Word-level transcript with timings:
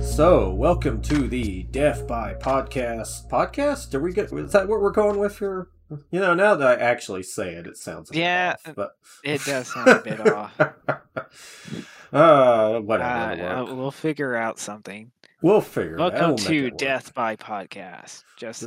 So, 0.00 0.50
welcome 0.52 1.02
to 1.02 1.28
the 1.28 1.64
Death 1.64 2.06
by 2.06 2.34
Podcast 2.34 3.28
podcast. 3.28 3.94
Are 3.94 4.00
we 4.00 4.12
get? 4.12 4.32
Is 4.32 4.52
that 4.52 4.68
what 4.68 4.80
we're 4.80 4.90
going 4.90 5.18
with 5.18 5.38
here? 5.38 5.68
You 6.10 6.20
know, 6.20 6.34
now 6.34 6.54
that 6.54 6.78
I 6.80 6.82
actually 6.82 7.22
say 7.22 7.54
it, 7.54 7.66
it 7.66 7.76
sounds 7.76 8.10
Yeah, 8.12 8.56
off, 8.66 8.74
but 8.74 8.92
It 9.24 9.42
does 9.44 9.72
sound 9.72 9.88
a 9.88 10.00
bit 10.00 10.20
off. 10.20 10.60
uh, 12.12 12.80
whatever. 12.80 13.44
Uh, 13.44 13.62
uh, 13.70 13.74
we'll 13.74 13.90
figure 13.90 14.36
out 14.36 14.58
something. 14.58 15.10
we'll 15.42 15.60
figure. 15.60 15.96
Welcome 15.96 16.36
to. 16.36 16.70
Death 16.70 17.14
by 17.14 17.36
Podcast. 17.36 18.22
Just 18.36 18.64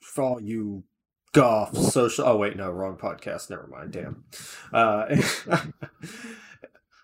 for 0.00 0.24
all 0.24 0.40
you 0.40 0.84
golf 1.32 1.76
social. 1.76 2.26
Oh 2.26 2.36
wait, 2.36 2.56
no, 2.56 2.70
wrong 2.70 2.96
podcast. 2.96 3.50
Never 3.50 3.66
mind. 3.66 3.92
Damn. 3.92 4.24
Uh, 4.72 5.16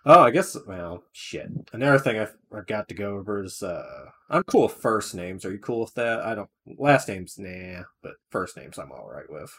oh, 0.07 0.21
I 0.21 0.31
guess. 0.31 0.57
Well, 0.67 1.05
shit. 1.13 1.49
Another 1.73 1.99
thing 1.99 2.19
I've, 2.19 2.35
I've 2.55 2.67
got 2.67 2.89
to 2.89 2.95
go 2.95 3.17
over 3.17 3.43
is 3.45 3.63
uh, 3.63 4.07
I'm 4.29 4.43
cool 4.45 4.63
with 4.63 4.73
first 4.73 5.15
names. 5.15 5.45
Are 5.45 5.53
you 5.53 5.59
cool 5.59 5.81
with 5.81 5.95
that? 5.95 6.21
I 6.21 6.35
don't. 6.35 6.51
Last 6.79 7.09
names, 7.09 7.37
nah, 7.39 7.83
but 8.03 8.15
first 8.31 8.57
names 8.57 8.79
I'm 8.79 8.93
all 8.93 9.09
right 9.11 9.29
with. 9.29 9.53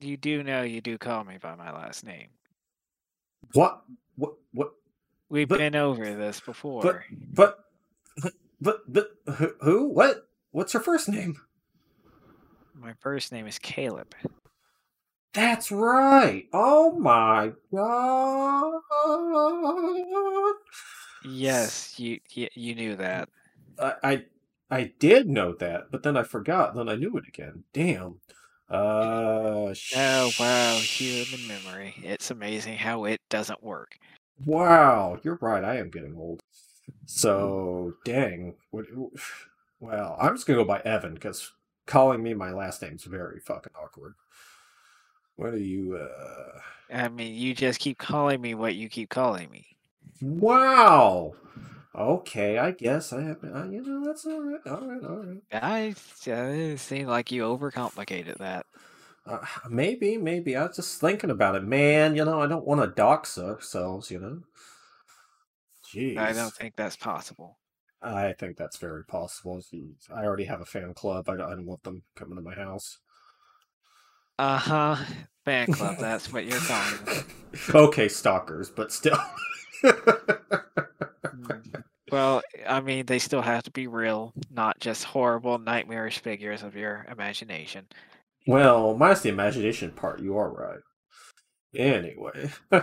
you 0.00 0.16
do 0.16 0.42
know 0.42 0.62
you 0.62 0.80
do 0.80 0.98
call 0.98 1.24
me 1.24 1.38
by 1.38 1.54
my 1.54 1.72
last 1.72 2.04
name. 2.04 2.28
What? 3.54 3.82
What? 4.16 4.34
What? 4.52 4.72
We've 5.28 5.48
But- 5.48 5.58
been 5.58 5.76
over 5.76 6.14
this 6.14 6.40
before. 6.40 6.82
But. 6.82 7.58
But. 8.60 8.78
But. 8.88 9.10
Who? 9.36 9.52
who? 9.60 9.88
What? 9.88 10.28
What's 10.52 10.74
your 10.74 10.82
first 10.82 11.08
name? 11.08 11.36
My 12.74 12.94
first 13.00 13.30
name 13.32 13.46
is 13.46 13.58
Caleb. 13.58 14.14
That's 15.32 15.70
right. 15.70 16.46
Oh 16.52 16.92
my 16.98 17.52
god. 17.72 18.82
Yes, 21.24 21.98
you 21.98 22.18
you, 22.30 22.48
you 22.54 22.74
knew 22.74 22.96
that. 22.96 23.28
I, 23.78 23.94
I 24.02 24.24
I 24.70 24.92
did 24.98 25.28
know 25.28 25.52
that, 25.54 25.90
but 25.90 26.02
then 26.02 26.16
I 26.16 26.22
forgot. 26.22 26.74
Then 26.74 26.88
I 26.88 26.96
knew 26.96 27.16
it 27.16 27.28
again. 27.28 27.64
Damn. 27.72 28.20
Uh. 28.68 29.74
Oh 29.96 30.30
wow, 30.38 30.76
human 30.78 31.46
memory. 31.46 31.94
It's 32.02 32.30
amazing 32.30 32.78
how 32.78 33.04
it 33.04 33.20
doesn't 33.28 33.62
work. 33.62 33.98
Wow, 34.44 35.18
you're 35.22 35.38
right. 35.40 35.62
I 35.64 35.76
am 35.76 35.90
getting 35.90 36.16
old. 36.16 36.40
So 37.06 37.94
dang. 38.04 38.54
What? 38.70 38.86
Well, 39.82 40.14
I'm 40.20 40.34
just 40.34 40.46
gonna 40.46 40.58
go 40.58 40.64
by 40.66 40.80
Evan 40.80 41.14
because 41.14 41.52
calling 41.86 42.22
me 42.22 42.34
my 42.34 42.52
last 42.52 42.82
name's 42.82 43.04
very 43.04 43.40
fucking 43.40 43.72
awkward. 43.82 44.12
What 45.40 45.54
are 45.54 45.56
you? 45.56 45.96
uh 45.96 46.60
I 46.92 47.08
mean, 47.08 47.34
you 47.34 47.54
just 47.54 47.80
keep 47.80 47.96
calling 47.98 48.40
me 48.40 48.54
what 48.54 48.74
you 48.74 48.88
keep 48.90 49.08
calling 49.08 49.50
me. 49.50 49.78
Wow. 50.22 51.34
Okay, 51.94 52.58
I 52.58 52.70
guess 52.70 53.12
I 53.12 53.22
have. 53.22 53.42
Uh, 53.44 53.64
you 53.68 53.82
know, 53.82 54.04
that's 54.04 54.26
all 54.26 54.42
right. 54.42 54.60
All 54.66 54.86
right. 54.86 55.04
All 55.04 55.16
right. 55.18 55.42
I 55.52 55.94
uh, 56.26 56.30
it 56.32 56.78
seemed 56.78 57.08
like 57.08 57.30
you 57.30 57.42
overcomplicated 57.44 58.38
that. 58.38 58.66
Uh, 59.26 59.44
maybe, 59.68 60.16
maybe. 60.16 60.56
I 60.56 60.66
was 60.66 60.76
just 60.76 61.00
thinking 61.00 61.30
about 61.30 61.54
it, 61.54 61.62
man. 61.64 62.16
You 62.16 62.24
know, 62.24 62.40
I 62.40 62.46
don't 62.46 62.66
want 62.66 62.80
to 62.80 62.86
dox 62.88 63.38
ourselves. 63.38 64.10
You 64.10 64.20
know. 64.20 64.42
Jeez. 65.84 66.16
I 66.16 66.32
don't 66.34 66.54
think 66.54 66.76
that's 66.76 66.96
possible. 66.96 67.58
I 68.02 68.34
think 68.34 68.56
that's 68.58 68.76
very 68.76 69.04
possible. 69.06 69.62
I 70.10 70.24
already 70.24 70.44
have 70.44 70.60
a 70.60 70.66
fan 70.66 70.92
club. 70.94 71.28
I 71.30 71.36
don't, 71.36 71.46
I 71.50 71.54
don't 71.54 71.66
want 71.66 71.82
them 71.82 72.02
coming 72.14 72.36
to 72.36 72.42
my 72.42 72.54
house. 72.54 72.98
Uh 74.38 74.58
huh. 74.58 74.96
Fan 75.44 75.72
club. 75.72 75.96
That's 75.98 76.32
what 76.32 76.44
you're 76.44 76.58
calling 76.60 76.98
it. 77.06 77.24
okay, 77.74 78.08
stalkers, 78.08 78.70
but 78.70 78.92
still. 78.92 79.18
Well, 82.10 82.42
I 82.68 82.80
mean, 82.80 83.06
they 83.06 83.18
still 83.18 83.40
have 83.40 83.62
to 83.64 83.70
be 83.70 83.86
real, 83.86 84.32
not 84.50 84.80
just 84.80 85.04
horrible, 85.04 85.58
nightmarish 85.58 86.18
figures 86.18 86.62
of 86.62 86.74
your 86.74 87.06
imagination. 87.10 87.86
well, 88.46 88.96
minus 88.96 89.20
the 89.20 89.28
imagination 89.28 89.92
part, 89.92 90.20
you 90.20 90.36
are 90.36 90.50
right. 90.50 90.80
Anyway. 91.74 92.50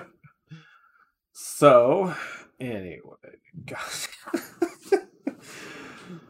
so, 1.34 2.16
anyway. 2.60 3.16
Gosh. 3.66 4.08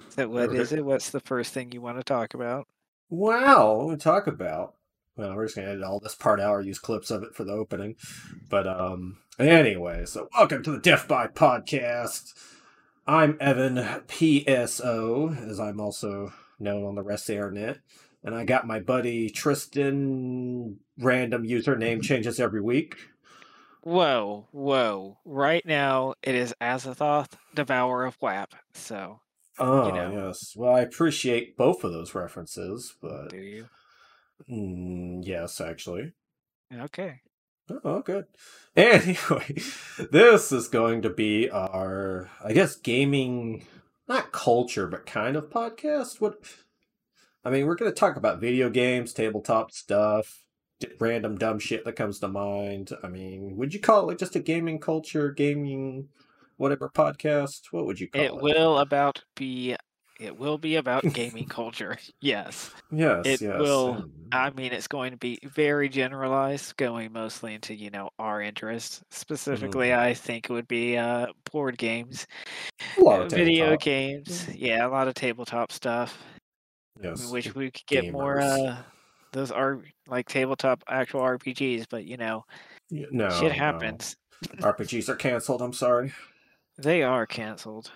So, 0.10 0.28
what 0.30 0.56
is 0.56 0.72
it? 0.72 0.84
What's 0.84 1.12
the 1.12 1.20
first 1.20 1.54
thing 1.54 1.72
you 1.72 1.82
want 1.82 1.98
to 1.98 2.04
talk 2.04 2.34
about? 2.34 2.68
Wow, 3.12 3.86
we 3.88 3.96
talk 3.98 4.26
about. 4.26 4.74
Well, 5.18 5.36
we're 5.36 5.46
just 5.46 5.56
gonna 5.56 5.70
edit 5.70 5.84
all 5.84 6.00
this 6.00 6.14
part 6.14 6.40
out 6.40 6.52
or 6.52 6.62
use 6.62 6.78
clips 6.78 7.10
of 7.10 7.24
it 7.24 7.34
for 7.34 7.44
the 7.44 7.54
opening. 7.54 7.96
But 8.50 8.68
um 8.68 9.18
anyway, 9.40 10.06
so 10.06 10.30
welcome 10.38 10.62
to 10.64 10.72
the 10.72 10.78
Death 10.78 11.08
by 11.08 11.26
Podcast. 11.28 12.34
I'm 13.08 13.36
Evan 13.40 13.78
PSO, 13.78 15.50
as 15.50 15.60
I'm 15.60 15.80
also 15.80 16.34
known 16.60 16.84
on 16.86 16.94
the 16.96 17.02
rest 17.02 17.24
of 17.24 17.28
the 17.28 17.34
internet. 17.36 17.80
And 18.24 18.36
I 18.36 18.44
got 18.46 18.68
my 18.68 18.80
buddy 18.80 19.32
Tristan 19.32 20.78
random 21.00 21.44
username 21.48 22.02
changes 22.04 22.40
every 22.40 22.62
week. 22.62 22.96
Whoa, 23.82 24.48
whoa. 24.52 25.18
Right 25.26 25.66
now, 25.66 26.14
it 26.22 26.36
is 26.36 26.54
Azathoth, 26.62 27.32
Devourer 27.56 28.06
of 28.06 28.18
WAP. 28.22 28.54
So, 28.74 29.22
Oh 29.58 29.90
know. 29.90 30.28
yes. 30.28 30.54
Well 30.56 30.76
I 30.76 30.82
appreciate 30.82 31.58
both 31.58 31.84
of 31.84 31.92
those 31.92 32.14
references, 32.14 32.94
but 33.02 33.30
do 33.32 33.38
you? 33.38 33.70
Mm, 34.50 35.26
yes, 35.26 35.62
actually. 35.62 36.14
Okay. 36.74 37.22
Oh, 37.84 38.02
good. 38.02 38.26
Anyway, 38.76 39.56
this 40.12 40.52
is 40.52 40.68
going 40.68 41.02
to 41.02 41.10
be 41.10 41.50
our, 41.50 42.30
I 42.44 42.54
guess, 42.54 42.76
gaming, 42.76 43.66
not 44.08 44.32
culture, 44.32 44.86
but 44.86 45.08
kind 45.08 45.36
of 45.36 45.50
podcast. 45.50 46.22
What? 46.22 46.36
I 47.44 47.50
mean, 47.50 47.66
we're 47.66 47.74
going 47.74 47.90
to 47.90 48.00
talk 48.00 48.18
about 48.18 48.40
video 48.40 48.70
games, 48.70 49.14
tabletop 49.14 49.72
stuff, 49.72 50.44
random 51.00 51.40
dumb 51.40 51.58
shit 51.58 51.86
that 51.86 51.96
comes 51.96 52.20
to 52.20 52.28
mind. 52.28 52.92
I 53.02 53.08
mean, 53.08 53.56
would 53.58 53.74
you 53.74 53.80
call 53.80 54.02
it 54.04 54.08
like 54.08 54.20
just 54.20 54.36
a 54.36 54.40
gaming 54.40 54.80
culture, 54.80 55.32
gaming, 55.32 56.10
whatever 56.58 56.88
podcast? 56.88 57.62
What 57.72 57.88
would 57.88 58.00
you 58.00 58.08
call 58.08 58.22
it? 58.22 58.26
It 58.26 58.36
will 58.36 58.78
about 58.78 59.24
be. 59.36 59.76
It 60.20 60.38
will 60.38 60.58
be 60.58 60.76
about 60.78 61.04
gaming 61.14 61.48
culture. 61.48 61.98
Yes. 62.22 62.72
Yes, 62.92 63.26
it 63.26 63.42
yes. 63.42 63.60
will- 63.60 64.06
I 64.32 64.50
mean, 64.50 64.74
it's 64.74 64.88
going 64.88 65.12
to 65.12 65.18
be 65.18 65.40
very 65.44 65.88
generalized, 65.88 66.76
going 66.76 67.14
mostly 67.14 67.54
into 67.54 67.74
you 67.74 67.90
know 67.90 68.10
our 68.20 68.42
interests. 68.42 69.02
Specifically, 69.12 69.88
Mm-hmm. 69.90 70.02
I 70.02 70.14
think 70.14 70.50
it 70.50 70.54
would 70.54 70.68
be 70.68 70.98
uh, 70.98 71.28
board 71.52 71.78
games, 71.78 72.28
a 72.98 73.02
lot 73.02 73.22
uh, 73.22 73.28
video 73.30 73.66
tabletop. 73.78 73.82
games. 73.82 74.48
Yeah, 74.54 74.86
a 74.86 74.90
lot 74.90 75.08
of 75.08 75.14
tabletop 75.14 75.72
stuff. 75.72 76.18
Yes. 77.02 77.30
wish 77.32 77.54
we 77.56 77.70
could 77.72 77.86
get 77.86 78.12
more 78.12 78.42
uh, 78.42 78.76
those 79.32 79.52
are 79.52 79.80
like 80.08 80.28
tabletop 80.28 80.84
actual 80.90 81.22
RPGs, 81.22 81.86
but 81.90 82.04
you 82.06 82.18
know, 82.18 82.44
No, 82.90 83.30
shit 83.30 83.50
no. 83.52 83.58
happens. 83.58 84.16
RPGs 84.60 85.08
are 85.08 85.16
canceled. 85.16 85.62
I'm 85.62 85.74
sorry. 85.74 86.12
They 86.78 87.04
are 87.04 87.26
canceled. 87.26 87.92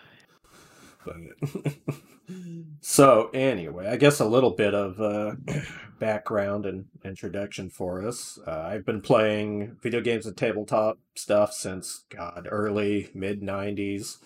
So 2.83 3.29
anyway, 3.33 3.87
I 3.87 3.95
guess 3.95 4.19
a 4.19 4.25
little 4.25 4.51
bit 4.51 4.73
of 4.73 4.99
uh, 4.99 5.35
background 5.99 6.65
and 6.65 6.85
introduction 7.05 7.69
for 7.69 8.05
us. 8.05 8.39
Uh, 8.45 8.59
I've 8.59 8.85
been 8.85 9.01
playing 9.01 9.77
video 9.81 10.01
games 10.01 10.25
and 10.25 10.35
tabletop 10.35 10.97
stuff 11.15 11.53
since 11.53 12.05
God 12.09 12.47
early 12.49 13.11
mid 13.13 13.41
'90s. 13.41 14.17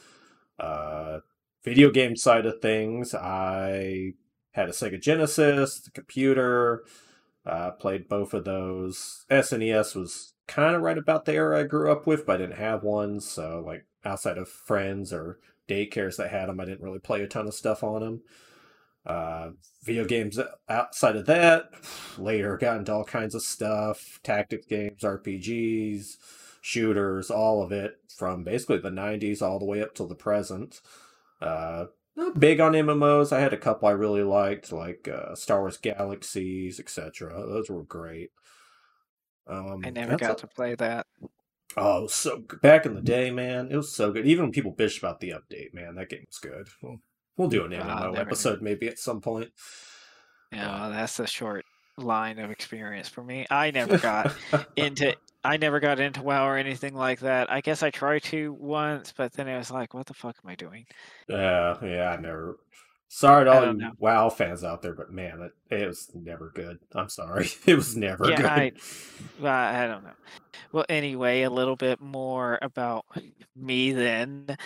Uh, 0.57 1.19
video 1.63 1.91
game 1.91 2.15
side 2.15 2.45
of 2.45 2.61
things, 2.61 3.13
I 3.13 4.13
had 4.51 4.69
a 4.69 4.71
Sega 4.71 5.01
Genesis, 5.01 5.81
the 5.81 5.91
computer. 5.91 6.83
Uh, 7.45 7.71
played 7.71 8.07
both 8.07 8.33
of 8.33 8.45
those. 8.45 9.25
SNES 9.29 9.95
was 9.95 10.33
kind 10.47 10.75
of 10.75 10.81
right 10.81 10.97
about 10.97 11.25
the 11.25 11.33
era 11.33 11.59
I 11.59 11.63
grew 11.63 11.91
up 11.91 12.07
with, 12.07 12.25
but 12.25 12.35
I 12.35 12.37
didn't 12.37 12.57
have 12.57 12.81
one. 12.83 13.19
So, 13.19 13.63
like, 13.63 13.85
outside 14.03 14.39
of 14.39 14.47
friends 14.49 15.13
or 15.13 15.37
daycares 15.67 16.17
that 16.17 16.31
had 16.31 16.49
them, 16.49 16.59
I 16.59 16.65
didn't 16.65 16.81
really 16.83 16.99
play 16.99 17.21
a 17.21 17.27
ton 17.27 17.47
of 17.47 17.53
stuff 17.53 17.83
on 17.83 18.01
them. 18.01 18.21
Uh, 19.05 19.51
video 19.83 20.03
games 20.03 20.39
outside 20.67 21.15
of 21.15 21.25
that, 21.27 21.69
later 22.17 22.57
got 22.57 22.77
into 22.77 22.93
all 22.93 23.03
kinds 23.03 23.35
of 23.35 23.41
stuff 23.41 24.19
tactics 24.23 24.65
games, 24.65 25.03
RPGs, 25.03 26.17
shooters, 26.61 27.29
all 27.29 27.61
of 27.61 27.71
it 27.71 27.97
from 28.17 28.43
basically 28.43 28.79
the 28.79 28.89
90s 28.89 29.41
all 29.41 29.59
the 29.59 29.65
way 29.65 29.81
up 29.81 29.93
till 29.93 30.07
the 30.07 30.15
present. 30.15 30.81
Uh, 31.41 31.85
not 32.15 32.39
big 32.39 32.59
on 32.59 32.71
MMOs. 32.71 33.31
I 33.31 33.41
had 33.41 33.53
a 33.53 33.57
couple 33.57 33.87
I 33.87 33.91
really 33.91 34.23
liked, 34.23 34.71
like 34.71 35.07
uh, 35.07 35.35
Star 35.35 35.59
Wars 35.59 35.77
Galaxies, 35.77 36.79
etc. 36.79 37.33
Those 37.45 37.69
were 37.69 37.83
great. 37.83 38.31
Um, 39.47 39.81
I 39.85 39.89
never 39.89 40.17
got 40.17 40.31
a- 40.31 40.41
to 40.41 40.47
play 40.47 40.75
that. 40.75 41.05
Oh, 41.77 41.99
it 41.99 42.01
was 42.03 42.13
so 42.13 42.39
good. 42.39 42.61
back 42.61 42.85
in 42.85 42.93
the 42.95 43.01
day, 43.01 43.31
man, 43.31 43.69
it 43.71 43.75
was 43.75 43.93
so 43.93 44.11
good. 44.11 44.25
Even 44.25 44.45
when 44.45 44.51
people 44.51 44.73
bitched 44.73 44.99
about 44.99 45.19
the 45.19 45.31
update, 45.31 45.73
man, 45.73 45.95
that 45.95 46.09
game 46.09 46.23
was 46.27 46.37
good. 46.39 46.67
We'll, 46.81 46.97
we'll 47.37 47.49
do 47.49 47.65
an 47.65 47.73
Ah, 47.73 48.01
MMO 48.03 48.13
never- 48.13 48.21
episode 48.21 48.61
maybe 48.61 48.87
at 48.87 48.99
some 48.99 49.21
point. 49.21 49.51
Yeah, 50.51 50.89
that's 50.91 51.19
a 51.19 51.27
short 51.27 51.65
line 51.97 52.39
of 52.39 52.51
experience 52.51 53.09
for 53.09 53.23
me. 53.23 53.45
I 53.49 53.71
never 53.71 53.97
got 53.97 54.33
into 54.75 55.15
I 55.43 55.57
never 55.57 55.79
got 55.79 55.99
into 55.99 56.23
WoW 56.23 56.47
or 56.47 56.57
anything 56.57 56.95
like 56.95 57.19
that. 57.19 57.51
I 57.51 57.61
guess 57.61 57.83
I 57.83 57.91
tried 57.91 58.23
to 58.23 58.51
once, 58.53 59.13
but 59.15 59.31
then 59.33 59.47
it 59.47 59.57
was 59.57 59.69
like, 59.69 59.93
what 59.93 60.07
the 60.07 60.13
fuck 60.13 60.35
am 60.43 60.49
I 60.49 60.55
doing? 60.55 60.85
Yeah, 61.29 61.77
yeah, 61.83 62.09
I 62.11 62.17
never. 62.21 62.57
Sorry 63.07 63.45
to 63.45 63.51
all 63.53 63.77
you 63.77 63.91
WoW 63.99 64.29
fans 64.29 64.63
out 64.63 64.81
there, 64.81 64.93
but 64.93 65.11
man, 65.11 65.41
it, 65.69 65.81
it 65.81 65.87
was 65.87 66.09
never 66.15 66.51
good. 66.55 66.79
I'm 66.93 67.09
sorry, 67.09 67.47
it 67.65 67.75
was 67.75 67.95
never 67.95 68.29
yeah, 68.29 68.37
good. 68.37 68.45
I, 69.43 69.83
I 69.83 69.87
don't 69.87 70.03
know. 70.03 70.09
Well, 70.75 70.85
anyway, 70.89 71.43
a 71.43 71.49
little 71.49 71.77
bit 71.77 72.01
more 72.01 72.59
about 72.61 73.05
me 73.55 73.93
then. 73.93 74.57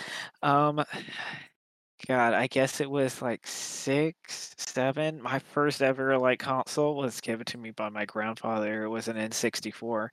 Um, 0.42 0.84
God, 2.08 2.34
I 2.34 2.48
guess 2.48 2.80
it 2.80 2.90
was 2.90 3.22
like 3.22 3.46
six, 3.46 4.54
seven. 4.58 5.22
My 5.22 5.38
first 5.38 5.82
ever 5.82 6.18
like 6.18 6.40
console 6.40 6.96
was 6.96 7.20
given 7.20 7.44
to 7.46 7.58
me 7.58 7.70
by 7.72 7.90
my 7.90 8.06
grandfather. 8.06 8.84
It 8.84 8.88
was 8.88 9.08
an 9.08 9.16
N64. 9.18 10.10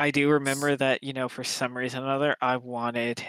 I 0.00 0.10
do 0.10 0.28
remember 0.30 0.76
that, 0.76 1.02
you 1.04 1.14
know, 1.14 1.28
for 1.30 1.44
some 1.44 1.76
reason 1.76 2.02
or 2.02 2.06
another, 2.06 2.36
I 2.42 2.58
wanted 2.58 3.24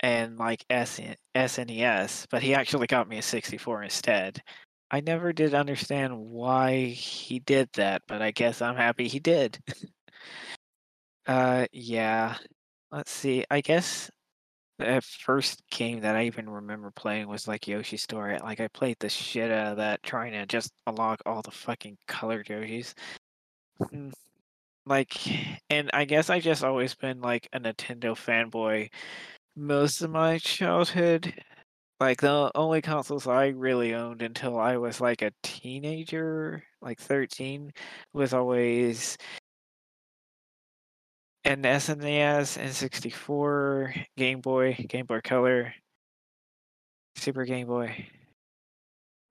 and 0.00 0.38
like 0.38 0.64
SN- 0.70 1.16
SNES, 1.36 2.26
but 2.30 2.42
he 2.42 2.54
actually 2.54 2.86
got 2.88 3.08
me 3.08 3.18
a 3.18 3.22
64 3.22 3.84
instead. 3.84 4.42
I 4.90 5.00
never 5.00 5.32
did 5.32 5.54
understand 5.54 6.18
why 6.18 6.86
he 6.86 7.38
did 7.40 7.68
that, 7.74 8.02
but 8.08 8.22
I 8.22 8.32
guess 8.32 8.62
I'm 8.62 8.76
happy 8.76 9.08
he 9.08 9.20
did. 9.20 9.58
uh, 11.26 11.66
yeah. 11.72 12.36
Let's 12.92 13.10
see. 13.10 13.44
I 13.50 13.60
guess 13.60 14.10
the 14.78 15.00
first 15.02 15.62
game 15.70 16.00
that 16.00 16.16
I 16.16 16.26
even 16.26 16.48
remember 16.48 16.90
playing 16.92 17.28
was 17.28 17.48
like 17.48 17.68
Yoshi 17.68 17.96
Story. 17.96 18.38
Like 18.38 18.60
I 18.60 18.68
played 18.68 18.96
the 19.00 19.08
shit 19.08 19.50
out 19.50 19.72
of 19.72 19.76
that, 19.78 20.02
trying 20.02 20.32
to 20.32 20.46
just 20.46 20.70
unlock 20.86 21.20
all 21.26 21.42
the 21.42 21.50
fucking 21.50 21.98
colored 22.06 22.46
Yoshis. 22.46 22.94
Hmm 23.90 24.10
like 24.86 25.14
and 25.70 25.90
I 25.92 26.04
guess 26.04 26.30
I 26.30 26.40
just 26.40 26.64
always 26.64 26.94
been 26.94 27.20
like 27.20 27.48
a 27.52 27.60
Nintendo 27.60 28.12
fanboy 28.14 28.90
most 29.56 30.02
of 30.02 30.10
my 30.10 30.38
childhood. 30.38 31.34
Like 32.00 32.20
the 32.20 32.50
only 32.56 32.82
consoles 32.82 33.26
I 33.26 33.48
really 33.48 33.94
owned 33.94 34.22
until 34.22 34.58
I 34.58 34.76
was 34.78 35.00
like 35.00 35.22
a 35.22 35.32
teenager, 35.42 36.64
like 36.82 37.00
13, 37.00 37.72
was 38.12 38.34
always 38.34 39.16
an 41.44 41.62
SNES, 41.62 42.58
N64, 42.58 44.06
Game 44.16 44.40
Boy, 44.40 44.74
Game 44.88 45.06
Boy 45.06 45.20
Color, 45.22 45.74
Super 47.16 47.44
Game 47.44 47.66
Boy. 47.66 48.06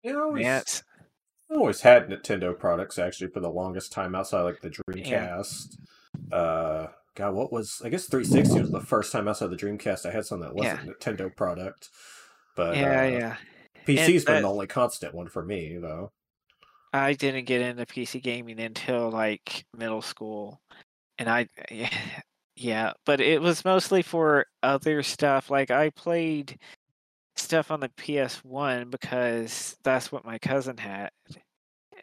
Know, 0.04 0.36
yes 0.36 0.84
always 1.56 1.82
had 1.82 2.10
Nintendo 2.10 2.58
products 2.58 2.98
actually 3.00 3.30
for 3.30 3.40
the 3.40 3.50
longest 3.50 3.92
time 3.92 4.16
outside 4.16 4.42
like 4.42 4.62
the 4.62 4.70
Dreamcast. 4.70 5.78
Yeah. 6.32 6.38
Uh, 6.38 6.88
God, 7.16 7.34
what 7.34 7.52
was 7.52 7.82
I 7.84 7.90
guess 7.90 8.08
360 8.08 8.62
was 8.62 8.72
the 8.72 8.82
first 8.82 9.12
time 9.12 9.28
outside 9.28 9.50
the 9.50 9.56
Dreamcast 9.56 10.06
I 10.06 10.12
had 10.12 10.26
something 10.26 10.48
that 10.48 10.56
wasn't 10.56 10.86
yeah. 10.86 10.92
Nintendo 10.94 11.36
product. 11.36 11.90
But 12.56 12.78
yeah, 12.78 13.02
uh, 13.02 13.06
yeah. 13.06 13.36
PC's 13.88 14.26
and 14.26 14.36
been 14.36 14.44
the 14.44 14.50
only 14.50 14.68
constant 14.68 15.14
one 15.14 15.28
for 15.28 15.44
me 15.44 15.78
though. 15.78 16.12
I 16.92 17.14
didn't 17.14 17.46
get 17.46 17.62
into 17.62 17.86
PC 17.86 18.22
gaming 18.22 18.60
until 18.60 19.10
like 19.10 19.66
middle 19.76 20.02
school, 20.02 20.62
and 21.18 21.30
I 21.30 21.48
yeah, 22.56 22.94
but 23.06 23.22
it 23.22 23.42
was 23.42 23.66
mostly 23.66 24.02
for 24.02 24.46
other 24.62 25.04
stuff. 25.04 25.50
Like 25.50 25.72
I 25.72 25.90
played 25.92 26.58
stuff 27.36 27.72
on 27.72 27.80
the 27.80 27.90
PS1 27.90 28.92
because 28.92 29.76
that's 29.84 30.12
what 30.12 30.26
my 30.26 30.38
cousin 30.40 30.78
had. 30.78 31.10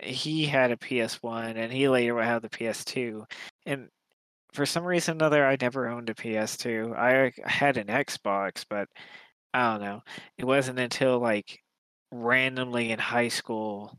He 0.03 0.47
had 0.47 0.71
a 0.73 0.77
PS1 0.77 1.57
and 1.57 1.73
he 1.73 1.89
later 1.89 2.15
would 2.15 2.25
have 2.25 2.43
the 2.43 2.49
PS2. 2.49 3.25
And 3.67 3.89
for 4.53 4.67
some 4.67 4.85
reason 4.85 5.15
or 5.15 5.17
another, 5.17 5.47
I 5.47 5.57
never 5.61 5.89
owned 5.89 6.11
a 6.11 6.15
PS2. 6.15 6.97
I 6.97 7.33
had 7.49 7.77
an 7.77 7.89
Xbox, 7.89 8.65
but 8.69 8.89
I 9.55 9.73
don't 9.73 9.83
know. 9.83 10.03
It 10.39 10.45
wasn't 10.45 10.79
until 10.79 11.19
like 11.21 11.61
randomly 12.13 12.91
in 12.93 12.99
high 12.99 13.29
school 13.29 13.99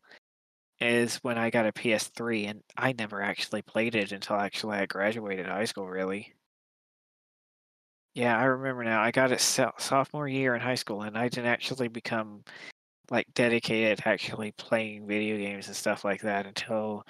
is 0.81 1.18
when 1.18 1.38
I 1.38 1.50
got 1.50 1.68
a 1.68 1.72
PS3, 1.72 2.45
and 2.45 2.63
I 2.78 2.94
never 2.94 3.22
actually 3.22 3.62
played 3.62 3.95
it 3.95 4.12
until 4.12 4.36
actually 4.38 4.78
I 4.78 4.86
graduated 4.88 5.45
high 5.48 5.66
school, 5.66 5.88
really. 5.88 6.33
Yeah, 8.13 8.38
I 8.38 8.44
remember 8.45 8.83
now. 8.83 9.01
I 9.01 9.12
got 9.12 9.31
it 9.31 9.39
so- 9.39 9.72
sophomore 9.78 10.28
year 10.28 10.54
in 10.56 10.62
high 10.62 10.75
school, 10.75 11.04
and 11.04 11.18
I 11.18 11.30
didn't 11.30 11.48
actually 11.48 11.88
become 11.88 12.44
like 13.12 13.28
dedicated 13.33 14.00
to 14.00 14.10
actually 14.10 14.51
playing 14.54 15.07
video 15.07 15.38
games 15.38 15.68
and 15.68 15.75
stuff 15.75 16.06
like 16.06 16.22
that 16.22 16.48
until 16.48 17.06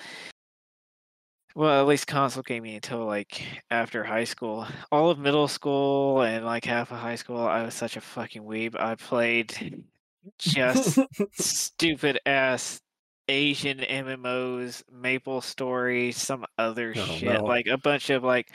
well, 1.55 1.81
at 1.81 1.87
least 1.87 2.07
console 2.07 2.43
gaming 2.43 2.75
until 2.75 3.05
like 3.05 3.43
after 3.69 4.03
high 4.03 4.23
school. 4.23 4.65
All 4.91 5.09
of 5.09 5.19
middle 5.19 5.47
school 5.47 6.21
and 6.21 6.45
like 6.45 6.65
half 6.65 6.91
of 6.91 6.97
high 6.99 7.15
school, 7.15 7.39
I 7.39 7.63
was 7.63 7.73
such 7.75 7.97
a 7.97 8.01
fucking 8.01 8.43
weeb. 8.43 8.79
I 8.79 8.95
played 8.95 9.83
just 10.37 10.99
stupid 11.33 12.19
ass 12.25 12.79
Asian 13.27 13.79
MMOs, 13.79 14.83
Maple 14.91 15.41
Story, 15.41 16.11
some 16.11 16.45
other 16.57 16.93
oh, 16.95 17.05
shit, 17.05 17.41
no. 17.41 17.45
like 17.45 17.67
a 17.67 17.77
bunch 17.77 18.09
of 18.09 18.23
like 18.23 18.51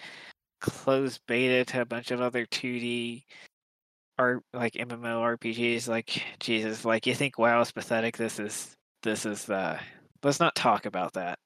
closed 0.60 1.20
beta 1.26 1.64
to 1.64 1.82
a 1.82 1.86
bunch 1.86 2.10
of 2.10 2.20
other 2.20 2.46
2D 2.46 3.24
art 4.18 4.42
like 4.52 4.74
MMO 4.74 5.38
RPGs. 5.38 5.88
Like 5.88 6.22
Jesus, 6.40 6.84
like 6.84 7.06
you 7.06 7.14
think 7.14 7.38
WoW 7.38 7.60
is 7.60 7.72
pathetic. 7.72 8.16
This 8.16 8.38
is 8.38 8.74
this 9.02 9.26
is 9.26 9.48
uh 9.48 9.78
let's 10.22 10.40
not 10.40 10.54
talk 10.54 10.86
about 10.86 11.12
that. 11.14 11.38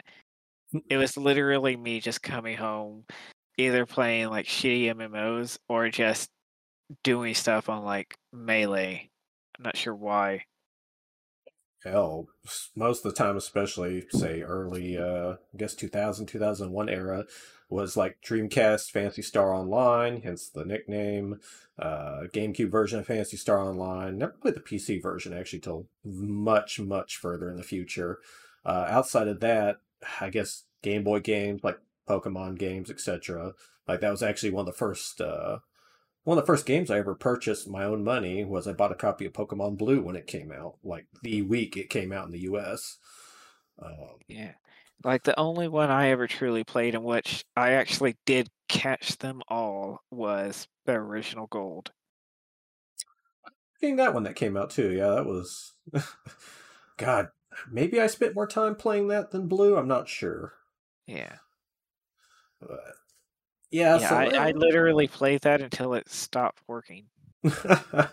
It 0.89 0.97
was 0.97 1.17
literally 1.17 1.77
me 1.77 2.01
just 2.01 2.23
coming 2.23 2.57
home, 2.57 3.05
either 3.59 3.87
playing 3.87 4.29
like 4.29 4.47
shitty 4.47 4.85
MMOs 4.95 5.59
or 5.69 5.89
just 5.89 6.31
doing 7.03 7.35
stuff 7.35 7.69
on 7.69 7.85
like 7.85 8.15
melee. 8.33 9.09
I'm 9.59 9.65
not 9.65 9.77
sure 9.77 9.95
why. 9.95 10.45
Hell, 11.85 12.29
most 12.77 13.05
of 13.05 13.13
the 13.15 13.17
time, 13.17 13.37
especially 13.37 14.05
say 14.11 14.43
early, 14.43 14.99
uh, 14.99 15.37
I 15.55 15.57
guess 15.57 15.75
2000, 15.75 16.27
2001 16.27 16.89
era, 16.91 17.25
was 17.71 17.97
like 17.97 18.19
Dreamcast 18.21 18.91
Phantasy 18.91 19.23
Star 19.23 19.55
Online, 19.55 20.21
hence 20.21 20.49
the 20.49 20.65
nickname. 20.65 21.41
Uh, 21.79 22.25
GameCube 22.35 22.71
version 22.71 22.99
of 22.99 23.07
Phantasy 23.07 23.39
Star 23.39 23.61
Online. 23.61 24.19
Never 24.19 24.33
played 24.33 24.57
the 24.57 24.61
PC 24.61 25.01
version 25.03 25.33
actually 25.33 25.61
till 25.61 25.87
much, 26.05 26.79
much 26.79 27.17
further 27.17 27.51
in 27.51 27.57
the 27.57 27.63
future. 27.63 28.19
Uh, 28.67 28.87
outside 28.89 29.29
of 29.29 29.41
that, 29.41 29.79
I 30.21 30.29
guess 30.29 30.65
Game 30.83 31.05
Boy 31.05 31.21
games 31.21 31.65
like 31.65 31.79
Pokemon 32.07 32.59
games, 32.59 32.91
etc. 32.91 33.53
Like 33.89 34.01
that 34.01 34.11
was 34.11 34.23
actually 34.23 34.51
one 34.51 34.63
of 34.63 34.67
the 34.67 34.79
first. 34.79 35.21
Uh, 35.21 35.61
one 36.25 36.37
of 36.39 36.43
the 36.45 36.47
first 36.47 36.67
games 36.67 36.91
I 36.91 36.99
ever 36.99 37.15
purchased 37.15 37.69
my 37.69 37.85
own 37.85 38.05
money 38.05 38.45
was 38.45 38.69
I 38.69 38.73
bought 38.73 38.93
a 38.93 38.97
copy 38.97 39.27
of 39.27 39.33
Pokemon 39.33 39.79
Blue 39.79 40.03
when 40.03 40.17
it 40.17 40.27
came 40.27 40.53
out, 40.53 40.77
like 40.85 41.07
the 41.23 41.43
week 41.43 41.77
it 41.77 41.91
came 41.91 42.13
out 42.13 42.27
in 42.27 42.33
the 42.33 42.41
U.S. 42.41 42.99
Um, 43.83 44.19
yeah, 44.29 44.53
like 45.05 45.23
the 45.23 45.39
only 45.39 45.69
one 45.69 45.91
I 45.91 46.09
ever 46.09 46.27
truly 46.27 46.65
played 46.65 46.95
in 46.95 47.03
which 47.03 47.45
I 47.57 47.73
actually 47.73 48.17
did 48.27 48.49
catch 48.69 49.17
them 49.19 49.41
all 49.49 50.01
was 50.11 50.69
the 50.85 50.93
original 50.93 51.47
Gold. 51.47 51.91
I 53.47 53.51
think 53.81 53.97
that 53.97 54.13
one 54.13 54.25
that 54.25 54.37
came 54.37 54.57
out 54.57 54.71
too. 54.71 54.91
Yeah, 54.91 55.11
that 55.15 55.27
was. 55.27 55.73
God, 56.99 57.29
maybe 57.71 57.99
I 57.99 58.09
spent 58.09 58.35
more 58.35 58.47
time 58.47 58.75
playing 58.75 59.09
that 59.09 59.31
than 59.31 59.49
Blue. 59.49 59.77
I'm 59.77 59.89
not 59.89 60.09
sure. 60.09 60.53
Yeah. 61.07 61.37
But 62.61 62.81
yeah, 63.71 63.99
yeah 63.99 64.09
so 64.09 64.17
I, 64.17 64.49
I, 64.49 64.51
literally 64.53 65.07
played 65.07 65.43
that 65.43 65.61
until 65.61 65.95
it 65.95 66.09
stopped 66.09 66.63
working. 66.67 67.07
uh, 67.45 68.09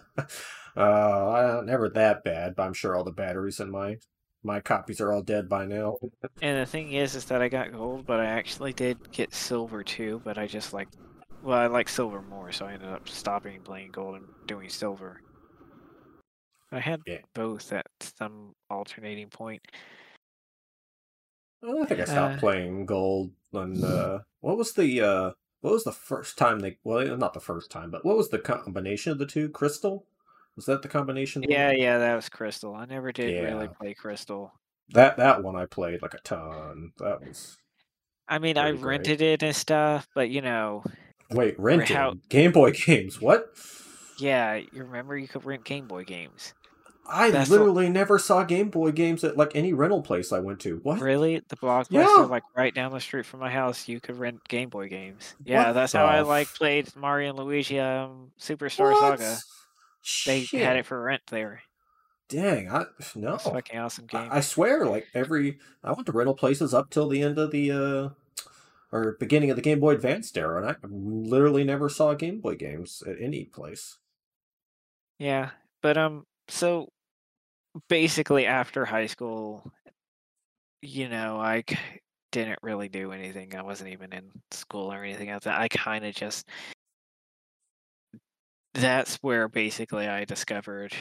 never 1.65 1.89
that 1.89 2.23
bad, 2.23 2.55
but 2.55 2.63
I'm 2.63 2.73
sure 2.73 2.95
all 2.95 3.03
the 3.03 3.11
batteries 3.11 3.59
in 3.59 3.71
my 3.71 3.97
my 4.43 4.59
copies 4.59 5.01
are 5.01 5.11
all 5.11 5.21
dead 5.21 5.49
by 5.49 5.65
now. 5.65 5.97
and 6.41 6.59
the 6.59 6.65
thing 6.65 6.93
is, 6.93 7.15
is 7.15 7.25
that 7.25 7.41
I 7.41 7.49
got 7.49 7.71
gold, 7.71 8.05
but 8.05 8.19
I 8.19 8.25
actually 8.25 8.73
did 8.73 9.11
get 9.11 9.33
silver 9.33 9.83
too. 9.83 10.21
But 10.23 10.37
I 10.37 10.47
just 10.47 10.73
like, 10.73 10.87
well, 11.43 11.57
I 11.57 11.67
like 11.67 11.89
silver 11.89 12.21
more, 12.21 12.51
so 12.51 12.65
I 12.65 12.73
ended 12.73 12.89
up 12.89 13.09
stopping 13.09 13.61
playing 13.61 13.91
gold 13.91 14.15
and 14.15 14.25
doing 14.47 14.69
silver. 14.69 15.21
I 16.71 16.79
had 16.79 17.01
yeah. 17.05 17.19
both 17.33 17.71
at 17.71 17.87
some 17.99 18.53
alternating 18.69 19.29
point. 19.29 19.61
I 21.63 21.85
think 21.85 22.01
I 22.01 22.05
stopped 22.05 22.35
uh, 22.35 22.39
playing 22.39 22.85
gold. 22.85 23.31
And 23.53 23.83
uh, 23.83 24.19
what 24.41 24.57
was 24.57 24.73
the 24.73 25.01
uh, 25.01 25.31
what 25.61 25.73
was 25.73 25.83
the 25.83 25.91
first 25.91 26.37
time 26.37 26.59
they? 26.59 26.77
Well, 26.83 27.17
not 27.17 27.33
the 27.33 27.39
first 27.39 27.71
time, 27.71 27.91
but 27.91 28.05
what 28.05 28.17
was 28.17 28.29
the 28.29 28.39
combination 28.39 29.11
of 29.11 29.17
the 29.17 29.25
two? 29.25 29.49
Crystal. 29.49 30.05
Was 30.55 30.65
that 30.65 30.81
the 30.81 30.87
combination? 30.87 31.43
Yeah, 31.47 31.71
yeah, 31.71 31.97
that 31.99 32.15
was 32.15 32.29
Crystal. 32.29 32.73
I 32.73 32.85
never 32.85 33.11
did 33.11 33.31
yeah. 33.31 33.41
really 33.41 33.67
play 33.67 33.93
Crystal. 33.93 34.51
That 34.89 35.17
that 35.17 35.43
one 35.43 35.55
I 35.55 35.65
played 35.65 36.01
like 36.01 36.13
a 36.13 36.19
ton. 36.19 36.93
That 36.97 37.21
was. 37.21 37.57
I 38.27 38.39
mean, 38.39 38.57
I 38.57 38.71
rented 38.71 39.21
it 39.21 39.43
and 39.43 39.55
stuff, 39.55 40.07
but 40.13 40.29
you 40.29 40.41
know. 40.41 40.83
Wait, 41.31 41.59
rented 41.59 41.95
how... 41.95 42.15
Game 42.29 42.51
Boy 42.51 42.71
games? 42.85 43.21
What? 43.21 43.53
Yeah, 44.19 44.55
you 44.55 44.69
remember 44.73 45.17
you 45.17 45.27
could 45.27 45.45
rent 45.45 45.63
Game 45.63 45.87
Boy 45.87 46.03
games. 46.03 46.53
I 47.09 47.31
That's 47.31 47.49
the- 47.49 47.57
literally 47.57 47.89
never 47.89 48.19
saw 48.19 48.43
Game 48.43 48.69
Boy 48.69 48.91
games 48.91 49.23
at 49.23 49.37
like 49.37 49.55
any 49.55 49.73
rental 49.73 50.01
place 50.01 50.31
I 50.31 50.39
went 50.39 50.59
to. 50.61 50.79
What? 50.83 50.99
Really, 50.99 51.41
the 51.47 51.55
blockbuster, 51.55 51.91
Yeah. 51.91 52.25
like 52.29 52.43
right 52.55 52.73
down 52.73 52.91
the 52.91 52.99
street 52.99 53.25
from 53.25 53.39
my 53.39 53.49
house, 53.49 53.87
you 53.87 53.99
could 53.99 54.17
rent 54.17 54.45
Game 54.47 54.69
Boy 54.69 54.89
games. 54.89 55.35
Yeah, 55.43 55.67
What 55.67 55.73
that's 55.73 55.93
how 55.93 56.05
I 56.05 56.21
like 56.21 56.47
played 56.53 56.93
Mario 56.95 57.29
and 57.29 57.39
Luigi 57.39 57.79
um, 57.79 58.31
Superstar 58.39 58.91
What? 58.91 59.19
Saga. 59.19 59.37
They 60.25 60.41
Shit. 60.43 60.61
had 60.61 60.77
it 60.77 60.85
for 60.85 61.01
rent 61.01 61.21
there. 61.27 61.61
Dang, 62.29 62.69
I 62.69 62.85
no. 63.15 63.35
A 63.35 63.39
fucking 63.39 63.79
awesome 63.79 64.05
game. 64.05 64.27
I, 64.31 64.37
I 64.37 64.39
swear, 64.41 64.85
like 64.85 65.07
every 65.13 65.59
I 65.83 65.91
went 65.93 66.05
to 66.07 66.11
rental 66.11 66.35
places 66.35 66.73
up 66.73 66.89
till 66.89 67.07
the 67.07 67.21
end 67.21 67.37
of 67.37 67.51
the 67.51 67.71
uh 67.71 68.09
or 68.91 69.15
beginning 69.19 69.49
of 69.49 69.55
the 69.55 69.61
Game 69.61 69.79
Boy 69.79 69.91
Advanced 69.95 70.37
era, 70.37 70.61
and 70.61 70.69
I 70.69 70.75
literally 70.89 71.63
never 71.63 71.87
saw 71.89 72.13
Game 72.15 72.39
Boy 72.41 72.55
games 72.55 73.01
at 73.07 73.15
any 73.21 73.45
place. 73.45 73.97
Yeah, 75.19 75.51
but 75.81 75.97
um, 75.97 76.25
so 76.47 76.89
basically 77.89 78.45
after 78.45 78.85
high 78.85 79.07
school, 79.07 79.71
you 80.81 81.09
know, 81.09 81.39
I 81.39 81.63
didn't 82.31 82.59
really 82.61 82.89
do 82.89 83.11
anything. 83.11 83.55
I 83.55 83.61
wasn't 83.61 83.91
even 83.91 84.13
in 84.13 84.29
school 84.51 84.91
or 84.91 85.03
anything 85.03 85.29
else. 85.29 85.47
I 85.47 85.67
kind 85.67 86.05
of 86.05 86.13
just 86.13 86.47
that's 88.73 89.15
where 89.17 89.47
basically 89.47 90.07
I 90.07 90.25
discovered 90.25 90.93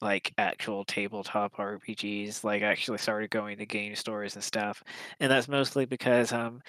like 0.00 0.32
actual 0.38 0.84
tabletop 0.84 1.56
RPGs. 1.56 2.44
Like 2.44 2.62
actually 2.62 2.98
started 2.98 3.30
going 3.30 3.58
to 3.58 3.66
game 3.66 3.94
stores 3.94 4.34
and 4.34 4.44
stuff, 4.44 4.82
and 5.20 5.30
that's 5.30 5.48
mostly 5.48 5.84
because 5.84 6.32
um, 6.32 6.62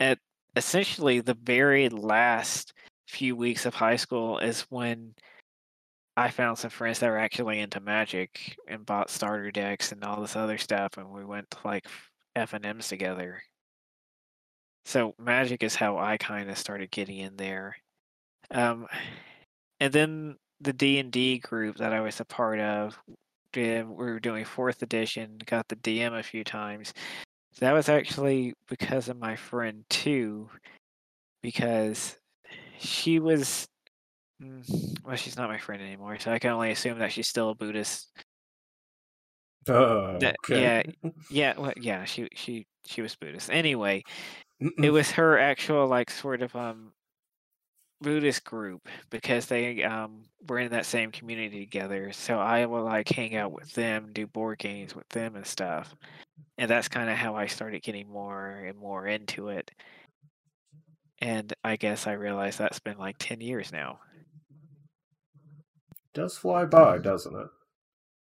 at 0.00 0.18
essentially 0.56 1.20
the 1.20 1.36
very 1.42 1.88
last 1.88 2.72
few 3.08 3.36
weeks 3.36 3.66
of 3.66 3.74
high 3.74 3.96
school 3.96 4.38
is 4.38 4.62
when 4.70 5.14
I 6.16 6.30
found 6.30 6.58
some 6.58 6.70
friends 6.70 7.00
that 7.00 7.10
were 7.10 7.18
actually 7.18 7.60
into 7.60 7.80
Magic 7.80 8.56
and 8.68 8.86
bought 8.86 9.10
starter 9.10 9.50
decks 9.50 9.92
and 9.92 10.02
all 10.02 10.20
this 10.20 10.36
other 10.36 10.58
stuff, 10.58 10.96
and 10.96 11.10
we 11.10 11.24
went 11.24 11.50
to 11.50 11.58
like 11.64 11.86
F 12.34 12.54
and 12.54 12.64
M's 12.64 12.88
together. 12.88 13.42
So 14.86 15.14
Magic 15.18 15.62
is 15.62 15.74
how 15.74 15.98
I 15.98 16.16
kind 16.16 16.48
of 16.48 16.56
started 16.58 16.90
getting 16.90 17.18
in 17.18 17.36
there, 17.36 17.76
um, 18.50 18.86
and 19.80 19.92
then 19.92 20.36
the 20.60 20.72
D 20.72 20.98
and 20.98 21.10
D 21.12 21.38
group 21.38 21.76
that 21.76 21.92
I 21.92 22.00
was 22.00 22.20
a 22.20 22.24
part 22.24 22.60
of, 22.60 22.98
did, 23.52 23.86
we 23.88 23.94
were 23.94 24.20
doing 24.20 24.44
fourth 24.44 24.82
edition, 24.82 25.38
got 25.46 25.68
the 25.68 25.76
DM 25.76 26.18
a 26.18 26.22
few 26.22 26.44
times. 26.44 26.94
That 27.60 27.72
was 27.72 27.88
actually 27.88 28.54
because 28.68 29.08
of 29.08 29.18
my 29.18 29.36
friend 29.36 29.84
too, 29.90 30.48
because 31.42 32.16
she 32.78 33.18
was 33.18 33.66
Mm, 34.42 35.02
Well, 35.04 35.16
she's 35.16 35.36
not 35.36 35.48
my 35.48 35.58
friend 35.58 35.82
anymore, 35.82 36.18
so 36.18 36.32
I 36.32 36.38
can 36.38 36.50
only 36.50 36.70
assume 36.70 36.98
that 36.98 37.12
she's 37.12 37.28
still 37.28 37.50
a 37.50 37.54
Buddhist. 37.54 38.10
Oh, 39.68 40.32
okay. 40.44 40.82
Yeah, 41.28 41.58
well, 41.58 41.72
yeah, 41.76 42.04
she 42.04 42.28
she 42.34 42.66
she 42.86 43.02
was 43.02 43.16
Buddhist. 43.16 43.50
Anyway, 43.50 44.02
it 44.82 44.90
Mm-mm. 44.90 44.92
was 44.92 45.12
her 45.12 45.38
actual 45.38 45.86
like 45.88 46.10
sort 46.10 46.42
of 46.42 46.56
um 46.56 46.94
Buddhist 48.00 48.44
group 48.44 48.88
because 49.10 49.46
they 49.46 49.82
um 49.82 50.28
were 50.48 50.58
in 50.58 50.70
that 50.72 50.86
same 50.86 51.10
community 51.12 51.60
together. 51.60 52.12
So 52.12 52.38
I 52.38 52.66
will 52.66 52.84
like 52.84 53.08
hang 53.08 53.34
out 53.36 53.52
with 53.52 53.72
them, 53.72 54.12
do 54.12 54.26
board 54.26 54.58
games 54.58 54.94
with 54.94 55.08
them 55.10 55.34
and 55.36 55.46
stuff. 55.46 55.94
And 56.58 56.70
that's 56.70 56.88
kind 56.88 57.10
of 57.10 57.16
how 57.18 57.36
I 57.36 57.46
started 57.46 57.82
getting 57.82 58.08
more 58.08 58.50
and 58.50 58.78
more 58.78 59.06
into 59.06 59.48
it. 59.48 59.70
And 61.20 61.52
I 61.62 61.76
guess 61.76 62.06
I 62.06 62.12
realized 62.12 62.58
that's 62.58 62.80
been 62.80 62.96
like 62.96 63.16
10 63.18 63.42
years 63.42 63.70
now. 63.70 64.00
Does 66.16 66.38
fly 66.38 66.64
by, 66.64 66.98
doesn't 66.98 67.36
it? 67.36 67.48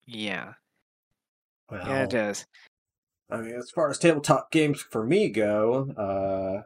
Yeah. 0.08 0.54
Well, 1.70 1.88
Yeah, 1.88 2.04
it 2.04 2.10
does. 2.10 2.46
I 3.30 3.38
mean, 3.38 3.56
as 3.56 3.72
far 3.72 3.90
as 3.90 3.98
tabletop 3.98 4.52
games 4.52 4.82
for 4.82 5.06
me 5.06 5.30
go, 5.30 5.92
uh, 5.98 6.64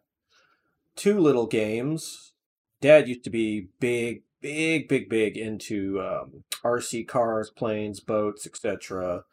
two 0.95 1.19
little 1.19 1.45
games. 1.45 2.33
Dad 2.81 3.07
used 3.07 3.25
to 3.25 3.29
be 3.29 3.67
big, 3.79 4.23
big, 4.41 4.87
big, 4.87 5.09
big 5.09 5.37
into 5.37 6.01
um, 6.01 6.43
RC 6.63 7.07
cars, 7.07 7.49
planes, 7.49 7.99
boats, 7.99 8.47
etc. 8.47 9.23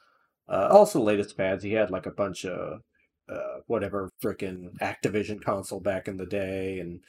Uh, 0.49 0.69
also, 0.71 1.01
latest 1.01 1.37
pads. 1.37 1.63
He 1.63 1.73
had 1.73 1.91
like 1.91 2.07
a 2.07 2.11
bunch 2.11 2.45
of 2.45 2.81
uh, 3.29 3.61
whatever 3.67 4.11
frickin' 4.23 4.77
Activision 4.81 5.41
console 5.41 5.81
back 5.81 6.09
in 6.09 6.17
the 6.17 6.27
day, 6.27 6.81
and 6.81 7.01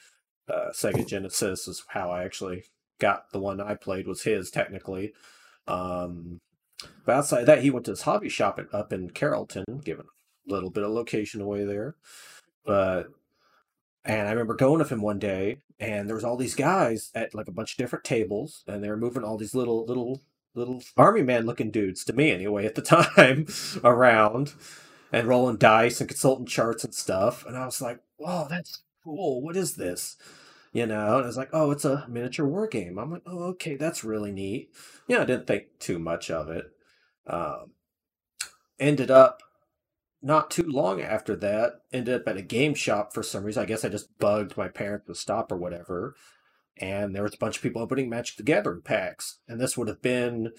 uh, 0.48 0.70
Sega 0.72 1.06
Genesis 1.06 1.66
is 1.66 1.84
how 1.88 2.10
I 2.10 2.24
actually 2.24 2.64
got 2.98 3.30
the 3.32 3.38
one 3.38 3.60
I 3.60 3.74
played 3.74 4.06
was 4.06 4.22
his 4.22 4.50
technically. 4.50 5.12
Um, 5.66 6.40
but 7.04 7.16
outside 7.16 7.44
that, 7.44 7.62
he 7.62 7.70
went 7.70 7.86
to 7.86 7.92
his 7.92 8.02
hobby 8.02 8.28
shop 8.28 8.60
up 8.72 8.92
in 8.92 9.10
Carrollton, 9.10 9.64
giving 9.84 10.06
a 10.06 10.52
little 10.52 10.70
bit 10.70 10.84
of 10.84 10.90
location 10.90 11.40
away 11.40 11.64
there. 11.64 11.96
But 12.64 13.08
and 14.04 14.26
I 14.26 14.30
remember 14.30 14.54
going 14.54 14.78
with 14.78 14.90
him 14.90 15.02
one 15.02 15.18
day, 15.18 15.58
and 15.78 16.08
there 16.08 16.14
was 16.14 16.24
all 16.24 16.36
these 16.36 16.54
guys 16.54 17.10
at 17.14 17.34
like 17.34 17.48
a 17.48 17.52
bunch 17.52 17.72
of 17.72 17.78
different 17.78 18.04
tables, 18.04 18.64
and 18.66 18.82
they 18.82 18.88
were 18.88 18.96
moving 18.96 19.24
all 19.24 19.36
these 19.36 19.54
little 19.54 19.84
little 19.84 20.22
little 20.54 20.82
army 20.96 21.22
man 21.22 21.46
looking 21.46 21.70
dudes 21.70 22.04
to 22.04 22.12
me 22.12 22.30
anyway 22.30 22.66
at 22.66 22.74
the 22.74 22.82
time 22.82 23.46
around 23.84 24.54
and 25.12 25.28
rolling 25.28 25.56
dice 25.56 26.00
and 26.00 26.08
consulting 26.08 26.46
charts 26.46 26.84
and 26.84 26.94
stuff. 26.94 27.44
And 27.46 27.56
I 27.56 27.64
was 27.64 27.80
like, 27.80 28.00
"Whoa, 28.16 28.46
that's 28.48 28.82
cool! 29.04 29.42
What 29.42 29.56
is 29.56 29.74
this?" 29.76 30.16
You 30.72 30.86
know, 30.86 31.16
and 31.16 31.24
I 31.24 31.26
was 31.26 31.36
like, 31.36 31.50
"Oh, 31.52 31.70
it's 31.70 31.84
a 31.84 32.06
miniature 32.08 32.46
war 32.46 32.66
game." 32.66 32.98
I'm 32.98 33.10
like, 33.10 33.22
"Oh, 33.26 33.44
okay, 33.44 33.76
that's 33.76 34.04
really 34.04 34.32
neat." 34.32 34.70
Yeah, 35.06 35.22
I 35.22 35.24
didn't 35.24 35.46
think 35.46 35.78
too 35.78 35.98
much 35.98 36.30
of 36.30 36.50
it. 36.50 36.66
Um, 37.26 37.72
ended 38.78 39.10
up 39.10 39.42
not 40.22 40.50
too 40.50 40.64
long 40.64 41.00
after 41.00 41.36
that, 41.36 41.80
ended 41.92 42.14
up 42.14 42.28
at 42.28 42.36
a 42.36 42.42
game 42.42 42.74
shop 42.74 43.12
for 43.14 43.22
some 43.22 43.44
reason. 43.44 43.62
I 43.62 43.66
guess 43.66 43.84
I 43.84 43.88
just 43.88 44.18
bugged 44.18 44.56
my 44.56 44.68
parents 44.68 45.06
to 45.06 45.14
stop 45.14 45.52
or 45.52 45.56
whatever. 45.56 46.16
And 46.76 47.14
there 47.14 47.22
was 47.22 47.34
a 47.34 47.38
bunch 47.38 47.56
of 47.56 47.62
people 47.62 47.82
opening 47.82 48.08
Magic 48.08 48.36
the 48.36 48.42
Gathering 48.42 48.82
packs. 48.82 49.38
And 49.48 49.60
this 49.60 49.76
would 49.76 49.88
have 49.88 50.02
been, 50.02 50.52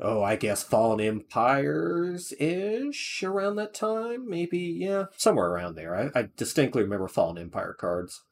oh, 0.00 0.22
I 0.22 0.36
guess 0.36 0.62
Fallen 0.62 1.00
Empires 1.00 2.32
ish 2.38 3.22
around 3.22 3.56
that 3.56 3.74
time. 3.74 4.28
Maybe, 4.28 4.58
yeah, 4.58 5.06
somewhere 5.16 5.50
around 5.50 5.74
there. 5.74 5.94
I, 5.94 6.18
I 6.18 6.28
distinctly 6.36 6.82
remember 6.82 7.08
Fallen 7.08 7.38
Empire 7.38 7.76
cards. 7.78 8.22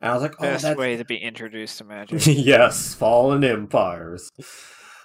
And 0.00 0.10
I 0.10 0.14
was 0.14 0.22
like, 0.22 0.36
oh, 0.38 0.42
Best 0.42 0.62
that's 0.62 0.78
way 0.78 0.96
to 0.96 1.04
be 1.04 1.16
introduced 1.16 1.78
to 1.78 1.84
magic. 1.84 2.22
yes, 2.26 2.94
Fallen 2.94 3.44
Empires. 3.44 4.30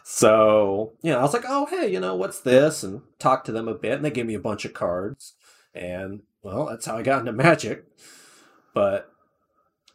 So, 0.04 0.94
you 1.02 1.12
know, 1.12 1.20
I 1.20 1.24
was 1.24 1.34
like, 1.34 1.46
oh, 1.48 1.66
hey, 1.66 1.92
you 1.92 2.00
know, 2.00 2.16
what's 2.16 2.40
this? 2.40 2.84
And 2.84 3.02
talked 3.20 3.46
to 3.48 3.52
them 3.52 3.68
a 3.68 3.74
bit, 3.74 3.94
and 3.94 4.06
they 4.06 4.12
gave 4.12 4.28
me 4.28 4.36
a 4.36 4.40
bunch 4.40 4.64
of 4.64 4.74
cards. 4.74 5.34
And, 5.74 6.22
well, 6.44 6.68
that's 6.68 6.86
how 6.86 6.98
I 6.98 7.02
got 7.02 7.20
into 7.20 7.34
Magic. 7.34 7.86
But 8.74 9.12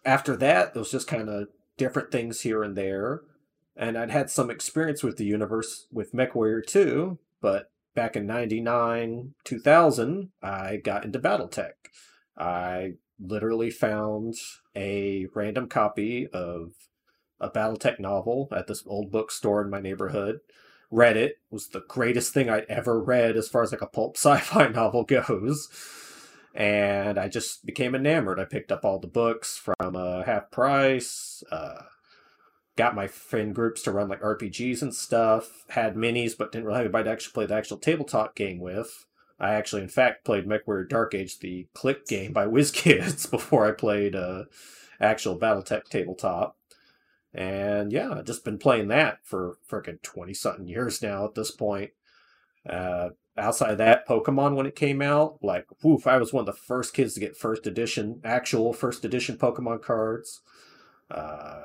after 0.05 0.37
that, 0.37 0.73
it 0.75 0.79
was 0.79 0.91
just 0.91 1.07
kind 1.07 1.29
of 1.29 1.49
different 1.77 2.11
things 2.11 2.43
here 2.43 2.63
and 2.63 2.77
there. 2.77 3.23
And 3.77 3.97
I'd 3.97 4.11
had 4.11 4.31
some 4.31 4.51
experience 4.51 5.03
with 5.03 5.17
the 5.17 5.25
universe 5.25 5.87
with 5.91 6.13
MechWarrior 6.13 6.67
2, 6.67 7.19
but 7.41 7.71
back 7.95 8.17
in 8.17 8.27
99, 8.27 9.35
2000, 9.45 10.31
I 10.43 10.77
got 10.77 11.05
into 11.05 11.19
Battletech. 11.19 11.73
I 12.37 12.95
literally 13.21 13.71
found 13.71 14.35
a 14.75 15.27
random 15.35 15.69
copy 15.69 16.27
of 16.29 16.73
a 17.41 17.51
Battletech 17.51 17.99
novel 17.99 18.49
at 18.53 18.67
this 18.67 18.83
old 18.87 19.11
bookstore 19.11 19.63
in 19.63 19.71
my 19.71 19.81
neighborhood. 19.81 20.41
Read 20.91 21.17
it. 21.17 21.37
was 21.51 21.69
the 21.69 21.85
greatest 21.89 22.35
thing 22.35 22.51
I'd 22.51 22.65
ever 22.69 23.01
read 23.01 23.37
as 23.37 23.49
far 23.49 23.63
as 23.63 23.73
like 23.73 23.83
a 23.83 23.87
pulp 23.87 24.17
sci-fi 24.17 24.69
novel 24.69 25.05
goes. 25.05 25.69
And 26.55 27.17
I 27.19 27.29
just 27.29 27.65
became 27.65 27.95
enamored. 27.95 28.41
I 28.41 28.45
picked 28.45 28.73
up 28.73 28.85
all 28.85 28.99
the 28.99 29.07
books 29.07 29.57
from 29.57 29.95
uh, 29.95 30.25
half 30.25 30.51
price. 30.51 31.45
Uh, 31.51 31.83
got 32.77 32.97
my 32.97 33.07
friend 33.07 33.55
groups 33.55 33.83
to 33.83 33.93
run 33.93 34.09
like 34.09 34.21
RPGs 34.21 34.83
and 34.83 34.95
stuff. 34.95 35.65
Had 35.69 35.95
minis, 35.95 36.37
but 36.37 36.51
didn't 36.51 36.65
really 36.65 36.79
have 36.79 36.87
anybody 36.87 37.05
to 37.05 37.11
actually 37.11 37.35
play 37.35 37.47
the 37.47 37.55
actual 37.55 37.77
tabletop 37.77 38.35
game 38.35 38.59
with. 38.59 39.07
I 39.41 39.55
actually, 39.55 39.83
in 39.83 39.89
fact, 39.89 40.25
played 40.25 40.47
MechWarrior 40.47 40.89
Dark 40.89 41.15
Age, 41.15 41.39
the 41.39 41.67
click 41.75 42.07
game 42.07 42.33
by 42.33 42.47
WizKids, 42.47 43.31
before 43.31 43.67
I 43.67 43.73
played 43.73 44.15
uh, 44.15 44.45
actual 45.01 45.39
BattleTech 45.39 45.85
tabletop. 45.85 46.57
And 47.33 47.93
yeah, 47.93 48.11
I've 48.13 48.27
just 48.27 48.45
been 48.45 48.59
playing 48.59 48.89
that 48.89 49.19
for 49.23 49.57
freaking 49.69 50.03
20 50.03 50.35
something 50.35 50.67
years 50.67 51.01
now 51.01 51.25
at 51.25 51.35
this 51.35 51.51
point. 51.51 51.93
Uh, 52.69 53.11
outside 53.39 53.71
of 53.71 53.79
that, 53.79 54.07
Pokemon 54.07 54.57
when 54.57 54.67
it 54.67 54.77
came 54.77 55.01
out, 55.01 55.39
like, 55.43 55.67
woof, 55.83 56.07
I 56.07 56.19
was 56.19 56.33
one 56.33 56.43
of 56.43 56.47
the 56.47 56.61
first 56.61 56.93
kids 56.93 57.15
to 57.15 57.21
get 57.21 57.37
first 57.37 57.67
edition, 57.67 58.21
actual 58.25 58.73
first 58.73 59.05
edition 59.05 59.39
Pokemon 59.39 59.83
cards. 59.83 60.41
Uh, 61.11 61.63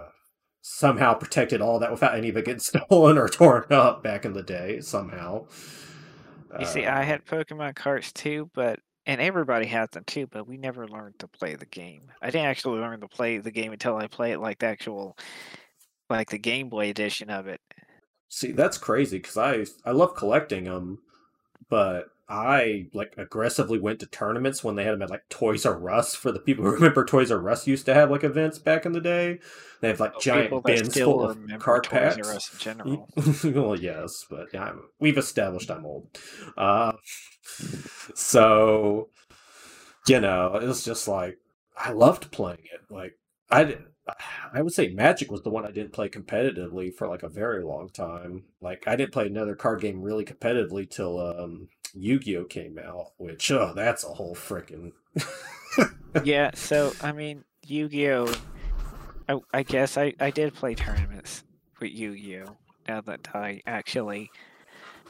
somehow 0.61 1.13
protected 1.13 1.61
all 1.61 1.77
that 1.79 1.91
without 1.91 2.15
any 2.15 2.29
of 2.29 2.37
it 2.37 2.45
getting 2.45 2.59
stolen 2.87 3.17
or 3.17 3.27
torn 3.27 3.65
up 3.71 4.01
back 4.01 4.23
in 4.23 4.33
the 4.33 4.43
day, 4.43 4.79
somehow. 4.79 5.45
You 6.59 6.65
see, 6.65 6.85
I 6.85 7.03
had 7.03 7.25
Pokemon 7.25 7.75
cards 7.75 8.11
too, 8.11 8.49
but 8.53 8.79
and 9.05 9.21
everybody 9.21 9.65
had 9.67 9.91
them 9.91 10.03
too, 10.05 10.27
but 10.27 10.47
we 10.47 10.57
never 10.57 10.87
learned 10.87 11.19
to 11.19 11.27
play 11.27 11.55
the 11.55 11.65
game. 11.65 12.11
I 12.21 12.27
didn't 12.27 12.47
actually 12.47 12.79
learn 12.79 13.01
to 13.01 13.07
play 13.07 13.37
the 13.37 13.51
game 13.51 13.71
until 13.71 13.97
I 13.97 14.07
played 14.07 14.37
like 14.37 14.59
the 14.59 14.67
actual, 14.67 15.17
like 16.09 16.29
the 16.29 16.39
Game 16.39 16.69
Boy 16.69 16.89
edition 16.89 17.29
of 17.29 17.47
it. 17.47 17.61
See, 18.29 18.51
that's 18.51 18.77
crazy 18.77 19.17
because 19.17 19.37
I 19.37 19.65
I 19.87 19.91
love 19.91 20.15
collecting 20.15 20.63
them, 20.63 20.99
but 21.69 22.07
I 22.27 22.87
like 22.93 23.13
aggressively 23.17 23.77
went 23.79 23.99
to 23.99 24.07
tournaments 24.07 24.63
when 24.63 24.75
they 24.75 24.83
had 24.83 24.93
them 24.93 25.03
at 25.03 25.09
like 25.11 25.29
Toys 25.29 25.65
R 25.65 25.89
Us. 25.89 26.15
For 26.15 26.31
the 26.31 26.39
people 26.39 26.65
who 26.65 26.71
remember, 26.71 27.05
Toys 27.05 27.31
R 27.31 27.49
Us 27.49 27.67
used 27.67 27.85
to 27.85 27.93
have 27.93 28.09
like 28.09 28.23
events 28.23 28.57
back 28.57 28.85
in 28.85 28.93
the 28.93 29.01
day. 29.01 29.39
They 29.81 29.89
have 29.89 29.99
like 29.99 30.13
Oh, 30.15 30.19
giant 30.19 30.63
bins 30.65 30.97
full 30.97 31.29
of 31.29 31.37
card 31.59 31.83
Toys 31.83 32.15
packs. 32.15 32.53
In 32.53 32.59
general. 32.59 33.09
well, 33.43 33.79
yes, 33.79 34.25
but 34.29 34.47
yeah, 34.53 34.63
I'm, 34.63 34.81
we've 34.99 35.17
established 35.17 35.69
I'm 35.69 35.85
old. 35.85 36.07
Uh, 36.57 36.93
so 38.15 39.09
you 40.07 40.19
know, 40.19 40.55
it 40.55 40.67
was 40.67 40.83
just 40.83 41.07
like 41.07 41.37
I 41.77 41.91
loved 41.91 42.31
playing 42.31 42.63
it. 42.73 42.81
Like 42.89 43.13
I 43.51 43.77
I 44.53 44.61
would 44.61 44.73
say 44.73 44.89
Magic 44.89 45.31
was 45.31 45.41
the 45.41 45.49
one 45.49 45.65
I 45.65 45.71
didn't 45.71 45.93
play 45.93 46.09
competitively 46.09 46.93
for 46.93 47.07
like 47.07 47.23
a 47.23 47.29
very 47.29 47.63
long 47.63 47.89
time. 47.89 48.45
Like 48.61 48.83
I 48.87 48.95
didn't 48.95 49.13
play 49.13 49.27
another 49.27 49.55
card 49.55 49.81
game 49.81 50.01
really 50.01 50.25
competitively 50.25 50.89
till 50.89 51.19
um, 51.19 51.67
Yu-Gi-Oh 51.95 52.45
came 52.45 52.77
out, 52.77 53.11
which 53.17 53.49
oh, 53.51 53.73
that's 53.73 54.03
a 54.03 54.09
whole 54.09 54.35
freaking 54.35 54.91
yeah, 56.23 56.51
so 56.53 56.93
I 57.01 57.11
mean, 57.11 57.43
Yu-Gi-Oh. 57.65 58.33
I, 59.27 59.39
I 59.53 59.63
guess 59.63 59.97
I, 59.97 60.13
I 60.19 60.29
did 60.29 60.53
play 60.53 60.75
tournaments 60.75 61.43
with 61.79 61.91
Yu-Gi-Oh. 61.91 62.55
Now 62.87 63.01
that 63.01 63.27
I 63.33 63.61
actually 63.65 64.29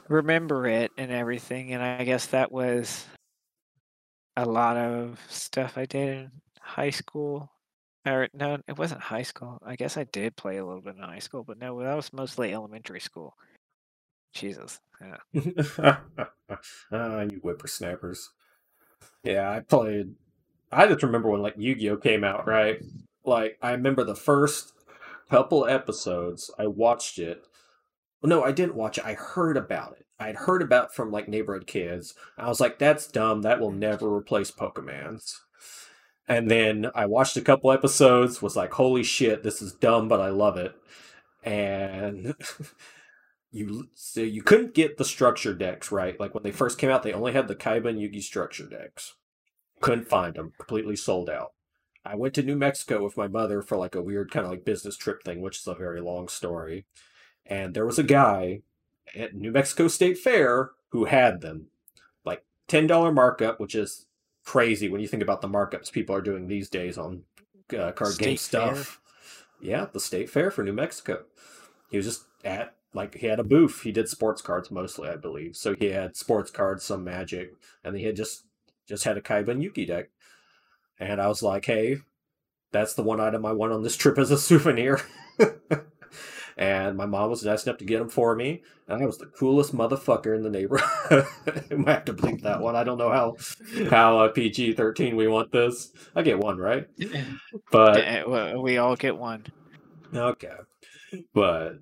remember 0.08 0.66
it 0.66 0.90
and 0.96 1.10
everything, 1.12 1.74
and 1.74 1.82
I 1.82 2.04
guess 2.04 2.26
that 2.26 2.50
was 2.50 3.04
a 4.36 4.46
lot 4.46 4.76
of 4.76 5.20
stuff 5.28 5.76
I 5.76 5.84
did 5.84 6.08
in 6.08 6.30
high 6.60 6.90
school. 6.90 7.50
Or 8.06 8.28
no, 8.32 8.58
it 8.68 8.78
wasn't 8.78 9.00
high 9.00 9.22
school. 9.22 9.58
I 9.66 9.74
guess 9.74 9.96
I 9.96 10.04
did 10.04 10.36
play 10.36 10.58
a 10.58 10.64
little 10.64 10.80
bit 10.80 10.94
in 10.96 11.02
high 11.02 11.18
school, 11.18 11.42
but 11.42 11.58
no, 11.58 11.78
that 11.82 11.94
was 11.94 12.12
mostly 12.12 12.54
elementary 12.54 13.00
school. 13.00 13.34
Jesus. 14.36 14.80
Yeah. 15.00 15.96
ah, 16.92 17.20
you 17.22 17.38
whippersnappers. 17.42 18.30
Yeah, 19.22 19.50
I 19.50 19.60
played. 19.60 20.14
I 20.72 20.86
just 20.86 21.02
remember 21.02 21.30
when 21.30 21.42
like 21.42 21.54
Yu-Gi-Oh 21.56 21.98
came 21.98 22.24
out, 22.24 22.46
right? 22.46 22.80
Like 23.24 23.58
I 23.62 23.72
remember 23.72 24.04
the 24.04 24.14
first 24.14 24.72
couple 25.30 25.66
episodes. 25.66 26.50
I 26.58 26.66
watched 26.66 27.18
it. 27.18 27.46
Well, 28.22 28.30
no, 28.30 28.44
I 28.44 28.52
didn't 28.52 28.76
watch 28.76 28.98
it. 28.98 29.04
I 29.04 29.14
heard 29.14 29.56
about 29.56 29.92
it. 29.92 30.06
I'd 30.18 30.36
heard 30.36 30.62
about 30.62 30.94
from 30.94 31.10
like 31.10 31.28
neighborhood 31.28 31.66
kids. 31.66 32.14
I 32.38 32.48
was 32.48 32.60
like, 32.60 32.78
"That's 32.78 33.06
dumb. 33.06 33.42
That 33.42 33.60
will 33.60 33.72
never 33.72 34.12
replace 34.14 34.50
Pokemans." 34.50 35.40
And 36.28 36.50
then 36.50 36.90
I 36.94 37.06
watched 37.06 37.36
a 37.36 37.42
couple 37.42 37.70
episodes. 37.70 38.40
Was 38.40 38.56
like, 38.56 38.72
"Holy 38.72 39.02
shit, 39.02 39.42
this 39.42 39.60
is 39.60 39.74
dumb, 39.74 40.08
but 40.08 40.20
I 40.20 40.30
love 40.30 40.56
it." 40.56 40.74
And 41.44 42.34
you 43.56 43.88
so 43.94 44.20
you 44.20 44.42
couldn't 44.42 44.74
get 44.74 44.98
the 44.98 45.04
structure 45.04 45.54
decks 45.54 45.90
right. 45.90 46.18
Like 46.20 46.34
when 46.34 46.42
they 46.42 46.52
first 46.52 46.78
came 46.78 46.90
out, 46.90 47.02
they 47.02 47.12
only 47.12 47.32
had 47.32 47.48
the 47.48 47.56
Kaiba 47.56 47.88
and 47.88 47.98
Yugi 47.98 48.22
structure 48.22 48.66
decks. 48.66 49.14
Couldn't 49.80 50.08
find 50.08 50.34
them. 50.34 50.52
Completely 50.58 50.96
sold 50.96 51.30
out. 51.30 51.52
I 52.04 52.14
went 52.14 52.34
to 52.34 52.42
New 52.42 52.56
Mexico 52.56 53.02
with 53.02 53.16
my 53.16 53.28
mother 53.28 53.62
for 53.62 53.76
like 53.76 53.94
a 53.94 54.02
weird 54.02 54.30
kind 54.30 54.44
of 54.44 54.52
like 54.52 54.64
business 54.64 54.96
trip 54.96 55.22
thing, 55.24 55.40
which 55.40 55.58
is 55.58 55.66
a 55.66 55.74
very 55.74 56.00
long 56.00 56.28
story. 56.28 56.86
And 57.44 57.74
there 57.74 57.86
was 57.86 57.98
a 57.98 58.04
guy 58.04 58.62
at 59.14 59.34
New 59.34 59.50
Mexico 59.50 59.88
State 59.88 60.18
Fair 60.18 60.70
who 60.90 61.06
had 61.06 61.40
them. 61.40 61.66
Like 62.24 62.44
$10 62.68 63.12
markup, 63.12 63.58
which 63.58 63.74
is 63.74 64.06
crazy 64.44 64.88
when 64.88 65.00
you 65.00 65.08
think 65.08 65.22
about 65.22 65.40
the 65.40 65.48
markups 65.48 65.90
people 65.90 66.14
are 66.14 66.22
doing 66.22 66.46
these 66.46 66.68
days 66.68 66.96
on 66.96 67.22
uh, 67.76 67.90
card 67.92 68.16
game 68.18 68.36
State 68.36 68.60
Fair? 68.60 68.74
stuff. 68.76 69.00
Yeah, 69.60 69.86
the 69.92 70.00
State 70.00 70.30
Fair 70.30 70.50
for 70.50 70.62
New 70.62 70.72
Mexico. 70.72 71.24
He 71.90 71.96
was 71.96 72.06
just 72.06 72.24
at 72.44 72.75
like 72.94 73.16
he 73.16 73.26
had 73.26 73.40
a 73.40 73.44
booth. 73.44 73.82
He 73.82 73.92
did 73.92 74.08
sports 74.08 74.42
cards 74.42 74.70
mostly, 74.70 75.08
I 75.08 75.16
believe. 75.16 75.56
So 75.56 75.74
he 75.74 75.86
had 75.86 76.16
sports 76.16 76.50
cards, 76.50 76.84
some 76.84 77.04
magic, 77.04 77.52
and 77.84 77.96
he 77.96 78.04
had 78.04 78.16
just 78.16 78.44
just 78.88 79.04
had 79.04 79.16
a 79.16 79.20
Kaiba 79.20 79.48
and 79.48 79.62
Yugi 79.62 79.86
deck. 79.86 80.10
And 80.98 81.20
I 81.20 81.28
was 81.28 81.42
like, 81.42 81.66
hey, 81.66 81.98
that's 82.72 82.94
the 82.94 83.02
one 83.02 83.20
item 83.20 83.44
I 83.44 83.52
want 83.52 83.72
on 83.72 83.82
this 83.82 83.96
trip 83.98 84.18
as 84.18 84.30
a 84.30 84.38
souvenir. 84.38 85.00
and 86.56 86.96
my 86.96 87.06
mom 87.06 87.30
was 87.30 87.44
nice 87.44 87.66
enough 87.66 87.78
to 87.78 87.84
get 87.84 87.98
them 87.98 88.08
for 88.08 88.34
me. 88.34 88.62
And 88.88 89.02
I 89.02 89.06
was 89.06 89.18
the 89.18 89.26
coolest 89.26 89.74
motherfucker 89.74 90.34
in 90.34 90.42
the 90.42 90.50
neighborhood. 90.50 91.26
I 91.46 91.90
have 91.90 92.04
to 92.06 92.14
bleep 92.14 92.42
that 92.42 92.60
one. 92.60 92.76
I 92.76 92.84
don't 92.84 92.98
know 92.98 93.10
how 93.10 93.36
how 93.90 94.20
uh, 94.20 94.28
PG 94.28 94.74
thirteen 94.74 95.16
we 95.16 95.26
want 95.26 95.52
this. 95.52 95.92
I 96.14 96.22
get 96.22 96.38
one 96.38 96.58
right, 96.58 96.88
but 97.70 98.62
we 98.62 98.78
all 98.78 98.96
get 98.96 99.16
one. 99.16 99.44
Okay. 100.14 100.54
But 101.34 101.80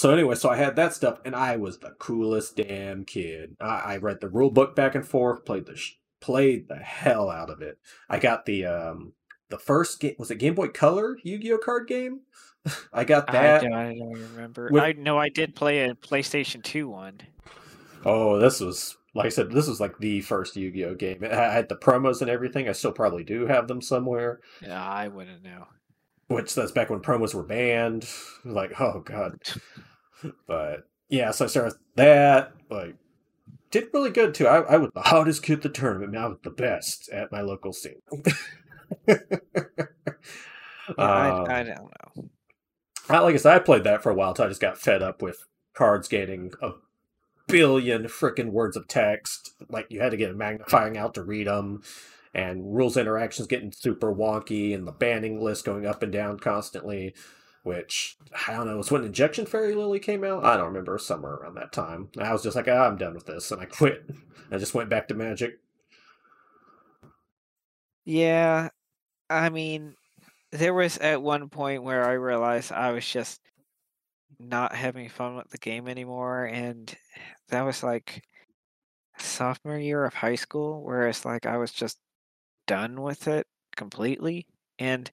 so 0.00 0.10
anyway, 0.12 0.34
so 0.34 0.48
I 0.48 0.56
had 0.56 0.76
that 0.76 0.94
stuff, 0.94 1.18
and 1.26 1.36
I 1.36 1.56
was 1.56 1.78
the 1.78 1.90
coolest 1.98 2.56
damn 2.56 3.04
kid. 3.04 3.54
I, 3.60 3.66
I 3.66 3.96
read 3.98 4.20
the 4.22 4.30
rule 4.30 4.50
book 4.50 4.74
back 4.74 4.94
and 4.94 5.06
forth, 5.06 5.44
played 5.44 5.66
the 5.66 5.76
sh- 5.76 5.96
played 6.20 6.68
the 6.68 6.76
hell 6.76 7.28
out 7.28 7.50
of 7.50 7.60
it. 7.60 7.78
I 8.08 8.18
got 8.18 8.46
the 8.46 8.64
um 8.64 9.12
the 9.50 9.58
first 9.58 10.00
game 10.00 10.14
was 10.18 10.30
it 10.30 10.36
Game 10.36 10.54
Boy 10.54 10.68
Color 10.68 11.18
Yu-Gi-Oh 11.22 11.58
card 11.58 11.86
game. 11.86 12.20
I 12.94 13.04
got 13.04 13.28
I 13.28 13.32
that. 13.32 13.62
don't, 13.62 13.74
I 13.74 13.94
don't 13.94 14.12
remember. 14.12 14.68
With- 14.70 14.82
I 14.82 14.92
know 14.92 15.18
I 15.18 15.28
did 15.28 15.54
play 15.54 15.80
a 15.88 15.94
PlayStation 15.94 16.62
2 16.62 16.88
one. 16.88 17.20
Oh, 18.06 18.38
this 18.38 18.60
was 18.60 18.96
like 19.14 19.26
I 19.26 19.30
said, 19.30 19.50
this 19.50 19.68
was 19.68 19.80
like 19.80 19.98
the 19.98 20.22
first 20.22 20.56
Yu-Gi-Oh 20.56 20.94
game. 20.94 21.22
I 21.24 21.34
had 21.34 21.68
the 21.68 21.76
promos 21.76 22.22
and 22.22 22.30
everything. 22.30 22.68
I 22.68 22.72
still 22.72 22.92
probably 22.92 23.24
do 23.24 23.46
have 23.46 23.68
them 23.68 23.82
somewhere. 23.82 24.40
Yeah, 24.62 24.82
I 24.82 25.08
wouldn't 25.08 25.42
know. 25.42 25.66
which 26.28 26.54
that's 26.54 26.70
back 26.72 26.88
when 26.90 27.00
promos 27.00 27.34
were 27.34 27.42
banned. 27.42 28.08
Like, 28.46 28.80
oh 28.80 29.00
god. 29.00 29.38
But 30.46 30.88
yeah, 31.08 31.30
so 31.30 31.44
I 31.44 31.48
started 31.48 31.72
with 31.74 31.78
that. 31.96 32.52
Like, 32.70 32.96
did 33.70 33.88
really 33.92 34.10
good 34.10 34.34
too. 34.34 34.46
I, 34.46 34.60
I 34.60 34.76
was 34.76 34.90
the 34.94 35.02
hottest 35.02 35.42
kid 35.42 35.58
at 35.58 35.62
the 35.62 35.68
tournament. 35.68 36.16
I 36.16 36.26
was 36.26 36.38
the 36.42 36.50
best 36.50 37.08
at 37.12 37.32
my 37.32 37.40
local 37.40 37.72
scene. 37.72 38.02
Yeah, 39.06 39.16
Um, 40.98 40.98
I, 40.98 41.60
I 41.60 41.62
don't 41.62 41.90
know. 42.16 42.30
I, 43.08 43.18
like 43.20 43.34
I 43.34 43.38
said, 43.38 43.54
I 43.54 43.58
played 43.58 43.84
that 43.84 44.02
for 44.02 44.10
a 44.10 44.14
while 44.14 44.30
until 44.30 44.46
I 44.46 44.48
just 44.48 44.60
got 44.60 44.78
fed 44.78 45.02
up 45.02 45.22
with 45.22 45.38
cards 45.74 46.08
getting 46.08 46.52
a 46.62 46.72
billion 47.48 48.04
freaking 48.04 48.50
words 48.50 48.76
of 48.76 48.88
text. 48.88 49.52
Like 49.68 49.86
you 49.90 50.00
had 50.00 50.10
to 50.10 50.16
get 50.16 50.30
a 50.30 50.34
magnifying 50.34 50.96
out 50.96 51.14
to 51.14 51.22
read 51.22 51.46
them, 51.46 51.82
and 52.34 52.74
rules 52.74 52.96
interactions 52.96 53.48
getting 53.48 53.72
super 53.72 54.12
wonky, 54.14 54.74
and 54.74 54.86
the 54.86 54.92
banning 54.92 55.40
list 55.40 55.64
going 55.64 55.86
up 55.86 56.02
and 56.02 56.12
down 56.12 56.38
constantly. 56.38 57.14
Which 57.62 58.16
I 58.48 58.52
don't 58.54 58.66
know. 58.66 58.78
Was 58.78 58.90
when 58.90 59.04
Injection 59.04 59.44
Fairy 59.44 59.74
Lily 59.74 59.98
came 59.98 60.24
out. 60.24 60.44
I 60.44 60.56
don't 60.56 60.66
remember. 60.66 60.96
Somewhere 60.98 61.34
around 61.34 61.56
that 61.56 61.72
time. 61.72 62.08
I 62.18 62.32
was 62.32 62.42
just 62.42 62.56
like, 62.56 62.68
ah, 62.68 62.86
I'm 62.86 62.96
done 62.96 63.14
with 63.14 63.26
this, 63.26 63.50
and 63.50 63.60
I 63.60 63.66
quit. 63.66 64.08
I 64.50 64.56
just 64.56 64.74
went 64.74 64.88
back 64.88 65.08
to 65.08 65.14
Magic. 65.14 65.58
Yeah, 68.04 68.70
I 69.28 69.50
mean, 69.50 69.94
there 70.52 70.74
was 70.74 70.96
at 70.98 71.22
one 71.22 71.48
point 71.48 71.82
where 71.82 72.04
I 72.04 72.12
realized 72.12 72.72
I 72.72 72.92
was 72.92 73.06
just 73.06 73.40
not 74.38 74.74
having 74.74 75.08
fun 75.08 75.36
with 75.36 75.50
the 75.50 75.58
game 75.58 75.86
anymore, 75.86 76.46
and 76.46 76.92
that 77.50 77.62
was 77.62 77.82
like 77.82 78.24
sophomore 79.18 79.78
year 79.78 80.04
of 80.04 80.14
high 80.14 80.34
school, 80.34 80.82
where 80.82 81.08
it's 81.08 81.26
like 81.26 81.44
I 81.46 81.58
was 81.58 81.72
just 81.72 81.98
done 82.66 83.02
with 83.02 83.28
it 83.28 83.46
completely, 83.76 84.46
and 84.78 85.10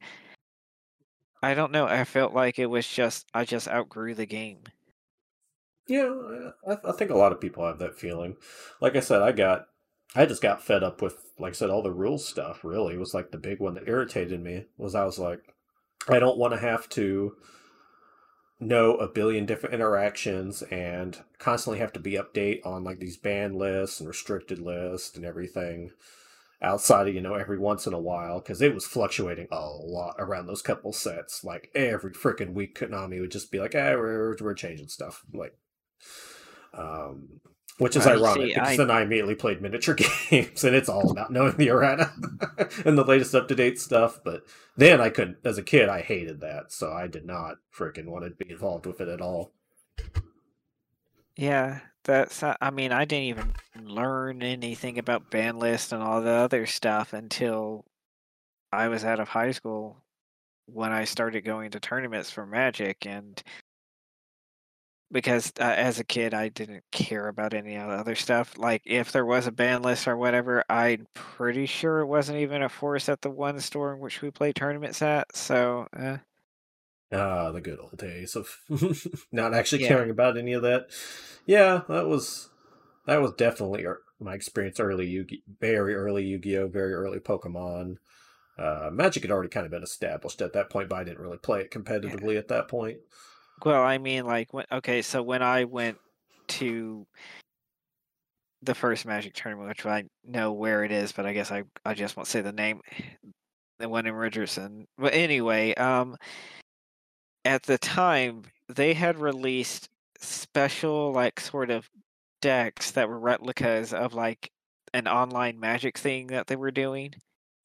I 1.42 1.54
don't 1.54 1.72
know. 1.72 1.86
I 1.86 2.04
felt 2.04 2.34
like 2.34 2.58
it 2.60 2.66
was 2.68 2.88
just 2.88 3.28
I 3.34 3.46
just 3.46 3.68
outgrew 3.68 4.16
the 4.16 4.26
game. 4.26 4.64
Yeah, 5.88 6.10
uh, 6.10 6.52
I, 6.68 6.90
I 6.90 6.92
think 6.94 7.12
a 7.12 7.18
lot 7.18 7.32
of 7.32 7.40
people 7.40 7.66
have 7.66 7.80
that 7.80 7.98
feeling. 7.98 8.36
Like 8.82 8.96
I 8.96 9.00
said, 9.00 9.22
I 9.22 9.32
got, 9.32 9.68
I 10.16 10.26
just 10.26 10.42
got 10.42 10.62
fed 10.62 10.84
up 10.84 11.02
with, 11.02 11.16
like 11.40 11.52
I 11.52 11.54
said, 11.54 11.70
all 11.70 11.82
the 11.82 11.92
rules 11.92 12.28
stuff. 12.28 12.64
Really, 12.64 12.98
was 12.98 13.14
like 13.14 13.32
the 13.32 13.38
big 13.38 13.60
one 13.60 13.76
that 13.76 13.88
irritated 13.88 14.42
me. 14.42 14.66
Was 14.78 14.96
I 14.96 15.06
was 15.06 15.20
like, 15.20 15.40
I 16.10 16.20
don't 16.20 16.38
want 16.38 16.54
to 16.54 16.60
have 16.60 16.90
to 16.90 17.36
know 18.60 18.96
a 18.96 19.08
billion 19.08 19.46
different 19.46 19.76
interactions 19.76 20.64
and 20.64 21.24
constantly 21.38 21.80
have 21.80 21.94
to 21.94 22.00
be 22.00 22.14
update 22.14 22.66
on 22.66 22.84
like 22.84 23.00
these 23.00 23.18
ban 23.18 23.54
lists 23.54 24.00
and 24.00 24.08
restricted 24.08 24.60
lists 24.60 25.16
and 25.16 25.24
everything 25.24 25.92
outside 26.62 27.08
of 27.08 27.14
you 27.14 27.22
know 27.22 27.36
every 27.36 27.60
once 27.60 27.86
in 27.86 27.94
a 27.94 28.00
while 28.00 28.40
because 28.40 28.62
it 28.62 28.74
was 28.74 28.86
fluctuating 28.86 29.48
a 29.52 29.60
lot 29.62 30.16
around 30.18 30.48
those 30.48 30.62
couple 30.64 30.92
sets 30.92 31.44
like 31.44 31.70
every 31.76 32.12
freaking 32.12 32.54
week 32.54 32.78
konami 32.80 33.20
would 33.22 33.32
just 33.32 33.52
be 33.52 33.60
like 33.60 33.76
ah 33.76 33.92
we're, 33.94 34.36
we're 34.42 34.54
changing 34.56 34.88
stuff 34.88 35.24
like 35.34 35.56
um 36.74 37.40
which 37.78 37.96
is 37.96 38.08
I 38.08 38.14
ironic 38.14 38.48
see, 38.48 38.54
because 38.56 38.70
I- 38.70 38.78
then 38.78 38.90
I 38.90 39.02
immediately 39.04 39.36
played 39.36 39.62
miniature 39.62 39.96
games 40.32 40.64
and 40.64 40.76
it's 40.76 40.90
all 40.90 41.12
about 41.12 41.32
knowing 41.32 41.58
the 41.58 41.68
errata 41.68 42.12
and 42.86 42.98
the 42.98 43.04
latest 43.06 43.36
up 43.36 43.48
to 43.50 43.56
date 43.56 43.80
stuff. 43.80 44.20
But 44.26 44.42
then 44.76 45.00
I 45.00 45.10
couldn't, 45.10 45.38
as 45.46 45.60
a 45.60 45.64
kid, 45.64 45.88
I 45.88 46.02
hated 46.02 46.40
that, 46.42 46.72
so 46.72 46.92
I 46.92 47.06
did 47.06 47.24
not 47.24 47.58
freaking 47.72 48.06
want 48.08 48.26
to 48.26 48.32
be 48.32 48.52
involved 48.52 48.88
with 48.88 49.00
it 49.00 49.08
at 49.08 49.22
all. 49.22 49.54
Yeah, 51.36 51.82
that's. 52.08 52.42
not- 52.42 52.58
I 52.62 52.72
mean, 52.72 52.92
I 52.92 53.06
didn't 53.06 53.26
even 53.26 53.54
learn 53.80 54.42
anything 54.44 54.98
about 55.00 55.30
ban 55.30 55.60
list 55.60 55.94
and 55.94 56.02
all 56.02 56.22
the 56.22 56.32
other 56.32 56.66
stuff 56.66 57.14
until 57.14 57.86
I 58.72 58.88
was 58.90 59.06
out 59.06 59.20
of 59.20 59.30
high 59.30 59.52
school 59.52 60.04
when 60.68 60.92
I 60.92 61.06
started 61.06 61.42
going 61.42 61.72
to 61.72 61.80
tournaments 61.80 62.32
for 62.32 62.46
Magic, 62.46 63.06
and 63.06 63.42
because 65.12 65.54
uh, 65.60 65.64
as 65.64 66.00
a 66.00 66.04
kid 66.04 66.34
I 66.34 66.50
didn't 66.50 66.84
care 66.92 67.28
about 67.28 67.54
any 67.54 67.76
of 67.76 67.90
the 67.90 67.96
other 67.96 68.16
stuff. 68.16 68.58
Like 68.58 68.82
if 68.86 69.12
there 69.12 69.26
was 69.26 69.48
a 69.48 69.52
ban 69.52 69.82
list 69.82 70.08
or 70.08 70.18
whatever, 70.18 70.64
I'm 70.70 71.08
pretty 71.14 71.66
sure 71.66 72.00
it 72.00 72.08
wasn't 72.08 72.40
even 72.40 72.62
a 72.64 72.70
force 72.70 73.08
at 73.10 73.22
the 73.22 73.30
one 73.30 73.60
store 73.62 73.94
in 73.94 74.00
which 74.00 74.22
we 74.22 74.32
play 74.32 74.52
tournaments 74.54 75.02
at. 75.02 75.36
So, 75.36 75.88
uh, 75.98 76.18
Ah, 77.12 77.52
the 77.52 77.62
good 77.62 77.80
old 77.80 77.98
days 77.98 78.36
of 78.36 78.58
not 79.32 79.54
actually 79.54 79.82
Yeah. 79.84 79.90
caring 79.90 80.10
about 80.10 80.38
any 80.38 80.54
of 80.54 80.62
that. 80.64 80.88
Yeah, 81.46 81.82
that 81.88 82.08
was 82.08 82.50
that 83.06 83.22
was 83.22 83.32
definitely 83.34 83.86
my 84.20 84.34
experience 84.34 84.80
early 84.80 85.08
Yu 85.08 85.26
very 85.62 85.96
early 85.96 86.26
Yu-Gi-Oh, 86.26 86.68
very 86.68 86.94
early 86.94 87.20
Pokemon. 87.20 87.98
Uh, 88.58 88.90
Magic 88.92 89.24
had 89.24 89.32
already 89.32 89.50
kind 89.50 89.66
of 89.66 89.72
been 89.72 89.84
established 89.84 90.42
at 90.42 90.52
that 90.54 90.70
point, 90.70 90.90
but 90.90 90.96
I 90.98 91.04
didn't 91.04 91.20
really 91.20 91.38
play 91.38 91.62
it 91.62 91.72
competitively 91.72 92.38
at 92.38 92.48
that 92.50 92.68
point. 92.68 92.98
well, 93.64 93.84
I 93.84 93.98
mean, 94.00 94.26
like 94.26 94.54
when 94.54 94.66
okay, 94.72 95.02
so 95.02 95.22
when 95.24 95.42
I 95.42 95.64
went 95.64 95.98
to 96.50 97.06
the 98.64 98.74
first 98.76 99.06
Magic 99.06 99.34
tournament, 99.36 99.70
which 99.70 99.86
I 99.86 100.06
know 100.26 100.52
where 100.54 100.84
it 100.84 100.92
is, 100.92 101.12
but 101.12 101.26
I 101.26 101.34
guess 101.34 101.52
I 101.52 101.64
I 101.86 101.94
just 101.94 102.18
won't 102.18 102.28
say 102.28 102.42
the 102.42 102.52
name. 102.52 102.82
The 103.80 103.88
one 103.88 104.08
in 104.08 104.16
Richardson. 104.16 104.88
But 104.98 105.14
anyway, 105.14 105.76
um, 105.76 106.16
at 107.48 107.64
the 107.64 107.78
time 107.78 108.44
they 108.68 108.94
had 108.94 109.18
released 109.18 109.88
special 110.20 111.12
like 111.14 111.40
sort 111.40 111.70
of 111.72 111.90
decks 112.42 112.92
that 112.92 113.08
were 113.10 113.20
replicas 113.20 113.94
of 113.94 114.14
like 114.14 114.52
an 114.94 115.08
online 115.08 115.60
magic 115.60 115.98
thing 115.98 116.28
that 116.28 116.48
they 116.48 116.56
were 116.56 116.72
doing. 116.72 117.14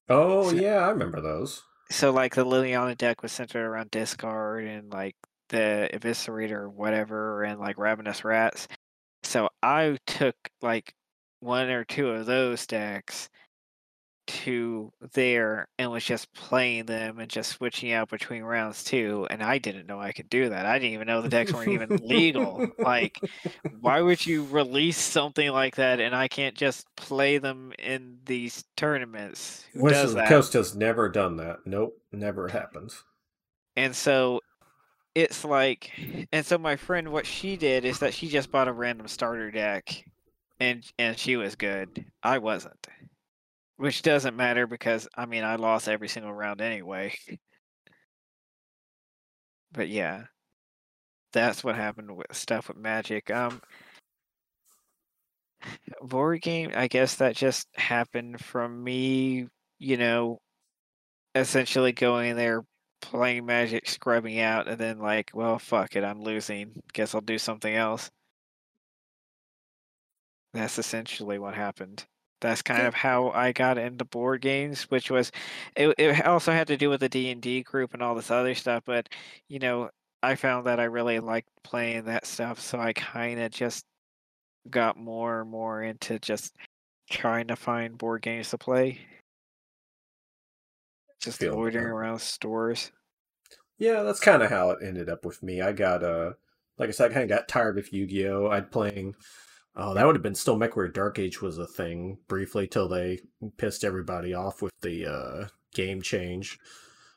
Oh 0.08 0.50
So- 0.50 0.54
yeah, 0.56 0.76
I 0.86 0.90
remember 0.90 1.20
those. 1.20 1.62
So 1.90 2.10
like 2.10 2.34
the 2.34 2.44
Liliana 2.46 2.96
deck 2.96 3.22
was 3.22 3.32
centered 3.32 3.66
around 3.66 3.90
discard 3.90 4.64
and 4.64 4.90
like 4.90 5.14
the 5.50 5.90
Eviscerator 5.92 6.72
whatever 6.72 7.42
and 7.42 7.60
like 7.60 7.76
Ravenous 7.76 8.24
Rats. 8.24 8.66
So 9.24 9.50
I 9.62 9.98
took 10.06 10.36
like 10.62 10.94
one 11.40 11.68
or 11.68 11.84
two 11.84 12.08
of 12.10 12.24
those 12.26 12.66
decks 12.66 13.28
to 14.26 14.92
there 15.12 15.68
and 15.78 15.90
was 15.90 16.04
just 16.04 16.32
playing 16.34 16.86
them 16.86 17.18
and 17.18 17.30
just 17.30 17.50
switching 17.50 17.92
out 17.92 18.08
between 18.08 18.42
rounds 18.42 18.84
too. 18.84 19.26
And 19.30 19.42
I 19.42 19.58
didn't 19.58 19.86
know 19.86 20.00
I 20.00 20.12
could 20.12 20.30
do 20.30 20.48
that. 20.48 20.66
I 20.66 20.78
didn't 20.78 20.94
even 20.94 21.06
know 21.06 21.22
the 21.22 21.28
decks 21.28 21.52
weren't 21.52 21.68
even 21.68 21.96
legal. 22.02 22.66
Like, 22.78 23.18
why 23.80 24.00
would 24.00 24.24
you 24.26 24.44
release 24.44 24.98
something 24.98 25.50
like 25.50 25.76
that 25.76 26.00
and 26.00 26.14
I 26.14 26.28
can't 26.28 26.54
just 26.54 26.86
play 26.96 27.38
them 27.38 27.72
in 27.78 28.18
these 28.24 28.64
tournaments? 28.76 29.64
Who 29.72 29.88
does 29.88 30.14
that? 30.14 30.28
Coast 30.28 30.52
has 30.54 30.74
never 30.74 31.08
done 31.08 31.36
that. 31.36 31.58
Nope, 31.64 31.98
never 32.12 32.48
happens. 32.48 33.04
And 33.76 33.94
so 33.96 34.40
it's 35.14 35.44
like, 35.44 35.90
and 36.32 36.44
so 36.44 36.58
my 36.58 36.76
friend, 36.76 37.10
what 37.10 37.26
she 37.26 37.56
did 37.56 37.84
is 37.84 37.98
that 37.98 38.14
she 38.14 38.28
just 38.28 38.50
bought 38.50 38.68
a 38.68 38.72
random 38.72 39.08
starter 39.08 39.50
deck, 39.50 40.04
and 40.60 40.84
and 40.98 41.18
she 41.18 41.36
was 41.36 41.54
good. 41.54 42.04
I 42.22 42.38
wasn't, 42.38 42.86
which 43.76 44.02
doesn't 44.02 44.36
matter 44.36 44.66
because 44.66 45.08
I 45.16 45.26
mean 45.26 45.44
I 45.44 45.56
lost 45.56 45.88
every 45.88 46.08
single 46.08 46.32
round 46.32 46.60
anyway. 46.60 47.14
But 49.74 49.88
yeah, 49.88 50.24
that's 51.32 51.64
what 51.64 51.76
happened 51.76 52.14
with 52.14 52.26
stuff 52.34 52.68
with 52.68 52.76
Magic. 52.76 53.30
Um, 53.30 53.62
board 56.02 56.42
game. 56.42 56.72
I 56.74 56.88
guess 56.88 57.16
that 57.16 57.36
just 57.36 57.68
happened 57.76 58.44
from 58.44 58.84
me. 58.84 59.48
You 59.78 59.96
know, 59.96 60.40
essentially 61.34 61.92
going 61.92 62.36
there 62.36 62.62
playing 63.00 63.44
magic 63.44 63.88
scrubbing 63.88 64.38
out 64.38 64.68
and 64.68 64.78
then 64.78 64.98
like 64.98 65.30
well 65.34 65.58
fuck 65.58 65.96
it 65.96 66.04
i'm 66.04 66.22
losing 66.22 66.72
guess 66.92 67.14
i'll 67.14 67.20
do 67.20 67.36
something 67.36 67.74
else 67.74 68.10
that's 70.54 70.78
essentially 70.78 71.38
what 71.38 71.54
happened 71.54 72.06
that's 72.42 72.62
kind 72.62 72.86
of 72.86 72.94
how 72.94 73.30
i 73.30 73.52
got 73.52 73.78
into 73.78 74.04
board 74.06 74.42
games 74.42 74.84
which 74.90 75.10
was 75.10 75.32
it, 75.76 75.94
it 75.98 76.26
also 76.26 76.52
had 76.52 76.68
to 76.68 76.76
do 76.78 76.90
with 76.90 77.00
the 77.00 77.10
d&d 77.10 77.62
group 77.64 77.94
and 77.94 78.02
all 78.02 78.14
this 78.16 78.30
other 78.32 78.54
stuff 78.54 78.84
but 78.86 79.08
you 79.48 79.60
know 79.60 79.90
i 80.22 80.34
found 80.36 80.66
that 80.66 80.80
i 80.80 80.84
really 80.84 81.20
liked 81.20 81.48
playing 81.64 82.04
that 82.04 82.26
stuff 82.26 82.60
so 82.60 82.80
i 82.80 82.92
kind 82.94 83.40
of 83.40 83.52
just 83.52 83.86
got 84.70 84.96
more 84.98 85.42
and 85.42 85.50
more 85.50 85.82
into 85.82 86.18
just 86.20 86.54
trying 87.10 87.48
to 87.48 87.56
find 87.56 87.98
board 87.98 88.22
games 88.22 88.50
to 88.50 88.58
play 88.58 89.00
just 91.20 91.40
Feel 91.40 91.54
loitering 91.54 91.86
that. 91.86 91.88
around 91.88 92.20
stores 92.20 92.92
Yeah, 93.78 94.02
that's 94.02 94.20
kind 94.20 94.42
of 94.42 94.50
how 94.50 94.70
it 94.70 94.78
ended 94.82 95.08
up 95.08 95.24
with 95.24 95.42
me. 95.42 95.60
I 95.60 95.72
got 95.72 96.02
uh 96.02 96.32
like 96.78 96.88
I 96.88 96.92
said, 96.92 97.10
I 97.10 97.14
kind 97.14 97.22
of 97.24 97.28
got 97.36 97.48
tired 97.48 97.78
of 97.78 97.92
Yu-Gi-Oh. 97.92 98.48
I'd 98.48 98.70
playing 98.72 99.14
oh, 99.76 99.94
that 99.94 100.06
would 100.06 100.16
have 100.16 100.22
been 100.22 100.34
still 100.34 100.56
MechWarrior 100.56 100.92
Dark 100.92 101.18
Age 101.18 101.40
was 101.40 101.58
a 101.58 101.66
thing 101.66 102.18
briefly 102.28 102.66
till 102.66 102.88
they 102.88 103.20
pissed 103.56 103.84
everybody 103.84 104.34
off 104.34 104.62
with 104.62 104.72
the 104.80 105.06
uh 105.06 105.48
game 105.74 106.02
change 106.02 106.58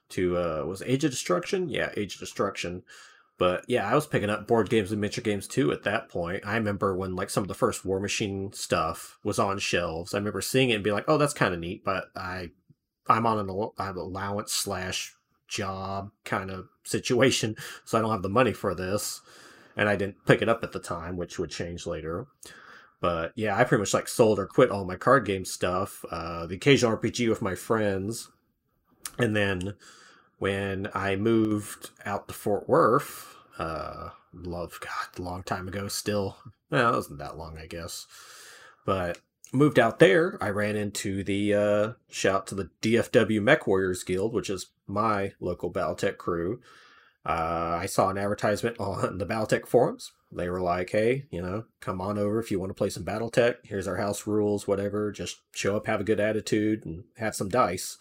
to 0.09 0.37
uh 0.37 0.63
was 0.65 0.81
Age 0.83 1.03
of 1.03 1.11
Destruction? 1.11 1.69
Yeah, 1.69 1.91
Age 1.97 2.15
of 2.15 2.19
Destruction. 2.19 2.83
But 3.37 3.65
yeah, 3.67 3.89
I 3.89 3.95
was 3.95 4.07
picking 4.07 4.29
up 4.29 4.47
board 4.47 4.69
games 4.69 4.91
and 4.91 5.01
miniature 5.01 5.23
games 5.23 5.47
too 5.47 5.71
at 5.71 5.83
that 5.83 6.07
point. 6.07 6.45
I 6.45 6.55
remember 6.55 6.95
when 6.95 7.15
like 7.15 7.29
some 7.29 7.43
of 7.43 7.49
the 7.49 7.53
first 7.53 7.83
War 7.83 7.99
Machine 7.99 8.53
stuff 8.53 9.17
was 9.23 9.39
on 9.39 9.59
shelves. 9.59 10.13
I 10.13 10.17
remember 10.17 10.41
seeing 10.41 10.69
it 10.69 10.75
and 10.75 10.83
being 10.83 10.95
like, 10.95 11.09
"Oh, 11.09 11.17
that's 11.17 11.33
kind 11.33 11.53
of 11.53 11.59
neat," 11.59 11.83
but 11.83 12.05
I 12.15 12.51
I'm 13.07 13.25
on 13.25 13.39
an 13.39 13.69
I 13.77 13.85
have 13.85 13.97
allowance 13.97 14.53
slash 14.53 15.15
job 15.47 16.11
kind 16.23 16.49
of 16.49 16.69
situation, 16.83 17.55
so 17.85 17.97
I 17.97 18.01
don't 18.01 18.11
have 18.11 18.21
the 18.21 18.29
money 18.29 18.53
for 18.53 18.73
this, 18.73 19.21
and 19.75 19.89
I 19.89 19.95
didn't 19.95 20.25
pick 20.25 20.41
it 20.41 20.49
up 20.49 20.63
at 20.63 20.71
the 20.71 20.79
time, 20.79 21.17
which 21.17 21.39
would 21.39 21.49
change 21.49 21.85
later. 21.85 22.27
But 23.01 23.33
yeah, 23.35 23.55
I 23.55 23.63
pretty 23.63 23.81
much 23.81 23.93
like 23.93 24.07
sold 24.07 24.39
or 24.39 24.47
quit 24.47 24.71
all 24.71 24.85
my 24.85 24.95
card 24.95 25.25
game 25.25 25.45
stuff, 25.45 26.03
uh, 26.09 26.45
the 26.45 26.55
occasional 26.55 26.97
RPG 26.97 27.29
with 27.29 27.41
my 27.41 27.55
friends, 27.55 28.29
and 29.17 29.35
then 29.35 29.75
when 30.39 30.89
I 30.93 31.15
moved 31.15 31.91
out 32.05 32.27
to 32.27 32.33
Fort 32.33 32.67
Worth, 32.67 33.35
uh, 33.57 34.09
love 34.33 34.79
God, 34.81 35.19
a 35.19 35.21
long 35.21 35.43
time 35.43 35.67
ago 35.67 35.87
still. 35.87 36.37
Well, 36.69 36.93
it 36.93 36.95
wasn't 36.95 37.19
that 37.19 37.37
long, 37.37 37.57
I 37.57 37.67
guess, 37.67 38.07
but 38.85 39.19
moved 39.53 39.79
out 39.79 39.99
there, 39.99 40.37
I 40.41 40.49
ran 40.49 40.75
into 40.75 41.23
the 41.23 41.53
uh, 41.53 41.93
shout 42.09 42.47
to 42.47 42.55
the 42.55 42.69
DFW 42.81 43.41
Mech 43.41 43.67
Warriors 43.67 44.03
Guild, 44.03 44.33
which 44.33 44.49
is 44.49 44.67
my 44.87 45.33
local 45.39 45.71
Battletech 45.71 46.17
crew. 46.17 46.59
Uh, 47.25 47.79
I 47.81 47.87
saw 47.87 48.09
an 48.09 48.17
advertisement 48.17 48.77
on 48.79 49.17
the 49.17 49.25
Battletech 49.25 49.67
forums. 49.67 50.11
They 50.31 50.49
were 50.49 50.61
like, 50.61 50.89
"Hey, 50.91 51.25
you 51.31 51.41
know, 51.41 51.65
come 51.79 52.01
on 52.01 52.17
over 52.17 52.39
if 52.39 52.51
you 52.51 52.59
want 52.59 52.69
to 52.69 52.73
play 52.75 52.89
some 52.89 53.05
Battletech. 53.05 53.55
Here's 53.63 53.87
our 53.87 53.95
house 53.97 54.27
rules, 54.27 54.67
whatever. 54.67 55.11
Just 55.11 55.41
show 55.53 55.75
up, 55.77 55.87
have 55.87 56.01
a 56.01 56.05
good 56.05 56.19
attitude, 56.19 56.85
and 56.85 57.05
have 57.17 57.35
some 57.35 57.49
dice." 57.49 57.97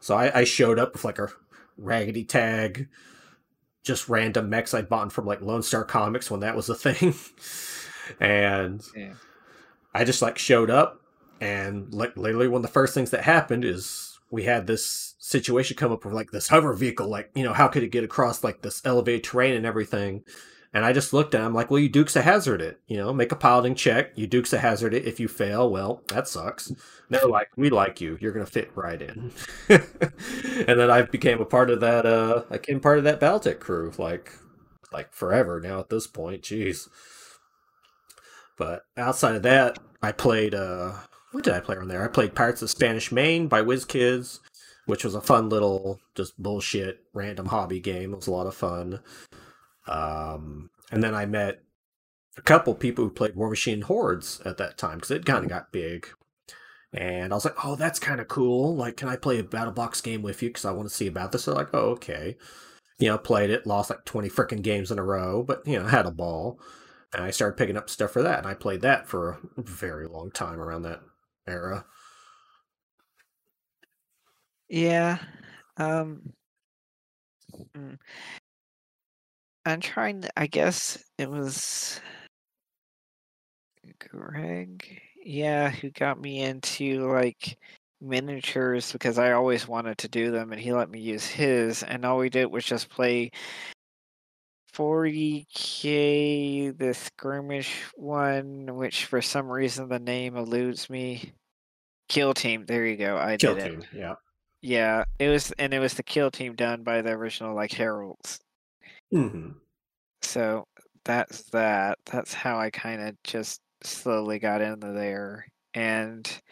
So 0.00 0.16
I, 0.16 0.40
I 0.40 0.44
showed 0.44 0.78
up 0.78 0.92
with 0.94 1.04
like 1.04 1.18
a 1.18 1.28
raggedy 1.76 2.24
tag, 2.24 2.88
just 3.84 4.08
random 4.08 4.48
mechs 4.48 4.72
I'd 4.74 4.88
bought 4.88 5.12
from 5.12 5.26
like 5.26 5.40
Lone 5.42 5.62
Star 5.62 5.84
Comics 5.84 6.30
when 6.30 6.40
that 6.40 6.56
was 6.56 6.68
a 6.68 6.74
thing, 6.74 7.14
and 8.20 8.82
Yeah. 8.96 9.14
I 9.94 10.04
just 10.04 10.22
like 10.22 10.38
showed 10.38 10.70
up, 10.70 11.00
and 11.40 11.92
like 11.92 12.16
literally 12.16 12.48
one 12.48 12.60
of 12.60 12.62
the 12.62 12.68
first 12.72 12.94
things 12.94 13.10
that 13.10 13.24
happened 13.24 13.64
is 13.64 14.18
we 14.30 14.44
had 14.44 14.66
this 14.66 15.14
situation 15.28 15.76
come 15.76 15.92
up 15.92 16.04
with 16.04 16.14
like 16.14 16.30
this 16.30 16.48
hover 16.48 16.72
vehicle, 16.72 17.08
like 17.08 17.30
you 17.34 17.44
know 17.44 17.52
how 17.52 17.68
could 17.68 17.82
it 17.82 17.90
get 17.92 18.04
across 18.04 18.42
like 18.42 18.62
this 18.62 18.82
elevated 18.84 19.24
terrain 19.24 19.54
and 19.54 19.66
everything. 19.66 20.24
And 20.74 20.84
I 20.84 20.92
just 20.92 21.14
looked 21.14 21.34
at 21.34 21.40
him 21.40 21.54
like, 21.54 21.70
well, 21.70 21.80
you 21.80 21.88
Dukes 21.88 22.14
a 22.14 22.20
Hazard 22.20 22.60
it, 22.60 22.78
you 22.86 22.98
know, 22.98 23.10
make 23.12 23.32
a 23.32 23.36
piloting 23.36 23.74
check. 23.74 24.12
You 24.16 24.26
Dukes 24.26 24.52
a 24.52 24.58
Hazard 24.58 24.92
it. 24.92 25.06
If 25.06 25.18
you 25.18 25.26
fail, 25.26 25.70
well, 25.70 26.02
that 26.08 26.28
sucks. 26.28 26.70
No, 27.08 27.26
like 27.26 27.48
we 27.56 27.70
like 27.70 28.00
you. 28.02 28.18
You're 28.20 28.32
gonna 28.32 28.46
fit 28.46 28.70
right 28.74 29.00
in. 29.00 29.32
and 29.68 30.78
then 30.78 30.90
I 30.90 31.02
became 31.02 31.40
a 31.40 31.46
part 31.46 31.70
of 31.70 31.80
that. 31.80 32.04
Uh, 32.04 32.44
I 32.50 32.58
became 32.58 32.80
part 32.80 32.98
of 32.98 33.04
that 33.04 33.20
Battletech 33.20 33.60
crew, 33.60 33.92
like, 33.96 34.32
like 34.92 35.14
forever 35.14 35.58
now 35.60 35.80
at 35.80 35.88
this 35.88 36.06
point. 36.06 36.42
Jeez. 36.42 36.88
But 38.58 38.82
outside 38.96 39.36
of 39.36 39.42
that, 39.44 39.78
I 40.02 40.12
played. 40.12 40.54
uh 40.54 40.92
What 41.32 41.44
did 41.44 41.54
I 41.54 41.60
play 41.60 41.76
on 41.76 41.88
there? 41.88 42.04
I 42.04 42.08
played 42.08 42.34
Pirates 42.34 42.60
of 42.60 42.70
Spanish 42.70 43.10
Main 43.10 43.48
by 43.48 43.62
WizKids, 43.62 44.40
which 44.88 45.04
was 45.04 45.14
a 45.14 45.20
fun 45.20 45.50
little, 45.50 46.00
just 46.14 46.42
bullshit, 46.42 47.04
random 47.12 47.44
hobby 47.44 47.78
game. 47.78 48.14
It 48.14 48.16
was 48.16 48.26
a 48.26 48.32
lot 48.32 48.46
of 48.46 48.54
fun. 48.54 49.00
Um, 49.86 50.70
and 50.90 51.04
then 51.04 51.14
I 51.14 51.26
met 51.26 51.60
a 52.38 52.40
couple 52.40 52.74
people 52.74 53.04
who 53.04 53.10
played 53.10 53.36
War 53.36 53.50
Machine 53.50 53.82
Hordes 53.82 54.40
at 54.46 54.56
that 54.56 54.78
time 54.78 54.96
because 54.96 55.10
it 55.10 55.26
kind 55.26 55.44
of 55.44 55.50
got 55.50 55.72
big. 55.72 56.08
And 56.94 57.34
I 57.34 57.36
was 57.36 57.44
like, 57.44 57.66
oh, 57.66 57.76
that's 57.76 57.98
kind 57.98 58.18
of 58.18 58.28
cool. 58.28 58.74
Like, 58.74 58.96
can 58.96 59.10
I 59.10 59.16
play 59.16 59.38
a 59.38 59.44
Battle 59.44 59.74
Box 59.74 60.00
game 60.00 60.22
with 60.22 60.42
you? 60.42 60.48
Because 60.48 60.64
I 60.64 60.72
want 60.72 60.88
to 60.88 60.94
see 60.94 61.06
about 61.06 61.32
this. 61.32 61.44
They're 61.44 61.54
like, 61.54 61.74
oh, 61.74 61.90
okay. 61.90 62.38
You 62.98 63.08
know, 63.08 63.18
played 63.18 63.50
it, 63.50 63.66
lost 63.66 63.90
like 63.90 64.06
20 64.06 64.30
freaking 64.30 64.62
games 64.62 64.90
in 64.90 64.98
a 64.98 65.04
row, 65.04 65.42
but, 65.42 65.66
you 65.66 65.78
know, 65.78 65.86
had 65.86 66.06
a 66.06 66.10
ball. 66.10 66.58
And 67.12 67.22
I 67.22 67.30
started 67.30 67.58
picking 67.58 67.76
up 67.76 67.90
stuff 67.90 68.12
for 68.12 68.22
that. 68.22 68.38
And 68.38 68.46
I 68.46 68.54
played 68.54 68.80
that 68.80 69.06
for 69.06 69.38
a 69.58 69.60
very 69.60 70.08
long 70.08 70.30
time 70.30 70.58
around 70.58 70.82
that 70.82 71.02
era. 71.46 71.84
Yeah. 74.68 75.18
Um 75.76 76.32
mm. 77.76 77.98
I'm 79.68 79.80
trying. 79.80 80.22
To, 80.22 80.38
I 80.38 80.46
guess 80.46 80.98
it 81.18 81.30
was 81.30 82.00
Greg. 83.98 85.00
Yeah, 85.22 85.70
who 85.70 85.90
got 85.90 86.20
me 86.20 86.42
into 86.42 87.12
like 87.12 87.58
miniatures 88.00 88.92
because 88.92 89.18
I 89.18 89.32
always 89.32 89.68
wanted 89.68 89.98
to 89.98 90.08
do 90.08 90.30
them, 90.30 90.52
and 90.52 90.60
he 90.60 90.72
let 90.72 90.90
me 90.90 91.00
use 91.00 91.26
his. 91.26 91.82
And 91.82 92.06
all 92.06 92.16
we 92.16 92.30
did 92.30 92.46
was 92.46 92.64
just 92.64 92.88
play 92.88 93.30
40k, 94.74 96.78
the 96.78 96.94
skirmish 96.94 97.82
one, 97.94 98.74
which 98.76 99.04
for 99.04 99.20
some 99.20 99.50
reason 99.50 99.88
the 99.88 99.98
name 99.98 100.36
eludes 100.36 100.88
me. 100.88 101.32
Kill 102.08 102.32
Team. 102.32 102.64
There 102.64 102.86
you 102.86 102.96
go. 102.96 103.18
I 103.18 103.36
Kill 103.36 103.54
did 103.54 103.64
Team, 103.64 103.80
it. 103.80 103.86
yeah. 103.92 104.14
Yeah, 104.62 105.04
it 105.18 105.28
was, 105.30 105.50
and 105.58 105.74
it 105.74 105.80
was 105.80 105.94
the 105.94 106.04
Kill 106.04 106.30
Team 106.30 106.54
done 106.54 106.84
by 106.84 107.02
the 107.02 107.10
original 107.10 107.54
like 107.56 107.72
Heralds. 107.72 108.38
hmm 109.12 109.60
So 110.22 110.66
that's 111.04 111.44
that. 111.50 111.98
That's 112.06 112.34
how 112.34 112.58
I 112.58 112.70
kind 112.70 113.00
of 113.02 113.22
just 113.24 113.60
slowly 113.82 114.38
got 114.38 114.60
into 114.60 114.92
there, 114.92 115.48
and 115.74 116.42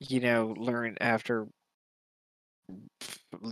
you 0.00 0.20
know, 0.20 0.48
learn 0.58 0.96
after 1.00 1.48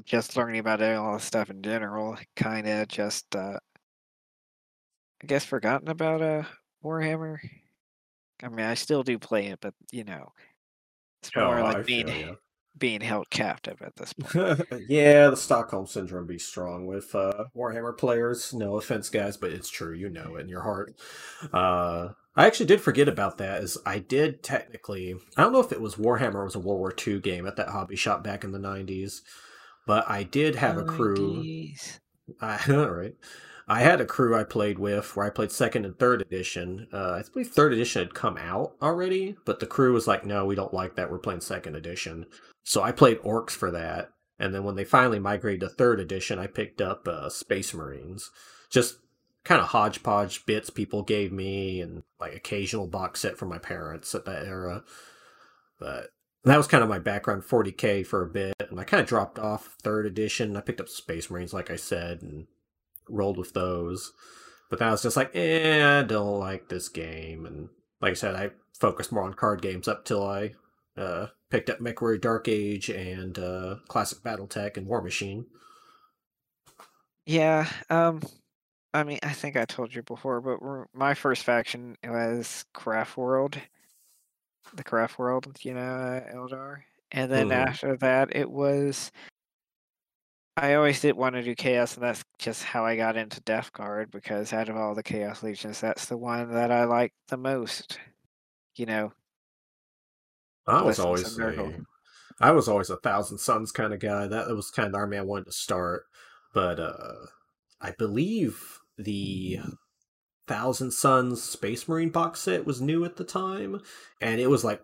just 0.05 0.37
learning 0.37 0.61
about 0.61 0.83
all 0.83 1.15
this 1.15 1.25
stuff 1.25 1.51
in 1.51 1.63
general, 1.63 2.17
kind 2.37 2.67
of 2.69 2.89
just, 2.89 3.35
uh, 3.35 3.59
I 5.23 5.27
guess, 5.27 5.45
forgotten 5.45 5.89
about 5.89 6.21
uh 6.23 6.45
Warhammer. 6.85 7.39
I 8.43 8.49
mean, 8.49 8.67
I 8.67 8.75
still 8.75 9.03
do 9.03 9.19
play 9.19 9.49
it, 9.49 9.61
but 9.61 9.75
you 9.93 10.05
know, 10.05 10.33
it's 11.23 11.35
Oh, 11.35 11.41
more 11.41 11.59
I 11.59 11.63
like 11.63 11.85
being 11.85 12.07
feel 12.07 12.15
ya. 12.15 12.35
Being 12.79 13.01
held 13.01 13.31
captive 13.31 13.83
at 13.83 13.97
this 13.97 14.13
point. 14.13 14.63
yeah, 14.89 15.29
the 15.29 15.37
Stockholm 15.37 15.87
syndrome 15.87 16.27
be 16.27 16.39
strong 16.39 16.87
with 16.87 17.15
uh, 17.15 17.45
Warhammer 17.57 17.97
players. 17.97 18.53
No 18.55 18.77
offense, 18.77 19.09
guys, 19.09 19.37
but 19.37 19.53
it's 19.53 19.69
true. 19.69 19.95
You 19.95 20.09
know 20.09 20.37
it 20.37 20.43
in 20.43 20.49
your 20.49 20.63
heart. 20.63 20.95
Uh, 21.53 22.11
I 22.37 22.47
actually 22.47 22.67
did 22.67 22.81
forget 22.81 23.09
about 23.09 23.39
that. 23.39 23.63
As 23.63 23.77
I 23.85 23.99
did 23.99 24.43
technically, 24.43 25.15
I 25.37 25.43
don't 25.43 25.53
know 25.53 25.61
if 25.61 25.73
it 25.73 25.81
was 25.81 25.97
Warhammer 25.97 26.37
or 26.37 26.43
it 26.43 26.47
was 26.47 26.55
a 26.55 26.61
World 26.61 26.81
War 26.81 26.95
II 27.07 27.21
game 27.21 27.47
at 27.47 27.57
that 27.57 27.69
hobby 27.69 27.97
shop 27.97 28.23
back 28.23 28.45
in 28.45 28.53
the 28.53 28.59
'90s, 28.59 29.21
but 29.87 30.09
I 30.09 30.23
did 30.23 30.57
have 30.57 30.79
a 30.79 30.85
crew. 30.85 31.43
90s. 31.43 31.99
I 32.41 32.61
all 32.69 32.91
right. 32.91 33.15
I 33.71 33.81
had 33.81 34.01
a 34.01 34.07
crew 34.07 34.37
I 34.37 34.43
played 34.43 34.81
with 34.81 35.15
where 35.15 35.25
I 35.25 35.31
played 35.31 35.53
second 35.53 35.85
and 35.85 35.97
third 35.97 36.23
edition. 36.23 36.89
Uh, 36.93 37.13
I 37.13 37.23
believe 37.33 37.51
third 37.51 37.73
edition 37.73 38.03
had 38.03 38.15
come 38.15 38.37
out 38.37 38.75
already, 38.83 39.37
but 39.45 39.61
the 39.61 39.67
crew 39.67 39.93
was 39.93 40.09
like, 40.09 40.25
"No, 40.25 40.45
we 40.45 40.57
don't 40.57 40.75
like 40.75 40.97
that. 40.97 41.11
We're 41.11 41.19
playing 41.19 41.41
second 41.43 41.77
edition." 41.77 42.27
So 42.63 42.83
I 42.83 42.93
played 42.93 43.19
orcs 43.19 43.51
for 43.51 43.71
that, 43.71 44.11
and 44.39 44.55
then 44.55 44.65
when 44.65 44.77
they 44.77 44.85
finally 44.85 45.19
migrated 45.19 45.61
to 45.61 45.69
third 45.69 46.01
edition, 46.01 46.39
I 46.39 46.47
picked 46.47 46.81
up 46.81 47.07
uh, 47.09 47.29
Space 47.29 47.75
Marines. 47.75 48.31
Just 48.71 48.97
kind 49.45 49.61
of 49.61 49.69
hodgepodge 49.69 50.45
bits 50.47 50.71
people 50.71 51.03
gave 51.03 51.33
me, 51.33 51.81
and 51.81 52.03
like 52.21 52.35
occasional 52.35 52.87
box 52.87 53.21
set 53.21 53.39
from 53.39 53.49
my 53.49 53.59
parents 53.59 54.15
at 54.15 54.25
that 54.27 54.47
era. 54.47 54.85
But 55.79 56.11
that 56.45 56.57
was 56.57 56.67
kind 56.67 56.83
of 56.83 56.89
my 56.89 56.99
background 56.99 57.43
40k 57.43 58.07
for 58.07 58.23
a 58.23 58.29
bit, 58.29 58.55
and 58.71 58.79
I 58.79 58.85
kind 58.85 59.01
of 59.01 59.09
dropped 59.09 59.39
off 59.39 59.77
third 59.83 60.07
edition. 60.07 60.57
I 60.57 60.61
picked 60.61 60.81
up 60.81 60.89
Space 60.89 61.31
Marines, 61.31 61.53
like 61.53 61.71
I 61.71 61.77
said, 61.77 62.23
and 62.23 62.47
rolled 63.09 63.37
with 63.37 63.53
those. 63.53 64.13
But 64.71 64.81
I 64.81 64.91
was 64.91 65.03
just 65.03 65.17
like, 65.17 65.35
eh, 65.35 65.99
I 65.99 66.03
don't 66.03 66.39
like 66.39 66.69
this 66.69 66.89
game. 66.89 67.45
And 67.45 67.69
like 68.01 68.13
I 68.13 68.15
said, 68.15 68.37
I 68.37 68.51
focused 68.79 69.13
more 69.13 69.25
on 69.25 69.35
card 69.35 69.61
games 69.61 69.89
up 69.89 70.05
till 70.05 70.27
I 70.27 70.53
uh, 70.97 71.27
picked 71.51 71.71
up 71.71 71.79
MechWarrior 71.81 72.21
Dark 72.21 72.49
Age 72.49 72.91
and 72.91 73.39
uh, 73.39 73.77
Classic 73.89 74.19
Battletech 74.21 74.77
and 74.77 74.87
War 74.87 75.03
Machine. 75.03 75.47
Yeah. 77.27 77.71
Um. 77.91 78.21
I 78.95 79.05
mean, 79.05 79.21
I 79.23 79.33
think 79.35 79.57
I 79.57 79.67
told 79.67 79.95
you 79.95 80.03
before, 80.03 80.41
but 80.41 80.61
my 80.95 81.15
first 81.15 81.45
faction 81.45 81.97
was 82.05 82.65
Craft 82.75 83.17
World, 83.17 83.61
the 84.73 84.85
Craft 84.85 85.19
World, 85.19 85.57
you 85.65 85.75
know, 85.75 85.81
uh, 85.81 86.33
Eldar. 86.33 86.83
And 87.13 87.31
then 87.31 87.51
Mhm. 87.51 87.51
after 87.51 87.97
that, 87.99 88.35
it 88.35 88.51
was. 88.51 89.11
I 90.57 90.75
always 90.75 91.01
did 91.01 91.17
want 91.17 91.35
to 91.37 91.43
do 91.43 91.55
Chaos, 91.55 91.95
and 91.95 92.03
that's 92.05 92.23
just 92.39 92.63
how 92.65 92.85
I 92.85 92.97
got 92.97 93.17
into 93.17 93.41
Death 93.41 93.73
Guard 93.73 94.11
because 94.11 94.53
out 94.53 94.69
of 94.69 94.77
all 94.77 94.95
the 94.95 95.03
Chaos 95.03 95.43
Legions, 95.43 95.81
that's 95.81 96.07
the 96.07 96.19
one 96.19 96.51
that 96.53 96.71
I 96.71 96.85
like 96.85 97.15
the 97.29 97.37
most. 97.37 97.99
You 98.77 98.87
know, 98.87 99.13
I 100.71 100.83
was 100.83 100.99
always 100.99 101.39
a, 101.39 101.73
I 102.41 102.51
was 102.53 102.69
always 102.69 102.91
a 102.91 102.97
Thousand 102.97 103.39
Sons 103.39 103.73
kind 103.73 103.93
of 103.93 104.01
guy. 104.01 104.27
That 104.27 104.49
was 104.49 104.71
kind 104.71 104.87
of 104.87 104.93
the 104.93 104.99
army 104.99 105.19
I 105.19 105.23
wanted 105.23 105.47
to 105.47 105.53
start. 105.53 106.05
But 106.55 106.81
uh, 106.81 107.27
I 107.81 107.93
believe 107.93 108.79
the 108.97 109.61
Thousand 110.47 110.93
Sons 110.93 111.43
Space 111.43 111.89
Marine 111.89 112.11
box 112.11 112.41
set 112.41 112.67
was 112.67 112.81
new 112.81 113.05
at 113.05 113.17
the 113.17 113.25
time, 113.25 113.81
and 114.21 114.41
it 114.41 114.49
was 114.49 114.65
like 114.65 114.83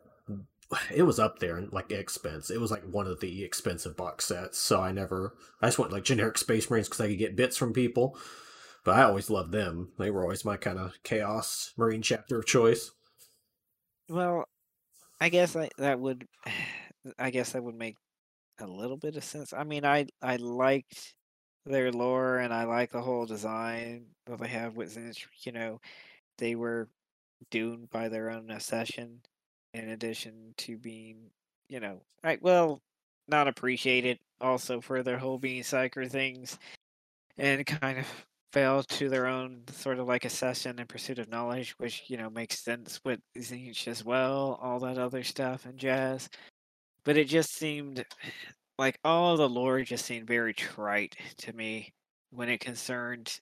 it 0.94 1.02
was 1.02 1.18
up 1.18 1.38
there 1.38 1.58
in 1.58 1.68
like 1.72 1.90
expense. 1.90 2.50
It 2.50 2.60
was 2.60 2.70
like 2.70 2.84
one 2.84 3.06
of 3.06 3.20
the 3.20 3.44
expensive 3.44 3.96
box 3.96 4.26
sets. 4.26 4.58
So 4.58 4.80
I 4.80 4.92
never, 4.92 5.34
I 5.60 5.68
just 5.68 5.78
went 5.78 5.92
like 5.92 6.04
generic 6.04 6.38
Space 6.38 6.70
Marines 6.70 6.88
because 6.88 7.00
I 7.00 7.08
could 7.08 7.18
get 7.18 7.36
bits 7.36 7.56
from 7.56 7.72
people. 7.72 8.18
But 8.84 8.96
I 8.96 9.02
always 9.02 9.30
loved 9.30 9.50
them. 9.50 9.92
They 9.98 10.10
were 10.10 10.22
always 10.22 10.44
my 10.44 10.56
kind 10.56 10.78
of 10.78 10.92
Chaos 11.02 11.72
Marine 11.76 12.02
chapter 12.02 12.38
of 12.38 12.46
choice. 12.46 12.92
Well, 14.08 14.44
I 15.20 15.28
guess 15.28 15.56
I, 15.56 15.70
that 15.78 15.98
would, 16.00 16.26
I 17.18 17.30
guess 17.30 17.52
that 17.52 17.62
would 17.62 17.74
make 17.76 17.96
a 18.60 18.66
little 18.66 18.96
bit 18.96 19.16
of 19.16 19.24
sense. 19.24 19.52
I 19.52 19.64
mean, 19.64 19.84
I 19.84 20.06
I 20.22 20.36
liked 20.36 21.14
their 21.66 21.92
lore 21.92 22.38
and 22.38 22.54
I 22.54 22.64
like 22.64 22.92
the 22.92 23.02
whole 23.02 23.26
design 23.26 24.06
that 24.26 24.40
they 24.40 24.48
have 24.48 24.76
with. 24.76 24.98
You 25.44 25.52
know, 25.52 25.80
they 26.38 26.54
were 26.56 26.88
doomed 27.50 27.90
by 27.90 28.08
their 28.10 28.30
own 28.30 28.50
accession, 28.50 29.22
in 29.74 29.90
addition 29.90 30.54
to 30.58 30.78
being, 30.78 31.30
you 31.68 31.80
know, 31.80 32.02
I 32.24 32.38
well, 32.42 32.82
not 33.28 33.48
appreciated 33.48 34.18
also 34.40 34.80
for 34.80 35.02
their 35.02 35.18
whole 35.18 35.38
being 35.38 35.62
psyker 35.62 36.10
things, 36.10 36.58
and 37.38 37.66
kind 37.66 37.98
of 38.00 38.26
fell 38.56 38.82
to 38.82 39.10
their 39.10 39.26
own 39.26 39.60
sort 39.70 39.98
of 39.98 40.08
like 40.08 40.24
accession 40.24 40.78
and 40.78 40.88
pursuit 40.88 41.18
of 41.18 41.28
knowledge, 41.28 41.74
which 41.76 42.04
you 42.08 42.16
know 42.16 42.30
makes 42.30 42.64
sense 42.64 42.98
with 43.04 43.20
Tzeentch 43.36 43.86
as 43.86 44.02
well, 44.02 44.58
all 44.62 44.78
that 44.80 44.96
other 44.96 45.22
stuff 45.22 45.66
and 45.66 45.78
jazz. 45.78 46.30
But 47.04 47.18
it 47.18 47.28
just 47.28 47.54
seemed 47.54 48.02
like 48.78 48.98
all 49.04 49.36
the 49.36 49.46
lore 49.46 49.82
just 49.82 50.06
seemed 50.06 50.26
very 50.26 50.54
trite 50.54 51.16
to 51.38 51.52
me 51.52 51.92
when 52.30 52.48
it 52.48 52.60
concerned 52.60 53.38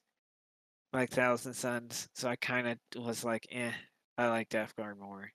like 0.91 1.11
Thousand 1.11 1.53
Sons. 1.53 2.09
So 2.13 2.27
I 2.27 2.35
kind 2.35 2.67
of 2.67 2.77
was 3.01 3.23
like, 3.23 3.47
eh, 3.53 3.71
I 4.17 4.27
like 4.27 4.49
Death 4.49 4.75
Guard 4.75 4.99
more. 4.99 5.31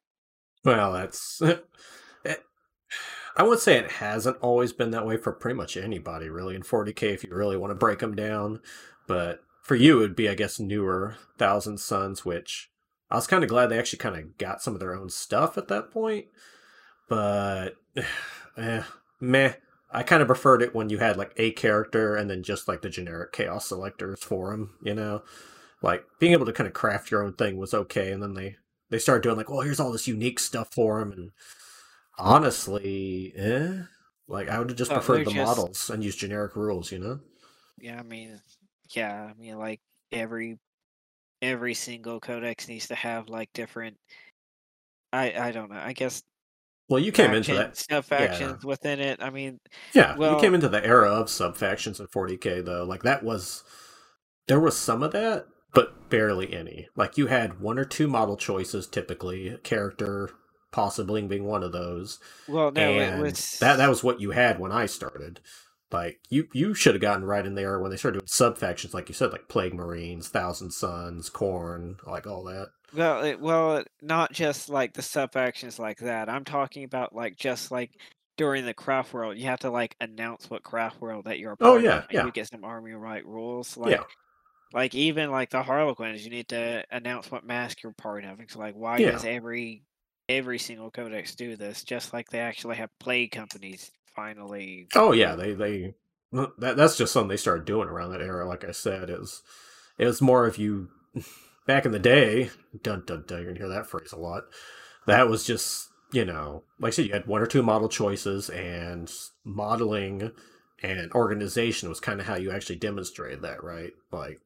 Well, 0.63 0.93
that's. 0.93 1.41
I 3.37 3.43
would 3.45 3.61
say 3.61 3.79
it 3.79 3.93
hasn't 3.93 4.37
always 4.43 4.75
been 4.75 4.91
that 4.91 5.07
way 5.07 5.17
for 5.17 5.33
pretty 5.33 5.57
much 5.57 5.79
anybody, 5.79 6.29
really, 6.29 6.55
in 6.55 6.63
40k, 6.63 7.15
if 7.15 7.25
you 7.25 7.35
really 7.35 7.57
want 7.57 7.71
to 7.71 7.77
break 7.77 8.01
them 8.01 8.15
down. 8.15 8.61
But 9.07 9.41
for 9.71 9.77
you, 9.77 9.99
it 9.99 10.01
would 10.01 10.17
be, 10.17 10.29
I 10.29 10.35
guess, 10.35 10.59
newer 10.59 11.15
Thousand 11.39 11.79
Sons, 11.79 12.25
which 12.25 12.73
I 13.09 13.15
was 13.15 13.29
kind 13.29 13.45
of 13.45 13.49
glad 13.49 13.69
they 13.69 13.79
actually 13.79 14.01
kind 14.01 14.17
of 14.17 14.37
got 14.37 14.61
some 14.61 14.75
of 14.75 14.81
their 14.81 14.97
own 14.97 15.11
stuff 15.11 15.57
at 15.57 15.69
that 15.69 15.93
point. 15.93 16.27
But, 17.09 17.77
eh, 18.57 18.83
meh. 19.21 19.53
I 19.93 20.03
kind 20.03 20.23
of 20.23 20.27
preferred 20.27 20.63
it 20.63 20.75
when 20.75 20.89
you 20.91 20.99
had 20.99 21.17
like 21.17 21.35
a 21.37 21.53
character 21.53 22.17
and 22.17 22.29
then 22.29 22.43
just 22.43 22.67
like 22.67 22.83
the 22.83 22.89
generic 22.89 23.31
chaos 23.31 23.69
selectors 23.69 24.25
for 24.25 24.51
them, 24.51 24.75
you 24.83 24.93
know? 24.93 25.23
Like 25.83 26.05
being 26.19 26.33
able 26.33 26.47
to 26.47 26.53
kind 26.53 26.67
of 26.67 26.75
craft 26.75 27.13
your 27.13 27.23
own 27.23 27.35
thing 27.35 27.57
was 27.57 27.73
okay, 27.73 28.11
and 28.11 28.21
then 28.21 28.35
they 28.35 28.57
they 28.89 28.99
started 28.99 29.23
doing 29.23 29.37
like, 29.37 29.49
well, 29.49 29.61
here's 29.61 29.79
all 29.79 29.93
this 29.93 30.09
unique 30.09 30.41
stuff 30.41 30.75
for 30.75 30.99
them, 30.99 31.13
and 31.13 31.31
honestly, 32.19 33.33
eh, 33.37 33.83
like 34.27 34.49
I 34.49 34.59
would 34.59 34.71
have 34.71 34.79
just 34.79 34.91
Well, 34.91 34.99
preferred 34.99 35.27
the 35.29 35.33
just- 35.33 35.47
models 35.47 35.91
and 35.91 36.03
use 36.03 36.17
generic 36.17 36.57
rules, 36.57 36.91
you 36.91 36.99
know? 36.99 37.21
Yeah, 37.79 38.01
I 38.01 38.03
mean, 38.03 38.41
yeah, 38.95 39.31
I 39.31 39.41
mean, 39.41 39.59
like 39.59 39.81
every 40.13 40.59
every 41.43 41.75
single 41.75 42.21
codex 42.21 42.69
needs 42.69 42.89
to 42.89 42.95
have 42.95 43.29
like 43.29 43.53
different. 43.53 43.97
I 45.13 45.33
I 45.33 45.53
don't 45.53 45.71
know. 45.71 45.81
I 45.81 45.93
guess 45.93 46.23
Well, 46.89 47.01
you 47.01 47.13
came 47.13 47.33
into 47.33 47.55
that, 47.55 47.77
sub 47.77 48.05
factions 48.05 48.65
within 48.65 49.01
it. 49.01 49.23
I 49.23 49.31
mean, 49.31 49.59
yeah, 49.93 50.17
you 50.17 50.41
came 50.41 50.55
into 50.55 50.69
the 50.69 50.85
era 50.85 51.11
of 51.11 51.31
sub 51.31 51.57
factions 51.57 52.01
in 52.01 52.07
40k 52.07 52.65
though. 52.65 52.85
Like 52.85 53.03
that 53.03 53.23
was 53.23 53.65
there 54.47 54.61
was 54.61 54.77
some 54.77 55.03
of 55.03 55.13
that, 55.13 55.47
but 55.75 56.11
barely 56.11 56.53
any. 56.53 56.89
Like 56.97 57.17
you 57.17 57.29
had 57.29 57.61
one 57.61 57.79
or 57.79 57.85
two 57.85 58.09
model 58.09 58.37
choices, 58.37 58.87
typically 58.87 59.49
a 59.49 59.59
character 59.59 60.31
possibly 60.73 61.23
being 61.23 61.45
one 61.45 61.63
of 61.63 61.73
those. 61.73 62.19
well, 62.49 62.71
no, 62.71 62.99
and 62.99 63.21
it 63.21 63.23
was 63.23 63.57
that 63.61 63.77
that 63.77 63.89
was 63.89 64.05
what 64.05 64.21
you 64.21 64.31
had 64.33 64.59
when 64.59 64.73
I 64.73 64.87
started. 64.87 65.41
Like 65.93 66.21
you 66.31 66.49
you 66.53 66.75
should 66.75 66.95
have 66.95 67.03
gotten 67.03 67.25
right 67.25 67.45
in 67.47 67.55
there 67.55 67.81
when 67.81 67.91
they 67.91 67.97
started 67.97 68.19
doing 68.21 68.29
sub 68.29 68.59
factions, 68.59 68.95
like 68.95 69.09
you 69.09 69.15
said, 69.15 69.33
like 69.33 69.49
Plague 69.49 69.75
Marines, 69.75 70.29
Thousand 70.29 70.71
Sons, 70.73 71.31
Khorne, 71.31 71.97
like 72.07 72.27
all 72.27 72.45
that. 72.45 72.71
Well, 72.93 73.23
it, 73.25 73.41
well, 73.41 73.85
not 74.03 74.33
just 74.33 74.69
like 74.69 74.93
the 74.95 75.03
sub 75.03 75.33
factions 75.33 75.79
like 75.79 75.99
that. 75.99 76.29
I'm 76.29 76.45
talking 76.45 76.85
about 76.85 77.15
like 77.15 77.37
just 77.37 77.71
like 77.71 77.93
during 78.37 78.65
the 78.67 78.75
craft 78.75 79.13
world, 79.13 79.39
you 79.39 79.45
have 79.47 79.61
to 79.61 79.71
like 79.71 79.97
announce 80.01 80.51
what 80.51 80.65
craft 80.65 81.01
world 81.01 81.27
that 81.27 81.39
you're 81.39 81.53
a 81.53 81.57
Oh, 81.61 81.77
part 81.77 81.79
yeah, 81.79 82.03
of, 82.03 82.07
and 82.09 82.19
yeah. 82.19 82.23
you 82.23 82.33
get 82.33 82.49
some 82.49 82.65
army 82.65 82.93
right 82.93 83.25
rules. 83.27 83.77
Like, 83.77 83.93
Yeah. 83.93 84.05
like 84.73 84.95
even 84.95 85.31
like 85.31 85.51
the 85.51 85.63
Harlequins, 85.63 86.25
you 86.25 86.31
need 86.31 86.49
to 86.51 86.85
announce 86.91 87.31
what 87.31 87.45
mask 87.45 87.83
you're 87.83 87.93
part 87.95 88.25
of. 88.25 88.41
It's 88.41 88.57
like 88.57 88.75
why 88.77 89.01
Yeah. 89.01 89.11
does 89.11 89.25
every 89.25 89.85
every 90.29 90.59
single 90.59 90.91
codex 90.91 91.35
do 91.37 91.57
this? 91.57 91.85
Just 91.85 92.13
like 92.13 92.31
they 92.31 92.41
actually 92.41 92.77
have 92.77 92.91
plague 93.01 93.33
companies 93.33 93.91
finally. 94.15 94.89
Oh 94.95 95.13
yeah, 95.13 95.35
they 95.35 95.53
they 95.55 95.95
that 96.33 96.77
that's 96.77 96.97
just 96.97 97.13
something 97.13 97.29
they 97.29 97.37
started 97.37 97.65
doing 97.65 97.89
around 97.89 98.13
that 98.13 98.23
era. 98.23 98.47
Like 98.47 98.65
I 98.65 98.73
said, 98.73 99.11
it 99.11 99.19
was 99.19 99.43
it 99.99 100.07
was 100.07 100.23
more 100.23 100.47
of 100.47 100.59
you 100.59 100.89
back 101.67 101.85
in 101.85 101.93
the 101.93 101.99
day. 101.99 102.51
Dun 102.83 103.05
dun 103.07 103.25
dun. 103.27 103.39
You're 103.39 103.53
gonna 103.53 103.59
hear 103.59 103.69
that 103.69 103.87
phrase 103.87 104.13
a 104.13 104.19
lot. 104.19 104.45
That 105.07 105.29
was 105.29 105.45
just 105.45 105.89
you 106.13 106.25
know, 106.25 106.65
like 106.79 106.93
I 106.93 106.97
said, 106.97 107.07
you 107.07 107.13
had 107.13 107.27
one 107.27 107.41
or 107.41 107.47
two 107.47 107.63
model 107.63 107.89
choices, 107.89 108.49
and 108.51 109.11
modeling 109.45 110.33
and 110.83 111.13
organization 111.13 111.89
was 111.89 112.01
kind 112.01 112.21
of 112.21 112.27
how 112.27 112.37
you 112.37 112.51
actually 112.51 112.77
demonstrated 112.77 113.43
that, 113.43 113.63
right? 113.63 113.93
Like 114.11 114.41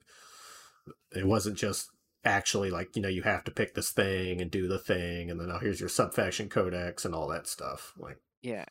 it 1.12 1.26
wasn't 1.26 1.56
just 1.56 1.90
actually 2.24 2.70
like 2.70 2.96
you 2.96 3.02
know 3.02 3.08
you 3.08 3.22
have 3.22 3.44
to 3.44 3.50
pick 3.50 3.74
this 3.74 3.90
thing 3.90 4.40
and 4.40 4.50
do 4.50 4.68
the 4.68 4.78
thing, 4.78 5.30
and 5.30 5.40
then 5.40 5.50
oh 5.50 5.58
here's 5.58 5.80
your 5.80 5.88
subfaction 5.88 6.48
codex 6.48 7.04
and 7.04 7.14
all 7.14 7.28
that 7.28 7.46
stuff. 7.46 7.92
Like 7.98 8.18
Yeah, 8.42 8.64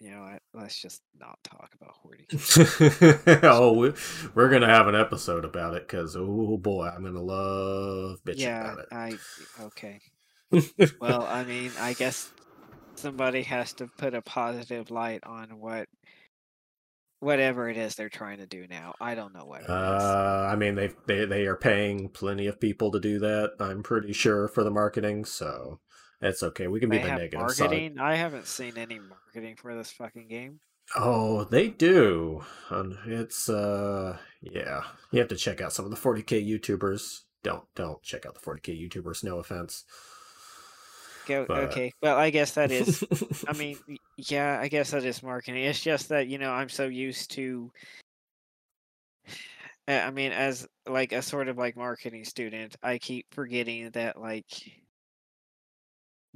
you 0.00 0.10
know, 0.10 0.22
what, 0.22 0.42
let's 0.62 0.80
just 0.80 1.02
not 1.18 1.38
talk 1.42 1.70
about 1.74 1.94
hoarding. 2.02 2.26
oh, 3.42 3.72
we, 3.72 3.92
we're 4.34 4.48
gonna 4.48 4.68
have 4.68 4.86
an 4.86 4.94
episode 4.94 5.44
about 5.44 5.74
it 5.74 5.88
because 5.88 6.16
oh 6.16 6.56
boy, 6.56 6.86
I'm 6.86 7.02
gonna 7.02 7.20
love 7.20 8.18
bitching 8.24 8.38
yeah, 8.38 8.72
about 8.72 8.78
it. 8.78 8.86
I 8.92 9.18
okay. 9.62 10.00
Well, 11.00 11.24
I 11.24 11.44
mean, 11.44 11.72
I 11.78 11.92
guess 11.92 12.32
somebody 12.94 13.42
has 13.42 13.74
to 13.74 13.86
put 13.98 14.14
a 14.14 14.22
positive 14.22 14.90
light 14.90 15.20
on 15.24 15.60
what 15.60 15.88
whatever 17.20 17.68
it 17.68 17.76
is 17.76 17.96
they're 17.96 18.08
trying 18.08 18.38
to 18.38 18.46
do 18.46 18.66
now. 18.68 18.94
I 19.00 19.14
don't 19.14 19.34
know 19.34 19.44
what 19.44 19.60
it 19.60 19.64
is. 19.64 19.70
uh, 19.70 20.48
I 20.50 20.56
mean, 20.56 20.74
they 20.74 20.90
they 21.06 21.24
they 21.24 21.46
are 21.46 21.56
paying 21.56 22.08
plenty 22.08 22.46
of 22.46 22.60
people 22.60 22.92
to 22.92 23.00
do 23.00 23.18
that. 23.18 23.52
I'm 23.60 23.82
pretty 23.82 24.12
sure 24.12 24.48
for 24.48 24.62
the 24.64 24.70
marketing, 24.70 25.24
so 25.24 25.80
it's 26.20 26.42
okay. 26.42 26.66
We 26.66 26.80
can 26.80 26.88
be 26.90 26.98
They 26.98 27.04
the 27.04 27.08
negative 27.10 27.50
side. 27.50 27.64
marketing. 27.70 27.98
I 27.98 28.14
haven't 28.16 28.46
seen 28.46 28.76
any 28.76 28.98
marketing 28.98 29.56
for 29.56 29.74
this 29.74 29.90
fucking 29.92 30.28
game. 30.28 30.60
Oh, 30.96 31.44
they 31.44 31.68
do. 31.68 32.44
It's 33.06 33.48
uh, 33.48 34.16
yeah. 34.40 34.82
You 35.10 35.18
have 35.18 35.28
to 35.28 35.36
check 35.36 35.60
out 35.60 35.72
some 35.72 35.84
of 35.84 35.90
the 35.90 35.96
40k 35.96 36.46
YouTubers. 36.48 37.20
Don't 37.42 37.64
don't 37.74 38.02
check 38.02 38.24
out 38.26 38.34
the 38.34 38.40
40k 38.40 38.88
YouTubers. 38.90 39.22
No 39.22 39.38
offense. 39.38 39.84
Go, 41.26 41.44
But- 41.46 41.64
okay, 41.64 41.92
well, 42.02 42.16
I 42.16 42.30
guess 42.30 42.52
that 42.52 42.70
is. 42.70 43.04
I 43.46 43.52
mean, 43.58 43.78
yeah, 44.16 44.58
I 44.58 44.68
guess 44.68 44.92
that 44.92 45.04
is 45.04 45.22
marketing. 45.22 45.62
It's 45.62 45.80
just 45.80 46.08
that 46.08 46.26
you 46.26 46.38
know 46.38 46.50
I'm 46.50 46.70
so 46.70 46.86
used 46.86 47.30
to. 47.32 47.70
I 49.88 50.10
mean, 50.10 50.32
as 50.32 50.66
like 50.86 51.12
a 51.12 51.22
sort 51.22 51.48
of 51.48 51.56
like 51.58 51.76
marketing 51.76 52.24
student, 52.24 52.76
I 52.82 52.98
keep 52.98 53.26
forgetting 53.32 53.90
that 53.90 54.20
like 54.20 54.46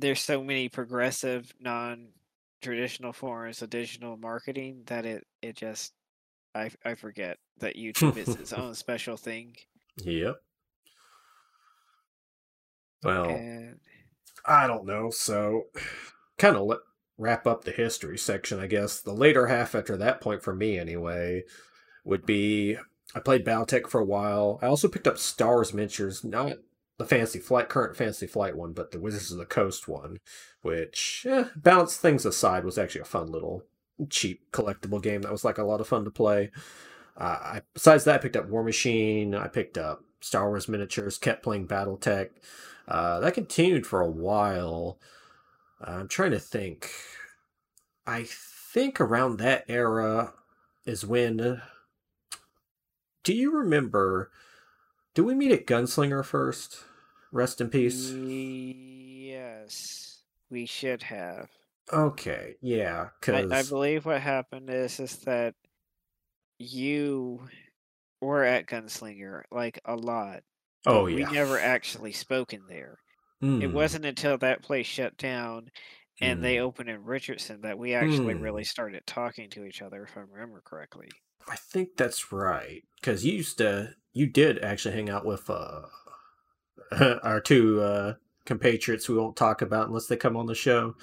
there's 0.03 0.21
so 0.21 0.43
many 0.43 0.69
progressive, 0.69 1.55
non-traditional 1.61 3.13
forms 3.13 3.63
of 3.63 3.71
digital 3.71 4.17
marketing 4.17 4.83
that 4.87 5.07
it 5.07 5.27
it 5.41 5.57
just 5.57 5.93
I 6.55 6.71
I 6.85 6.95
forget 6.95 7.39
that 7.59 7.77
YouTube 7.77 8.17
is 8.17 8.29
its 8.29 8.53
own 8.53 8.75
special 8.75 9.17
thing. 9.17 9.57
Yep. 10.05 10.37
Well, 13.05 13.31
And 13.31 13.81
I 14.45 14.67
don't 14.67 14.87
know. 14.87 15.11
So, 15.11 15.65
kind 16.39 16.57
of 16.57 16.67
let 16.67 16.79
wrap 17.19 17.47
up 17.47 17.65
the 17.65 17.71
history 17.71 18.19
section, 18.19 18.59
I 18.59 18.67
guess. 18.67 19.01
The 19.01 19.13
later 19.13 19.47
half 19.47 19.75
after 19.75 19.97
that 19.97 20.21
point 20.21 20.43
for 20.43 20.55
me, 20.55 20.79
anyway, 20.79 21.45
would 22.05 22.27
be 22.27 22.77
I 23.15 23.21
played 23.21 23.45
Battletech 23.45 23.89
for 23.89 24.01
a 24.01 24.05
while. 24.05 24.59
I 24.63 24.67
also 24.67 24.89
picked 24.89 25.07
up 25.07 25.19
Stars 25.19 25.73
Miniatures, 25.73 26.25
not 26.25 26.59
the 27.09 27.39
Flight, 27.39 27.69
current 27.69 27.97
Fantasy 27.97 28.27
Flight 28.27 28.57
one, 28.57 28.73
but 28.73 28.91
the 28.91 29.01
Wizards 29.01 29.33
of 29.33 29.39
the 29.39 29.45
Coast 29.45 29.89
one, 29.89 30.19
which, 30.63 31.27
eh, 31.29 31.45
things 31.97 32.25
aside, 32.27 32.65
was 32.65 32.79
actually 32.79 33.03
a 33.03 33.07
fun 33.07 33.31
little 33.31 33.65
cheap 34.11 34.51
collectible 34.53 35.03
game 35.03 35.23
that 35.23 35.33
was 35.33 35.45
like 35.45 35.59
a 35.59 35.65
lot 35.65 35.81
of 35.81 35.89
fun 35.89 36.05
to 36.05 36.11
play. 36.11 36.51
Uh, 37.17 37.39
I, 37.41 37.63
besides 37.75 38.05
that, 38.05 38.17
I 38.17 38.19
picked 38.19 38.37
up 38.37 38.49
War 38.49 38.65
Machine. 38.65 39.35
I 39.35 39.49
picked 39.49 39.79
up 39.79 40.03
Star 40.21 40.49
Wars 40.49 40.69
miniatures. 40.69 41.19
Kept 41.19 41.43
playing 41.43 41.69
BattleTech. 41.69 42.31
Uh, 42.89 43.21
that 43.21 43.35
continued 43.35 43.87
for 43.87 44.01
a 44.01 44.11
while. 44.11 44.99
I'm 45.81 46.09
trying 46.09 46.31
to 46.33 46.39
think. 46.39 46.91
I 48.07 48.25
think 48.27 49.01
around 49.01 49.39
that 49.39 49.65
era 49.69 50.33
is 50.85 51.05
when. 51.05 51.63
Do 53.25 53.35
you 53.35 53.57
remember? 53.57 54.31
Do 55.15 55.25
we 55.25 55.35
meet 55.35 55.53
at 55.53 55.67
Gunslinger 55.67 56.25
first? 56.25 56.85
Rest 57.33 57.61
in 57.61 57.69
peace. 57.69 58.19
yes, 59.29 60.23
we 60.51 60.67
should 60.67 61.03
have. 61.05 61.51
Okay, 61.93 62.57
yeah, 62.61 63.11
I, 63.33 63.45
because 63.51 63.51
I 63.51 63.63
believe 63.65 64.07
what 64.07 64.21
happened 64.23 64.71
is 64.71 65.01
is 65.01 65.19
that 65.23 65.57
you 66.59 67.49
were 68.21 68.45
at 68.45 68.67
Gunslinger 68.67 69.45
like 69.53 69.81
a 69.85 69.97
lot. 69.97 70.45
oh 70.87 71.05
we 71.11 71.27
never 71.27 71.59
actually 71.61 72.13
spoken 72.13 72.67
there. 72.69 72.99
It 73.61 73.69
Mm, 73.69 73.73
wasn't 73.73 74.07
until 74.07 74.39
that 74.39 74.63
place 74.63 74.87
shut 74.87 75.17
down 75.19 75.71
and 76.21 76.43
they 76.45 76.59
mm. 76.59 76.61
opened 76.61 76.91
in 76.91 77.05
Richardson 77.05 77.63
that 77.63 77.79
we 77.79 77.95
actually 77.95 78.35
Hmm. 78.35 78.37
really 78.37 78.65
started 78.65 79.07
talking 79.07 79.51
to 79.51 79.65
each 79.65 79.83
other, 79.83 80.05
if 80.05 80.17
I 80.17 80.21
remember 80.23 80.63
correctly. 80.63 81.17
I 81.49 81.57
think 81.57 81.97
that's 81.97 82.33
right. 82.33 82.85
Because 82.97 83.25
you 83.25 83.33
used 83.33 83.59
to, 83.59 83.95
you 84.13 84.27
did 84.27 84.59
actually 84.63 84.95
hang 84.95 85.11
out 85.11 85.25
with 85.27 85.49
uh, 85.51 85.83
our 87.23 87.41
two 87.41 87.81
uh, 87.81 88.15
compatriots 88.47 89.09
we 89.09 89.17
won't 89.17 89.37
talk 89.37 89.63
about 89.63 89.89
unless 89.89 90.07
they 90.07 90.17
come 90.17 90.37
on 90.37 90.47
the 90.47 90.55
show. 90.55 90.97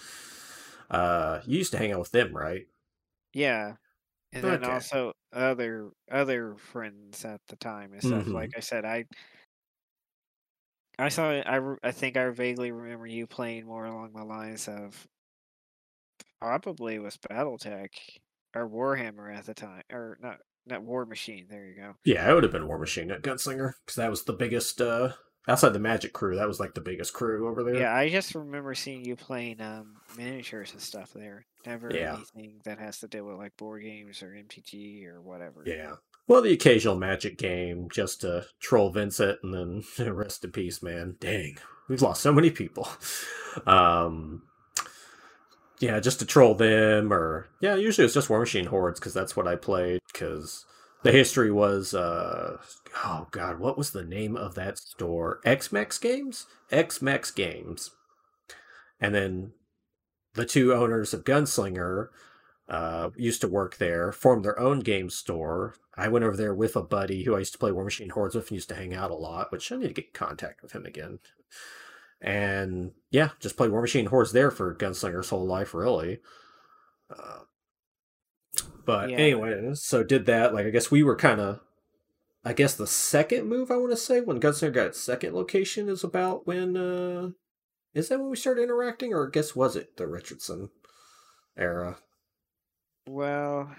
Uh, 0.90 1.42
you 1.46 1.58
used 1.60 1.72
to 1.72 1.78
hang 1.78 1.92
out 1.92 2.00
with 2.00 2.12
them, 2.12 2.36
right? 2.36 2.68
Yeah. 3.34 3.76
And 4.34 4.48
then 4.48 4.64
also 4.66 5.14
other 5.34 5.92
other 6.12 6.58
friends 6.58 7.26
at 7.26 7.42
the 7.48 7.58
time 7.58 7.94
and 7.94 8.04
stuff. 8.04 8.28
Mhm. 8.28 8.34
Like 8.34 8.52
I 8.58 8.62
said, 8.62 8.86
I 8.86 9.06
I 11.00 11.10
saw 11.10 11.32
I 11.32 11.76
I 11.82 11.92
think 11.92 12.16
I 12.16 12.30
vaguely 12.30 12.72
remember 12.72 13.08
you 13.08 13.26
playing 13.26 13.66
more 13.66 13.86
along 13.86 14.14
the 14.14 14.24
lines 14.24 14.68
of 14.68 15.08
probably 16.40 17.00
was 17.00 17.18
BattleTech 17.18 18.20
or 18.56 18.68
Warhammer 18.70 19.34
at 19.34 19.46
the 19.46 19.54
time, 19.54 19.84
or 19.92 20.18
not 20.22 20.42
not 20.66 20.84
War 20.84 21.06
Machine. 21.06 21.48
There 21.48 21.66
you 21.66 21.76
go. 21.76 21.96
Yeah, 22.04 22.30
it 22.30 22.34
would 22.34 22.44
have 22.44 22.52
been 22.52 22.68
War 22.68 22.78
Machine 22.80 23.08
not 23.08 23.22
Gunslinger 23.22 23.74
because 23.86 23.96
that 23.96 24.10
was 24.10 24.24
the 24.24 24.34
biggest. 24.34 24.82
Uh, 24.82 25.14
outside 25.50 25.74
the 25.74 25.80
Magic 25.80 26.14
crew, 26.14 26.36
that 26.36 26.48
was 26.48 26.60
like 26.60 26.74
the 26.74 26.82
biggest 26.82 27.14
crew 27.14 27.48
over 27.50 27.64
there. 27.64 27.76
Yeah, 27.78 27.94
I 27.96 28.10
just 28.10 28.36
remember 28.36 28.74
seeing 28.76 29.04
you 29.04 29.16
playing 29.16 29.60
um 29.62 29.96
miniatures 30.18 30.72
and 30.72 30.82
stuff 30.82 31.12
there. 31.14 31.46
Never 31.66 31.92
Yeah. 31.94 32.16
anything 32.16 32.62
that 32.64 32.80
has 32.80 33.00
to 33.00 33.08
do 33.08 33.26
with 33.26 33.38
like 33.38 33.58
board 33.58 33.84
games 33.84 34.22
or 34.24 34.28
MTG 34.34 35.06
or 35.08 35.22
whatever. 35.22 35.64
Yeah. 35.66 35.96
Well, 36.28 36.42
the 36.44 36.54
occasional 36.54 36.96
Magic 36.96 37.38
game 37.38 37.90
just 37.92 38.22
to 38.22 38.46
troll 38.60 38.92
Vincent, 38.92 39.40
and 39.44 39.54
then 39.54 39.84
rest 40.16 40.46
in 40.46 40.52
peace, 40.52 40.82
man. 40.84 41.16
Dang, 41.20 41.58
we've 41.88 42.02
lost 42.02 42.22
so 42.22 42.32
many 42.32 42.52
people. 42.52 42.88
Um, 43.66 44.44
yeah, 45.80 46.00
just 46.00 46.20
to 46.20 46.26
troll 46.26 46.56
them, 46.56 47.12
or 47.12 47.48
yeah, 47.62 47.76
usually 47.76 48.06
it's 48.06 48.14
just 48.14 48.30
War 48.30 48.40
Machine 48.40 48.68
hordes 48.68 49.00
because 49.00 49.14
that's 49.14 49.36
what 49.36 49.48
I 49.48 49.56
played. 49.56 50.02
Because 50.12 50.66
the 51.04 51.12
history 51.12 51.52
was, 51.52 51.94
uh, 51.94 52.58
oh 53.04 53.28
god, 53.32 53.60
what 53.60 53.78
was 53.78 53.92
the 53.92 54.04
name 54.04 54.36
of 54.36 54.56
that 54.56 54.78
store? 54.78 55.40
XMEX 55.46 56.00
Games, 56.00 56.46
XMEX 56.72 57.34
Games, 57.34 57.92
and 59.00 59.16
then 59.16 59.54
the 60.34 60.46
two 60.46 60.74
owners 60.74 61.14
of 61.14 61.24
Gunslinger 61.24 62.08
uh, 62.68 63.10
used 63.16 63.42
to 63.42 63.48
work 63.48 63.78
there, 63.78 64.12
formed 64.12 64.46
their 64.46 64.60
own 64.60 64.80
game 64.80 65.10
store. 65.10 65.76
I 65.98 66.08
went 66.08 66.24
over 66.24 66.38
there 66.38 66.54
with 66.54 66.76
a 66.76 66.84
buddy 66.84 67.24
who 67.24 67.36
I 67.36 67.40
used 67.40 67.54
to 67.54 67.60
play 67.60 67.72
War 67.72 67.84
Machine 67.84 68.10
Hordes 68.10 68.36
with 68.36 68.50
and 68.50 68.56
used 68.56 68.70
to 68.70 68.76
hang 68.76 68.94
out 68.94 69.12
a 69.12 69.16
lot, 69.16 69.52
which 69.52 69.72
I 69.72 69.78
need 69.78 69.88
to 69.88 69.94
get 69.94 70.06
in 70.06 70.12
contact 70.14 70.62
with 70.62 70.72
him 70.74 70.86
again. 70.86 71.20
And 72.22 72.92
yeah, 73.12 73.30
just 73.40 73.58
played 73.58 73.72
War 73.72 73.82
Machine 73.82 74.06
Hordes 74.08 74.32
there 74.32 74.52
for 74.52 74.76
Gunslinger's 74.76 75.30
whole 75.30 75.46
life, 75.46 75.74
really. 75.74 76.20
Uh, 77.10 77.40
but 78.90 79.10
Yeah. 79.12 79.18
anyway, 79.18 79.72
so 79.76 80.04
did 80.04 80.26
that. 80.26 80.52
Like, 80.54 80.66
I 80.66 80.72
guess 80.72 80.90
we 80.90 81.04
were 81.04 81.16
kind 81.16 81.40
of, 81.40 81.60
I 82.44 82.54
guess 82.54 82.74
the 82.74 82.88
second 82.88 83.48
move, 83.48 83.70
I 83.70 83.78
want 83.78 83.92
to 83.92 83.98
say, 83.98 84.20
when 84.20 84.40
Gunslinger 84.40 84.74
got 84.74 84.88
its 84.88 85.00
second 85.00 85.36
location 85.36 85.88
is 85.90 86.04
about 86.04 86.48
when, 86.48 86.76
uh, 86.76 87.30
is 87.94 88.10
that 88.10 88.20
when 88.20 88.30
we 88.32 88.36
started 88.36 88.64
interacting, 88.64 89.14
or 89.14 89.28
I 89.28 89.30
guess 89.32 89.56
was 89.56 89.76
it 89.76 89.96
the 89.98 90.08
Richardson 90.08 90.70
era? 91.56 92.00
Well, 93.08 93.76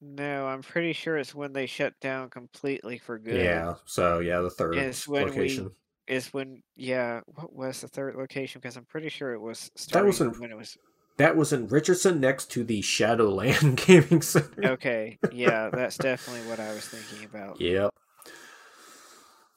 no, 0.00 0.46
I'm 0.46 0.62
pretty 0.62 0.92
sure 0.94 1.18
it's 1.18 1.34
when 1.34 1.52
they 1.52 1.66
shut 1.66 1.98
down 2.00 2.30
completely 2.30 2.98
for 2.98 3.18
good. 3.18 3.36
Yeah. 3.44 3.74
So 3.84 4.20
yeah, 4.20 4.40
the 4.40 4.50
third 4.50 4.76
Is 4.76 5.06
when 5.06 5.24
we- 5.24 5.30
location. 5.30 5.70
Is 6.06 6.32
when 6.32 6.62
yeah, 6.74 7.20
what 7.26 7.52
was 7.52 7.82
the 7.82 7.88
third 7.88 8.14
location? 8.16 8.62
Because 8.62 8.78
I'm 8.78 8.86
pretty 8.86 9.10
sure 9.10 9.34
it 9.34 9.40
was 9.40 9.70
starting 9.76 10.06
wasn't- 10.08 10.40
when 10.40 10.50
it 10.50 10.56
was 10.56 10.78
That 11.18 11.36
was 11.36 11.52
in 11.52 11.68
Richardson, 11.68 12.20
next 12.20 12.46
to 12.52 12.64
the 12.64 12.80
Shadowland 12.80 13.76
Gaming 13.86 14.22
Center. 14.22 14.70
okay. 14.72 15.18
Yeah, 15.32 15.68
that's 15.72 15.98
definitely 15.98 16.48
what 16.48 16.58
I 16.60 16.72
was 16.72 16.86
thinking 16.86 17.24
about. 17.26 17.60
Yep. 17.60 17.90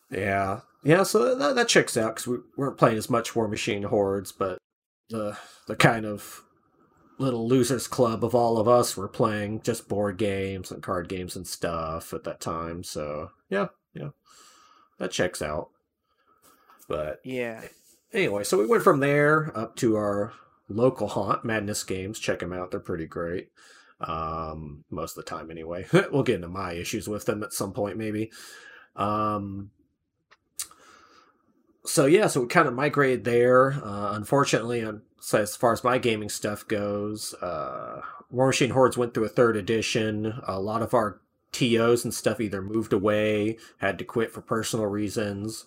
Yeah, 0.09 0.62
yeah. 0.84 1.03
So 1.03 1.36
that, 1.36 1.55
that 1.55 1.68
checks 1.68 1.95
out 1.95 2.16
because 2.16 2.28
we 2.28 2.38
weren't 2.57 2.78
playing 2.78 2.97
as 2.97 3.09
much 3.09 3.36
War 3.36 3.47
Machine 3.47 3.84
Hordes, 3.84 4.32
but 4.32 4.57
the 5.09 5.38
the 5.68 5.76
kind 5.76 6.05
of 6.05 6.41
little 7.18 7.47
losers 7.47 7.88
club 7.88 8.26
of 8.26 8.34
all 8.36 8.57
of 8.57 8.68
us 8.68 8.97
were 8.97 9.07
playing 9.07 9.62
just 9.62 9.88
board 9.88 10.18
games 10.18 10.72
and 10.72 10.82
card 10.84 11.07
games 11.07 11.36
and 11.36 11.47
stuff 11.47 12.14
at 12.14 12.24
that 12.24 12.41
time. 12.41 12.84
So 12.84 13.30
yeah, 13.49 13.68
yeah, 13.93 14.09
that 14.97 15.12
checks 15.12 15.41
out. 15.41 15.70
But 16.89 17.20
Yeah. 17.24 17.62
anyway, 18.12 18.43
so 18.43 18.57
we 18.57 18.66
went 18.66 18.84
from 18.84 18.99
there 18.99 19.55
up 19.57 19.76
to 19.78 19.95
our 19.95 20.34
local 20.68 21.07
haunt, 21.07 21.45
Madness 21.45 21.84
Games. 21.84 22.20
Check 22.20 22.39
them 22.39 22.53
out; 22.53 22.72
they're 22.72 22.80
pretty 22.80 23.07
great. 23.07 23.49
Um, 23.99 24.84
most 24.89 25.18
of 25.18 25.24
the 25.24 25.30
time, 25.30 25.51
anyway. 25.51 25.86
we'll 26.12 26.24
get 26.24 26.36
into 26.36 26.47
my 26.47 26.74
issues 26.74 27.07
with 27.07 27.26
them 27.26 27.43
at 27.43 27.53
some 27.53 27.74
point, 27.74 27.97
maybe. 27.97 28.32
Um, 28.95 29.72
so 31.86 32.05
yeah, 32.05 32.28
so 32.28 32.41
we 32.41 32.47
kind 32.47 32.68
of 32.68 32.74
migrated 32.74 33.24
there. 33.24 33.74
Uh, 33.74 34.14
unfortunately, 34.14 34.86
so 35.20 35.39
as 35.39 35.55
far 35.55 35.74
as 35.74 35.84
my 35.84 35.97
gaming 35.97 36.30
stuff 36.30 36.68
goes, 36.68 37.34
uh, 37.36 38.01
War 38.30 38.47
Machine 38.47 38.72
Hordes 38.72 38.97
went 38.97 39.14
through 39.14 39.26
a 39.26 39.30
third 39.30 39.57
edition. 39.57 40.41
A 40.47 40.59
lot 40.59 40.82
of 40.82 40.93
our 40.93 41.22
TOs 41.51 42.03
and 42.03 42.14
stuff 42.14 42.39
either 42.39 42.62
moved 42.62 42.93
away, 42.93 43.57
had 43.78 43.99
to 43.99 44.05
quit 44.05 44.32
for 44.32 44.41
personal 44.41 44.86
reasons. 44.86 45.66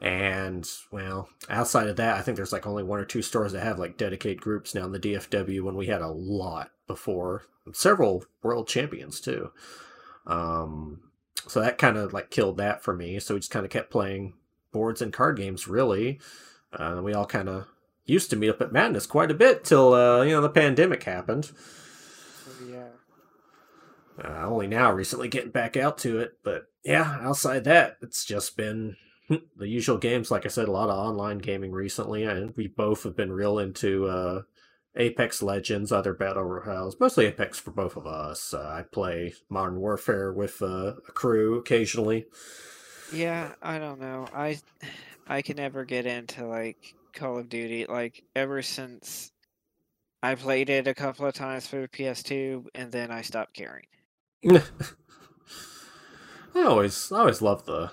And 0.00 0.68
well, 0.90 1.28
outside 1.48 1.88
of 1.88 1.96
that, 1.96 2.16
I 2.16 2.22
think 2.22 2.36
there's 2.36 2.52
like 2.52 2.66
only 2.66 2.82
one 2.82 3.00
or 3.00 3.04
two 3.04 3.22
stores 3.22 3.52
that 3.52 3.62
have 3.62 3.78
like 3.78 3.96
dedicated 3.96 4.40
groups 4.40 4.74
now 4.74 4.84
in 4.84 4.92
the 4.92 5.00
DFW 5.00 5.62
when 5.62 5.76
we 5.76 5.86
had 5.86 6.02
a 6.02 6.08
lot 6.08 6.70
before. 6.86 7.44
Several 7.72 8.24
world 8.42 8.68
champions 8.68 9.20
too. 9.20 9.50
Um, 10.26 11.00
so 11.46 11.60
that 11.60 11.78
kind 11.78 11.96
of 11.96 12.12
like 12.12 12.30
killed 12.30 12.58
that 12.58 12.82
for 12.82 12.94
me. 12.94 13.18
So 13.18 13.34
we 13.34 13.40
just 13.40 13.50
kind 13.50 13.64
of 13.64 13.70
kept 13.70 13.90
playing 13.90 14.34
boards 14.72 15.00
and 15.00 15.12
card 15.12 15.36
games 15.36 15.68
really. 15.68 16.20
Uh, 16.72 17.00
we 17.02 17.14
all 17.14 17.26
kind 17.26 17.48
of 17.48 17.66
used 18.04 18.30
to 18.30 18.36
meet 18.36 18.50
up 18.50 18.60
at 18.60 18.72
Madness 18.72 19.06
quite 19.06 19.30
a 19.30 19.34
bit 19.34 19.64
till 19.64 19.94
uh, 19.94 20.22
you 20.22 20.32
know 20.32 20.40
the 20.40 20.50
pandemic 20.50 21.04
happened. 21.04 21.50
Yeah. 22.68 22.88
Uh, 24.22 24.46
only 24.46 24.66
now 24.66 24.92
recently 24.92 25.28
getting 25.28 25.50
back 25.50 25.76
out 25.76 25.98
to 25.98 26.20
it, 26.20 26.38
but 26.44 26.66
yeah, 26.84 27.18
outside 27.20 27.64
that, 27.64 27.96
it's 28.00 28.24
just 28.24 28.56
been 28.56 28.96
the 29.56 29.68
usual 29.68 29.98
games. 29.98 30.30
Like 30.30 30.44
I 30.44 30.48
said, 30.48 30.68
a 30.68 30.72
lot 30.72 30.90
of 30.90 30.98
online 30.98 31.38
gaming 31.38 31.72
recently, 31.72 32.24
and 32.24 32.54
we 32.56 32.68
both 32.68 33.04
have 33.04 33.16
been 33.16 33.32
real 33.32 33.58
into 33.58 34.06
uh, 34.06 34.42
Apex 34.96 35.42
Legends, 35.42 35.92
other 35.92 36.14
battle 36.14 36.44
royales, 36.44 36.98
mostly 37.00 37.26
Apex 37.26 37.58
for 37.58 37.70
both 37.70 37.96
of 37.96 38.06
us. 38.06 38.54
Uh, 38.54 38.62
I 38.62 38.82
play 38.82 39.34
Modern 39.48 39.80
Warfare 39.80 40.32
with 40.32 40.60
uh, 40.62 40.94
a 41.08 41.12
crew 41.12 41.58
occasionally. 41.58 42.26
Yeah, 43.12 43.52
I 43.62 43.78
don't 43.78 44.00
know. 44.00 44.26
I 44.34 44.58
I 45.26 45.42
can 45.42 45.56
never 45.56 45.84
get 45.84 46.06
into 46.06 46.46
like 46.46 46.94
Call 47.12 47.38
of 47.38 47.48
Duty. 47.48 47.86
Like 47.86 48.24
ever 48.34 48.62
since 48.62 49.32
I 50.22 50.34
played 50.34 50.70
it 50.70 50.86
a 50.86 50.94
couple 50.94 51.26
of 51.26 51.34
times 51.34 51.66
for 51.66 51.80
the 51.80 51.88
PS2 51.88 52.66
and 52.74 52.90
then 52.90 53.10
I 53.10 53.22
stopped 53.22 53.54
caring. 53.54 53.86
I 56.54 56.62
always, 56.62 57.10
I 57.12 57.18
always 57.18 57.42
loved 57.42 57.66
the 57.66 57.90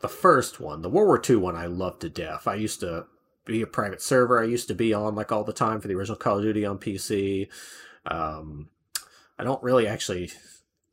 the 0.00 0.08
first 0.08 0.60
one, 0.60 0.82
the 0.82 0.88
World 0.90 1.08
War 1.08 1.22
II 1.28 1.36
one. 1.36 1.56
I 1.56 1.66
loved 1.66 2.00
to 2.02 2.08
death. 2.08 2.46
I 2.46 2.54
used 2.54 2.80
to 2.80 3.06
be 3.44 3.62
a 3.62 3.66
private 3.66 4.02
server. 4.02 4.40
I 4.40 4.44
used 4.44 4.68
to 4.68 4.74
be 4.74 4.92
on 4.94 5.14
like 5.14 5.32
all 5.32 5.44
the 5.44 5.52
time 5.52 5.80
for 5.80 5.88
the 5.88 5.94
original 5.94 6.16
Call 6.16 6.38
of 6.38 6.42
Duty 6.44 6.64
on 6.64 6.78
PC. 6.78 7.48
Um, 8.06 8.68
I 9.38 9.44
don't 9.44 9.62
really 9.62 9.86
actually 9.86 10.30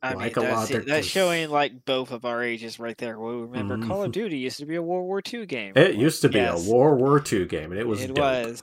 I 0.02 0.12
like 0.14 0.36
mean, 0.36 0.46
a 0.46 0.50
lot 0.54 0.68
that's, 0.68 0.86
that's 0.86 1.06
showing 1.06 1.50
like 1.50 1.84
both 1.84 2.12
of 2.12 2.24
our 2.24 2.42
ages 2.42 2.78
right 2.78 2.96
there. 2.98 3.18
We 3.18 3.32
remember, 3.42 3.84
Call 3.86 4.04
of. 4.04 4.12
Duty 4.12 4.38
used 4.38 4.58
to 4.58 4.66
be 4.66 4.76
a 4.76 4.82
World 4.82 5.06
War 5.06 5.20
II 5.26 5.46
game. 5.46 5.72
It 5.76 5.96
used 5.96 6.22
to 6.22 6.28
be 6.28 6.36
Yes, 6.38 6.66
a 6.68 6.70
World 6.72 7.00
War 7.00 7.22
II 7.30 7.46
game, 7.46 7.72
and 7.72 7.80
it 7.80 7.86
was 7.86 8.02
It 8.02 8.08
dope. 8.14 8.18
was. 8.18 8.62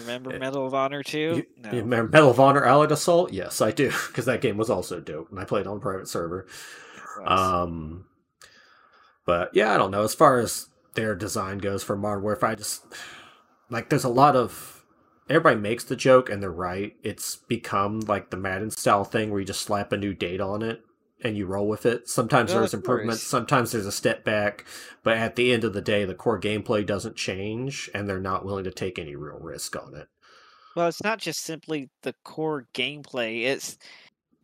Remember 0.00 0.32
It- 0.32 0.40
Medal 0.40 0.66
of 0.66 0.74
Honor 0.74 1.02
2? 1.02 1.18
You, 1.18 1.46
no. 1.62 1.70
you 1.70 1.78
remember 1.78 2.10
Medal 2.10 2.30
of 2.30 2.40
Honor 2.40 2.64
Allied 2.64 2.90
Assault? 2.92 3.32
Yes, 3.32 3.60
I 3.60 3.70
do, 3.70 3.92
because 4.08 4.24
that 4.26 4.40
game 4.40 4.56
was 4.56 4.68
also 4.68 5.00
dope, 5.00 5.30
and 5.30 5.38
I 5.40 5.44
played 5.44 5.66
on 5.66 5.80
private 5.80 6.08
server. 6.08 6.46
Um, 7.24 8.04
but 9.24 9.50
yeah, 9.54 9.74
I 9.74 9.78
don't 9.78 9.90
know. 9.90 10.02
As 10.02 10.14
far 10.14 10.38
as 10.38 10.68
their 10.94 11.14
design 11.14 11.58
goes 11.58 11.82
for 11.82 11.96
Modern 11.96 12.22
Warfare, 12.22 12.50
I 12.50 12.54
just 12.54 12.84
like 13.70 13.88
there's 13.90 14.04
a 14.04 14.08
lot 14.08 14.36
of 14.36 14.84
everybody 15.28 15.56
makes 15.56 15.84
the 15.84 15.96
joke, 15.96 16.28
and 16.28 16.42
they're 16.42 16.50
right. 16.50 16.94
It's 17.02 17.36
become 17.36 18.00
like 18.00 18.30
the 18.30 18.36
Madden 18.36 18.70
style 18.70 19.04
thing 19.04 19.30
where 19.30 19.40
you 19.40 19.46
just 19.46 19.62
slap 19.62 19.92
a 19.92 19.96
new 19.96 20.14
date 20.14 20.40
on 20.40 20.62
it 20.62 20.82
and 21.22 21.36
you 21.36 21.46
roll 21.46 21.66
with 21.66 21.86
it. 21.86 22.08
Sometimes 22.08 22.50
Well, 22.50 22.60
there's 22.60 22.74
improvements, 22.74 23.22
sometimes 23.22 23.72
there's 23.72 23.86
a 23.86 23.92
step 23.92 24.24
back, 24.24 24.66
but 25.02 25.16
at 25.16 25.36
the 25.36 25.52
end 25.52 25.64
of 25.64 25.72
the 25.72 25.80
day, 25.80 26.04
the 26.04 26.14
core 26.14 26.38
gameplay 26.38 26.84
doesn't 26.84 27.16
change, 27.16 27.90
and 27.94 28.08
they're 28.08 28.20
not 28.20 28.44
willing 28.44 28.64
to 28.64 28.70
take 28.70 28.98
any 28.98 29.16
real 29.16 29.38
risk 29.38 29.74
on 29.74 29.94
it. 29.94 30.08
Well, 30.76 30.88
it's 30.88 31.02
not 31.02 31.20
just 31.20 31.40
simply 31.40 31.88
the 32.02 32.14
core 32.24 32.66
gameplay. 32.74 33.44
It's 33.44 33.78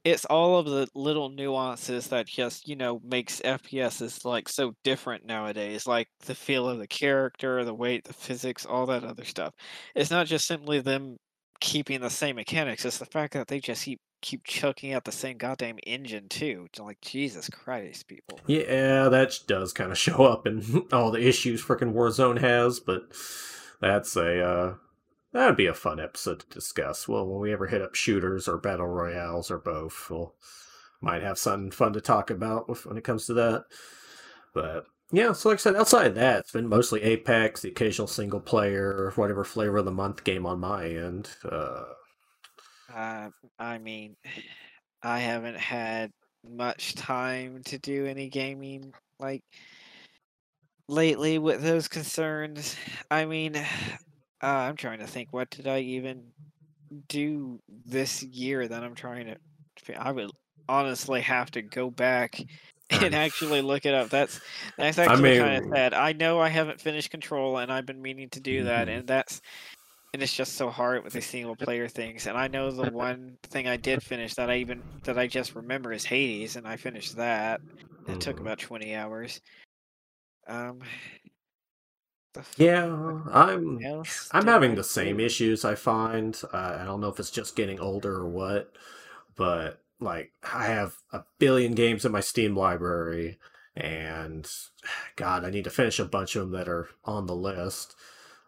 it's 0.05 0.25
all 0.25 0.59
of 0.59 0.67
the 0.67 0.89
little 0.95 1.29
nuances 1.29 2.09
that 2.09 2.27
just 2.27 2.69
you 2.69 2.77
know 2.77 3.01
makes 3.05 3.41
FPSs 3.41 4.25
like 4.25 4.49
so 4.49 4.75
different 4.85 5.27
nowadays. 5.27 5.87
Like 5.87 6.09
the 6.27 6.35
feel 6.35 6.69
of 6.69 6.79
the 6.79 6.87
character, 6.87 7.65
the 7.65 7.75
weight, 7.75 8.05
the 8.05 8.13
physics, 8.13 8.67
all 8.67 8.87
that 8.87 9.05
other 9.05 9.25
stuff. 9.25 9.55
It's 9.95 10.11
not 10.11 10.27
just 10.27 10.47
simply 10.47 10.81
them 10.81 11.17
keeping 11.61 12.01
the 12.01 12.11
same 12.11 12.37
mechanics. 12.37 12.85
It's 12.85 12.99
the 12.99 13.07
fact 13.07 13.35
that 13.35 13.49
they 13.49 13.61
just 13.61 13.85
keep 13.85 14.01
keep 14.23 14.45
chucking 14.45 14.93
out 14.93 15.05
the 15.05 15.13
same 15.13 15.39
goddamn 15.39 15.79
engine 15.87 16.29
too. 16.29 16.67
It's 16.67 16.79
Like 16.79 17.01
Jesus 17.01 17.49
Christ, 17.49 18.07
people. 18.07 18.41
Yeah, 18.47 19.09
that 19.09 19.39
does 19.47 19.73
kind 19.73 19.91
of 19.91 19.99
show 19.99 20.25
up 20.25 20.47
in 20.47 20.87
all 20.93 21.11
the 21.11 21.27
issues 21.27 21.63
frickin' 21.63 21.95
Warzone 21.95 22.41
has, 22.41 22.81
but 22.81 23.13
that's 23.81 24.17
a 24.17 24.43
uh 24.43 24.75
that'd 25.33 25.57
be 25.57 25.67
a 25.67 25.75
fun 25.75 26.01
episode 26.01 26.41
to 26.41 26.49
discuss. 26.49 27.09
Well, 27.09 27.27
when 27.27 27.41
we 27.41 27.53
ever 27.53 27.67
hit 27.67 27.83
up 27.83 27.95
shooters 27.95 28.49
or 28.49 28.59
battle 28.59 28.87
royales 28.89 29.51
or 29.51 29.59
both, 29.59 30.09
we'll 30.11 30.35
might 31.01 31.23
have 31.23 31.39
something 31.39 31.71
fun 31.71 31.93
to 31.95 32.01
talk 32.01 32.31
about 32.31 32.85
when 32.87 32.97
it 32.97 33.05
comes 33.05 33.27
to 33.27 33.35
that. 33.35 33.65
But 34.55 34.85
yeah, 35.13 35.33
so 35.33 35.49
like 35.49 35.57
I 35.57 35.61
said, 35.61 35.77
outside 35.77 36.09
of 36.09 36.15
that, 36.17 36.41
it's 36.41 36.53
been 36.53 36.69
mostly 36.69 37.03
Apex, 37.03 37.63
the 37.63 37.71
occasional 37.71 38.07
single 38.09 38.41
player, 38.41 39.13
whatever 39.17 39.45
flavor 39.45 39.79
of 39.79 39.85
the 39.87 39.91
month 39.93 40.25
game 40.25 40.47
on 40.47 40.61
my 40.61 40.87
end. 40.87 41.31
Uh, 41.45 41.85
Uh, 42.93 43.31
I 43.59 43.79
mean, 43.79 44.17
I 45.03 45.21
haven't 45.21 45.59
had 45.59 46.11
much 46.45 46.95
time 46.95 47.63
to 47.65 47.79
do 47.79 48.07
any 48.07 48.29
gaming 48.29 48.93
like 49.19 49.43
lately 50.89 51.39
with 51.39 51.63
those 51.63 51.89
concerns. 51.89 52.77
I 53.11 53.25
mean, 53.25 53.55
uh, 54.43 54.47
I'm 54.47 54.77
trying 54.77 55.01
to 55.01 55.07
think. 55.07 55.33
What 55.33 55.51
did 55.51 55.67
I 55.67 55.81
even 55.81 56.33
do 57.09 57.61
this 57.69 58.23
year 58.23 58.69
that 58.69 58.85
I'm 58.85 58.95
trying 58.97 59.27
to? 59.27 59.37
I 59.99 60.13
would 60.13 60.31
honestly 60.69 61.21
have 61.23 61.51
to 61.53 61.63
go 61.63 61.91
back 61.91 62.41
and 62.91 63.15
actually 63.15 63.61
look 63.63 63.87
it 63.87 63.95
up. 63.95 64.11
That's 64.11 64.41
that's 64.79 64.99
I 65.07 65.17
actually 65.17 65.33
kind 65.33 65.57
of 65.59 65.65
sad. 65.75 65.95
I 65.95 66.13
know 66.13 66.41
I 66.41 66.49
haven't 66.49 66.81
finished 66.81 67.11
Control, 67.11 67.59
and 67.59 67.73
I've 67.73 67.87
been 67.87 68.03
meaning 68.03 68.31
to 68.31 68.41
do 68.41 68.65
that, 68.65 68.89
Mhm. 68.89 68.99
and 69.01 69.09
that's 69.09 69.41
and 70.15 70.23
it's 70.23 70.35
just 70.37 70.55
so 70.55 70.71
hard 70.71 71.05
with 71.05 71.15
the 71.15 71.23
single 71.23 71.57
player 71.57 71.89
things. 71.89 72.27
And 72.27 72.37
I 72.39 72.49
know 72.49 72.71
the 72.73 72.85
one 72.91 73.39
thing 73.45 73.69
I 73.69 73.77
did 73.79 74.03
finish 74.03 74.35
that 74.37 74.51
I 74.51 74.57
even 74.59 74.85
that 75.05 75.19
I 75.19 75.27
just 75.29 75.55
remember 75.57 75.93
is 75.93 76.05
Hades, 76.07 76.57
and 76.57 76.67
I 76.69 76.77
finished 76.77 77.17
that. 77.17 77.63
It 78.07 78.21
took 78.21 78.41
Mhm. 78.41 78.41
about 78.41 78.59
twenty 78.61 78.95
hours. 78.95 79.41
Um. 80.47 80.83
Yeah, 82.57 82.85
I'm 83.33 84.05
I'm 84.33 84.47
having 84.47 84.75
the 84.75 84.85
same 84.85 85.19
issues 85.19 85.65
I 85.65 85.75
find. 85.75 86.41
Uh, 86.53 86.79
I 86.81 86.85
don't 86.85 87.01
know 87.01 87.09
if 87.09 87.19
it's 87.19 87.31
just 87.31 87.57
getting 87.57 87.81
older 87.81 88.15
or 88.17 88.29
what, 88.29 88.73
but 89.37 89.81
like 90.01 90.33
I 90.53 90.67
have 90.67 90.97
a 91.13 91.25
billion 91.39 91.75
games 91.75 92.05
in 92.05 92.13
my 92.13 92.21
Steam 92.21 92.57
library, 92.57 93.39
and 93.77 94.49
God, 95.17 95.45
I 95.45 95.51
need 95.51 95.65
to 95.65 95.71
finish 95.71 95.99
a 95.99 96.05
bunch 96.05 96.37
of 96.37 96.43
them 96.43 96.59
that 96.59 96.69
are 96.69 96.89
on 97.05 97.27
the 97.27 97.37
list. 97.37 97.97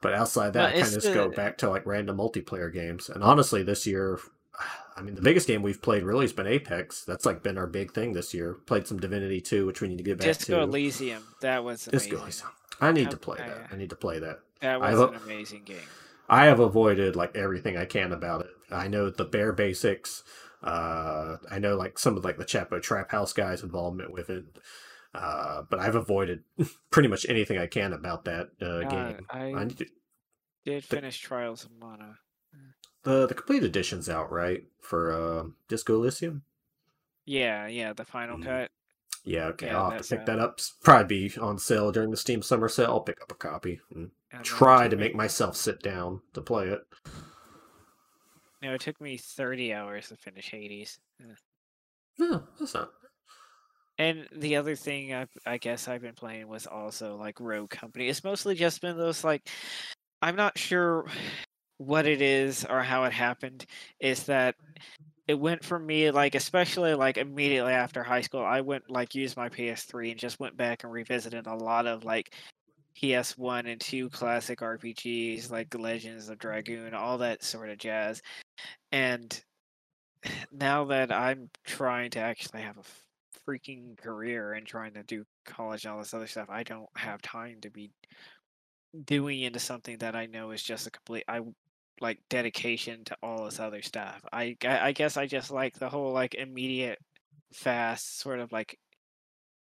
But 0.01 0.14
outside 0.14 0.55
that, 0.55 0.70
I 0.70 0.72
kind 0.72 0.87
of 0.87 0.95
just 0.95 1.14
go 1.14 1.30
back 1.30 1.59
to 1.59 1.70
like 1.70 1.87
random 1.87 2.16
multiplayer 2.16 2.72
games. 2.72 3.09
And 3.09 3.22
honestly, 3.22 3.62
this 3.62 3.87
year, 3.87 4.18
I 4.97 5.01
mean, 5.01 5.14
the 5.14 5.22
biggest 5.22 5.47
game 5.47 5.62
we've 5.62 5.80
played 5.80 6.03
really 6.03 6.24
has 6.24 6.33
been 6.33 6.47
Apex. 6.47 7.05
That's 7.05 7.24
like 7.24 7.43
been 7.43 7.57
our 7.57 7.68
big 7.68 7.93
thing 7.93 8.12
this 8.12 8.35
year. 8.35 8.55
Played 8.66 8.87
some 8.87 8.99
Divinity 8.99 9.41
2, 9.41 9.64
which 9.64 9.80
we 9.80 9.89
need 9.89 9.99
to 9.99 10.05
get 10.05 10.18
back 10.18 10.26
Disco 10.26 10.57
to. 10.57 10.62
Elysium. 10.62 11.22
That 11.41 11.64
was 11.64 11.85
Disco 11.85 12.16
amazing. 12.16 12.22
Elysium. 12.22 12.51
I 12.83 12.93
need 12.93 13.11
to 13.11 13.16
play 13.16 13.39
uh, 13.41 13.47
that. 13.47 13.68
I 13.72 13.76
need 13.76 13.91
to 13.91 13.97
play 13.97 14.18
that. 14.18 14.41
That 14.61 14.83
I 14.83 14.91
was 14.91 14.99
hope- 14.99 15.14
an 15.16 15.22
amazing 15.22 15.62
game. 15.64 15.78
I 16.28 16.47
have 16.47 16.61
avoided 16.61 17.14
like 17.16 17.37
everything 17.37 17.76
I 17.76 17.85
can 17.85 18.12
about 18.12 18.43
it. 18.43 18.51
I 18.70 18.89
know 18.89 19.11
the 19.11 19.24
bare 19.24 19.53
basics. 19.53 20.22
Uh, 20.62 21.37
I 21.51 21.59
know 21.59 21.76
like 21.76 21.99
some 21.99 22.16
of 22.16 22.24
like 22.24 22.39
the 22.39 22.45
Chapo 22.45 22.80
Trap 22.80 23.11
House 23.11 23.33
guys' 23.33 23.62
involvement 23.62 24.12
with 24.12 24.30
it. 24.30 24.45
Uh, 25.14 25.62
but 25.68 25.78
I've 25.78 25.95
avoided 25.97 26.45
pretty 26.91 27.09
much 27.09 27.26
anything 27.28 27.59
I 27.59 27.66
can 27.66 27.93
about 27.93 28.24
that 28.24 28.49
uh, 28.62 28.80
God, 28.83 28.91
game. 28.91 29.26
I 29.28 29.41
I 29.53 29.64
need 29.64 29.78
to, 29.78 29.87
did 30.64 30.83
the- 30.85 30.87
finish 30.97 31.18
Trials 31.20 31.64
of 31.64 31.70
Mana. 31.78 32.16
the 33.03 33.26
the 33.26 33.35
complete 33.35 33.62
edition's 33.64 34.09
out 34.09 34.30
right 34.33 34.62
for 34.80 35.12
uh, 35.12 35.45
Disco 35.68 35.97
Elysium. 35.97 36.43
Yeah, 37.26 37.66
yeah, 37.66 37.93
the 37.93 38.05
final 38.05 38.39
Mm. 38.39 38.45
cut. 38.45 38.70
Yeah, 39.25 39.47
okay. 39.49 39.66
Yeah, 39.66 39.79
I'll 39.79 39.91
have 39.91 40.03
to 40.03 40.16
pick 40.16 40.27
that 40.27 40.39
up. 40.39 40.59
Probably 40.83 41.29
be 41.29 41.39
on 41.39 41.59
sale 41.59 41.93
during 41.93 42.11
the 42.11 42.16
Steam 42.16 42.43
Summer 42.43 42.68
Sale. 42.68 42.87
I'll 42.87 43.01
pick 43.01 43.23
up 43.23 43.31
a 43.31 43.37
copy 43.37 43.81
and 43.95 44.11
I 44.33 44.37
don't 44.37 44.39
know, 44.39 44.41
it 44.41 44.45
try 44.45 44.89
to 44.89 44.97
make 44.97 45.14
myself 45.14 45.57
sit 45.57 45.81
down 45.83 46.23
to 46.35 46.41
play 46.41 46.68
it. 46.68 46.81
No, 48.62 48.75
it 48.75 48.81
took 48.81 49.01
me 49.01 49.16
30 49.16 49.75
hours 49.75 50.09
to 50.09 50.16
finish 50.16 50.51
Hades. 50.51 50.99
Yeah, 52.18 52.39
that's 52.59 52.75
not. 52.75 52.91
And 53.99 54.27
the 54.35 54.57
other 54.57 54.75
thing 54.75 55.14
I, 55.14 55.27
I 55.47 55.59
guess 55.59 55.87
I've 55.87 56.03
been 56.03 56.14
playing 56.14 56.49
was 56.49 56.66
also 56.66 57.16
like 57.16 57.39
Rogue 57.41 57.70
Company. 57.70 58.09
It's 58.09 58.25
mostly 58.25 58.55
just 58.55 58.81
been 58.81 58.97
those 58.97 59.23
like, 59.23 59.49
I'm 60.20 60.37
not 60.37 60.59
sure 60.59 61.07
what 61.79 62.07
it 62.07 62.23
is 62.23 62.64
or 62.64 62.83
how 62.83 63.05
it 63.05 63.12
happened. 63.12 63.66
Is 64.01 64.25
that 64.25 64.55
it 65.29 65.35
went 65.39 65.64
for 65.64 65.79
me 65.79 66.11
like, 66.11 66.35
especially 66.35 66.95
like 66.95 67.16
immediately 67.16 67.73
after 67.73 68.03
high 68.03 68.20
school, 68.23 68.45
I 68.45 68.61
went 68.61 68.91
like 68.91 69.14
used 69.14 69.37
my 69.37 69.49
PS3 69.49 70.11
and 70.11 70.20
just 70.20 70.41
went 70.41 70.57
back 70.57 70.85
and 70.85 70.93
revisited 70.93 71.47
a 71.47 71.55
lot 71.55 71.87
of 71.87 72.05
like 72.05 72.35
PS1 73.01 73.70
and 73.70 73.81
2 73.81 74.11
classic 74.11 74.61
RPGs 74.61 75.51
like 75.51 75.75
Legends 75.75 76.29
of 76.29 76.39
Dragoon, 76.39 76.95
all 76.95 77.18
that 77.18 77.43
sort 77.45 77.70
of 77.70 77.79
jazz. 77.79 78.20
And 78.91 79.43
now 80.53 80.85
that 80.87 81.12
I'm 81.12 81.51
trying 81.64 82.11
to 82.11 82.20
actually 82.20 82.62
have 82.62 82.79
a 82.79 83.51
freaking 83.51 83.97
career 83.99 84.53
and 84.55 84.66
trying 84.66 84.95
to 84.95 85.03
do 85.05 85.25
college 85.45 85.85
and 85.85 85.93
all 85.93 86.01
this 86.01 86.14
other 86.14 86.27
stuff, 86.27 86.51
I 86.51 86.64
don't 86.64 86.89
have 86.97 87.23
time 87.23 87.61
to 87.62 87.70
be 87.70 87.91
doing 89.05 89.41
into 89.41 89.59
something 89.59 89.99
that 89.99 90.14
I 90.14 90.27
know 90.27 90.51
is 90.51 90.62
just 90.62 90.87
a 90.87 90.91
complete 90.91 91.25
I 91.29 91.41
like 92.03 92.18
dedication 92.28 93.05
to 93.05 93.16
all 93.22 93.44
this 93.44 93.61
other 93.61 93.82
stuff. 93.82 94.20
I 94.32 94.57
I 94.64 94.92
guess 94.92 95.16
I 95.16 95.26
just 95.26 95.50
like 95.50 95.78
the 95.78 95.88
whole 95.88 96.12
like 96.12 96.34
immediate 96.34 96.98
fast 97.53 98.20
sort 98.20 98.40
of 98.40 98.53
like 98.53 98.78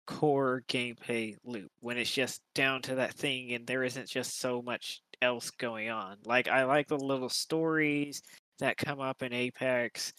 core 0.06 0.62
gameplay 0.68 1.36
loop 1.44 1.70
when 1.80 1.98
it's 1.98 2.10
just 2.10 2.40
down 2.54 2.80
to 2.82 2.94
that 2.94 3.12
thing 3.14 3.52
and 3.52 3.66
there 3.66 3.84
isn't 3.84 4.08
just 4.08 4.40
so 4.40 4.62
much 4.62 5.02
else 5.20 5.50
going 5.50 5.90
on. 5.90 6.16
Like 6.24 6.48
I 6.48 6.64
like 6.64 6.88
the 6.88 6.96
little 6.96 7.28
stories 7.28 8.22
that 8.58 8.78
come 8.78 9.00
up 9.00 9.22
in 9.22 9.32
Apex. 9.32 10.12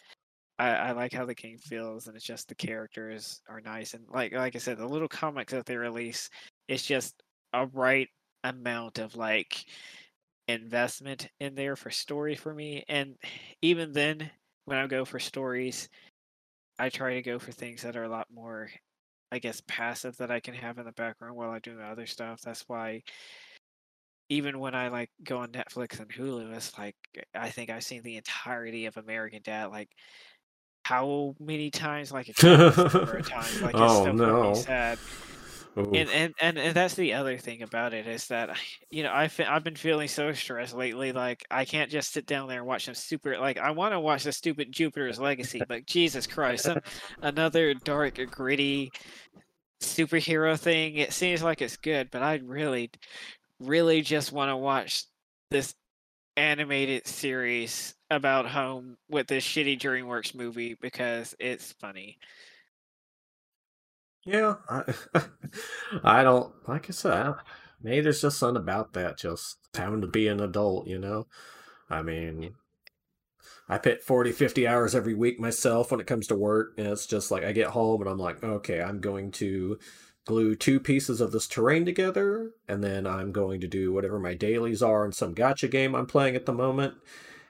I, 0.60 0.70
I 0.70 0.92
like 0.92 1.14
how 1.14 1.26
the 1.26 1.34
game 1.34 1.58
feels 1.58 2.08
and 2.08 2.16
it's 2.16 2.26
just 2.26 2.50
the 2.50 2.56
characters 2.56 3.42
are 3.50 3.62
nice 3.62 3.94
and 3.94 4.04
like 4.14 4.34
like 4.34 4.56
I 4.56 4.60
said, 4.60 4.78
the 4.78 4.88
little 4.88 5.08
comics 5.08 5.54
that 5.54 5.66
they 5.66 5.78
release, 5.78 6.30
it's 6.68 6.86
just 6.86 7.16
a 7.54 7.66
right 7.68 8.10
amount 8.44 9.00
of 9.00 9.16
like 9.16 9.66
investment 10.50 11.30
in 11.40 11.56
there 11.56 11.76
for 11.76 11.90
story 11.90 12.36
for 12.36 12.54
me. 12.54 12.84
And 12.90 13.16
even 13.62 13.94
then, 13.94 14.30
when 14.66 14.78
I 14.78 14.88
go 14.88 15.06
for 15.06 15.20
stories, 15.20 15.90
I 16.78 16.90
try 16.90 17.14
to 17.16 17.22
go 17.22 17.40
for 17.40 17.52
things 17.52 17.84
that 17.84 17.96
are 17.96 18.04
a 18.04 18.10
lot 18.10 18.28
more, 18.34 18.70
I 19.32 19.40
guess, 19.40 19.62
passive 19.68 20.18
that 20.18 20.32
I 20.32 20.40
can 20.40 20.56
have 20.56 20.78
in 20.80 20.86
the 20.86 20.92
background 20.94 21.36
while 21.36 21.52
I 21.52 21.60
do 21.60 21.80
other 21.80 22.08
stuff. 22.08 22.42
That's 22.42 22.64
why 22.68 23.04
even 24.30 24.60
when 24.60 24.76
I 24.76 24.90
like 24.90 25.10
go 25.24 25.38
on 25.38 25.50
Netflix 25.50 26.00
and 26.00 26.10
Hulu, 26.10 26.54
it's 26.56 26.78
like 26.78 26.96
I 27.34 27.50
think 27.50 27.70
I've 27.70 27.84
seen 27.84 28.04
the 28.04 28.18
entirety 28.18 28.86
of 28.86 28.98
American 28.98 29.42
Dad 29.44 29.68
like 29.68 29.90
how 30.84 31.36
many 31.40 31.70
times 31.70 32.12
like 32.12 32.28
a 32.44 32.48
number 32.48 33.18
of 33.18 33.28
times 33.28 33.62
like 33.62 33.76
it's 33.76 33.94
Oh, 33.94 34.12
no. 34.12 34.42
fucking 34.42 34.64
sad 34.64 34.98
Oof. 34.98 35.29
And, 35.80 36.10
and 36.10 36.34
and 36.40 36.58
and 36.58 36.76
that's 36.76 36.96
the 36.96 37.14
other 37.14 37.38
thing 37.38 37.62
about 37.62 37.94
it 37.94 38.08
is 38.08 38.28
that 38.28 38.58
you 38.90 39.04
know 39.04 39.12
I've 39.12 39.40
I've 39.40 39.64
been 39.64 39.76
feeling 39.76 40.08
so 40.08 40.32
stressed 40.34 40.76
lately. 40.76 41.12
Like 41.12 41.46
I 41.50 41.66
can't 41.66 41.90
just 41.92 42.14
sit 42.14 42.26
down 42.26 42.48
there 42.48 42.60
and 42.60 42.68
watch 42.68 42.86
some 42.86 42.96
super. 42.96 43.38
Like 43.38 43.58
I 43.58 43.72
want 43.72 43.94
to 43.94 44.00
watch 44.00 44.24
the 44.24 44.32
stupid 44.32 44.72
Jupiter's 44.72 45.20
Legacy, 45.20 45.62
but 45.68 45.86
Jesus 45.86 46.28
Christ, 46.28 46.66
some 46.66 46.80
another 47.22 47.74
dark, 47.74 48.20
gritty 48.32 48.92
superhero 49.82 50.60
thing. 50.60 50.96
It 50.96 51.14
seems 51.14 51.44
like 51.44 51.62
it's 51.62 51.78
good, 51.78 52.10
but 52.12 52.22
I 52.22 52.36
really, 52.44 52.92
really 53.60 54.02
just 54.02 54.32
want 54.32 54.50
to 54.50 54.58
watch 54.58 55.06
this 55.52 55.74
animated 56.38 57.06
series 57.06 57.96
about 58.10 58.48
home 58.48 58.98
with 59.10 59.28
this 59.28 59.46
shitty 59.46 59.80
DreamWorks 59.80 60.34
movie 60.34 60.76
because 60.82 61.36
it's 61.40 61.74
funny. 61.74 62.18
Yeah, 64.26 64.56
I, 64.70 64.94
I 66.04 66.24
don't 66.24 66.54
like 66.68 66.90
I 66.90 66.92
said. 66.92 67.14
I 67.14 67.34
Maybe 67.82 68.02
there's 68.02 68.22
just 68.22 68.38
something 68.38 68.62
about 68.62 68.94
that, 68.94 69.18
just 69.18 69.58
having 69.74 70.02
to 70.02 70.08
be 70.08 70.28
an 70.28 70.42
adult, 70.42 70.88
you 70.88 71.00
know. 71.00 71.28
I 71.90 72.02
mean, 72.02 72.56
I 73.70 73.78
put 73.78 74.04
40, 74.04 74.32
50 74.32 74.68
hours 74.68 74.96
every 74.96 75.14
week 75.14 75.40
myself 75.40 75.92
when 75.92 76.00
it 76.02 76.08
comes 76.08 76.28
to 76.28 76.36
work, 76.36 76.74
and 76.78 76.88
it's 76.88 77.06
just 77.06 77.32
like 77.32 77.44
I 77.44 77.54
get 77.54 77.70
home 77.70 78.02
and 78.02 78.10
I'm 78.10 78.18
like, 78.18 78.44
okay, 78.44 78.82
I'm 78.82 79.00
going 79.00 79.32
to 79.34 79.80
glue 80.26 80.56
two 80.56 80.80
pieces 80.80 81.22
of 81.22 81.32
this 81.32 81.48
terrain 81.48 81.86
together, 81.86 82.52
and 82.68 82.84
then 82.84 83.08
I'm 83.08 83.32
going 83.32 83.62
to 83.62 83.68
do 83.68 83.94
whatever 83.94 84.20
my 84.20 84.34
dailies 84.34 84.82
are 84.84 85.06
in 85.06 85.12
some 85.14 85.34
gotcha 85.34 85.68
game 85.70 85.96
I'm 85.96 86.06
playing 86.06 86.36
at 86.36 86.46
the 86.46 86.54
moment, 86.54 86.96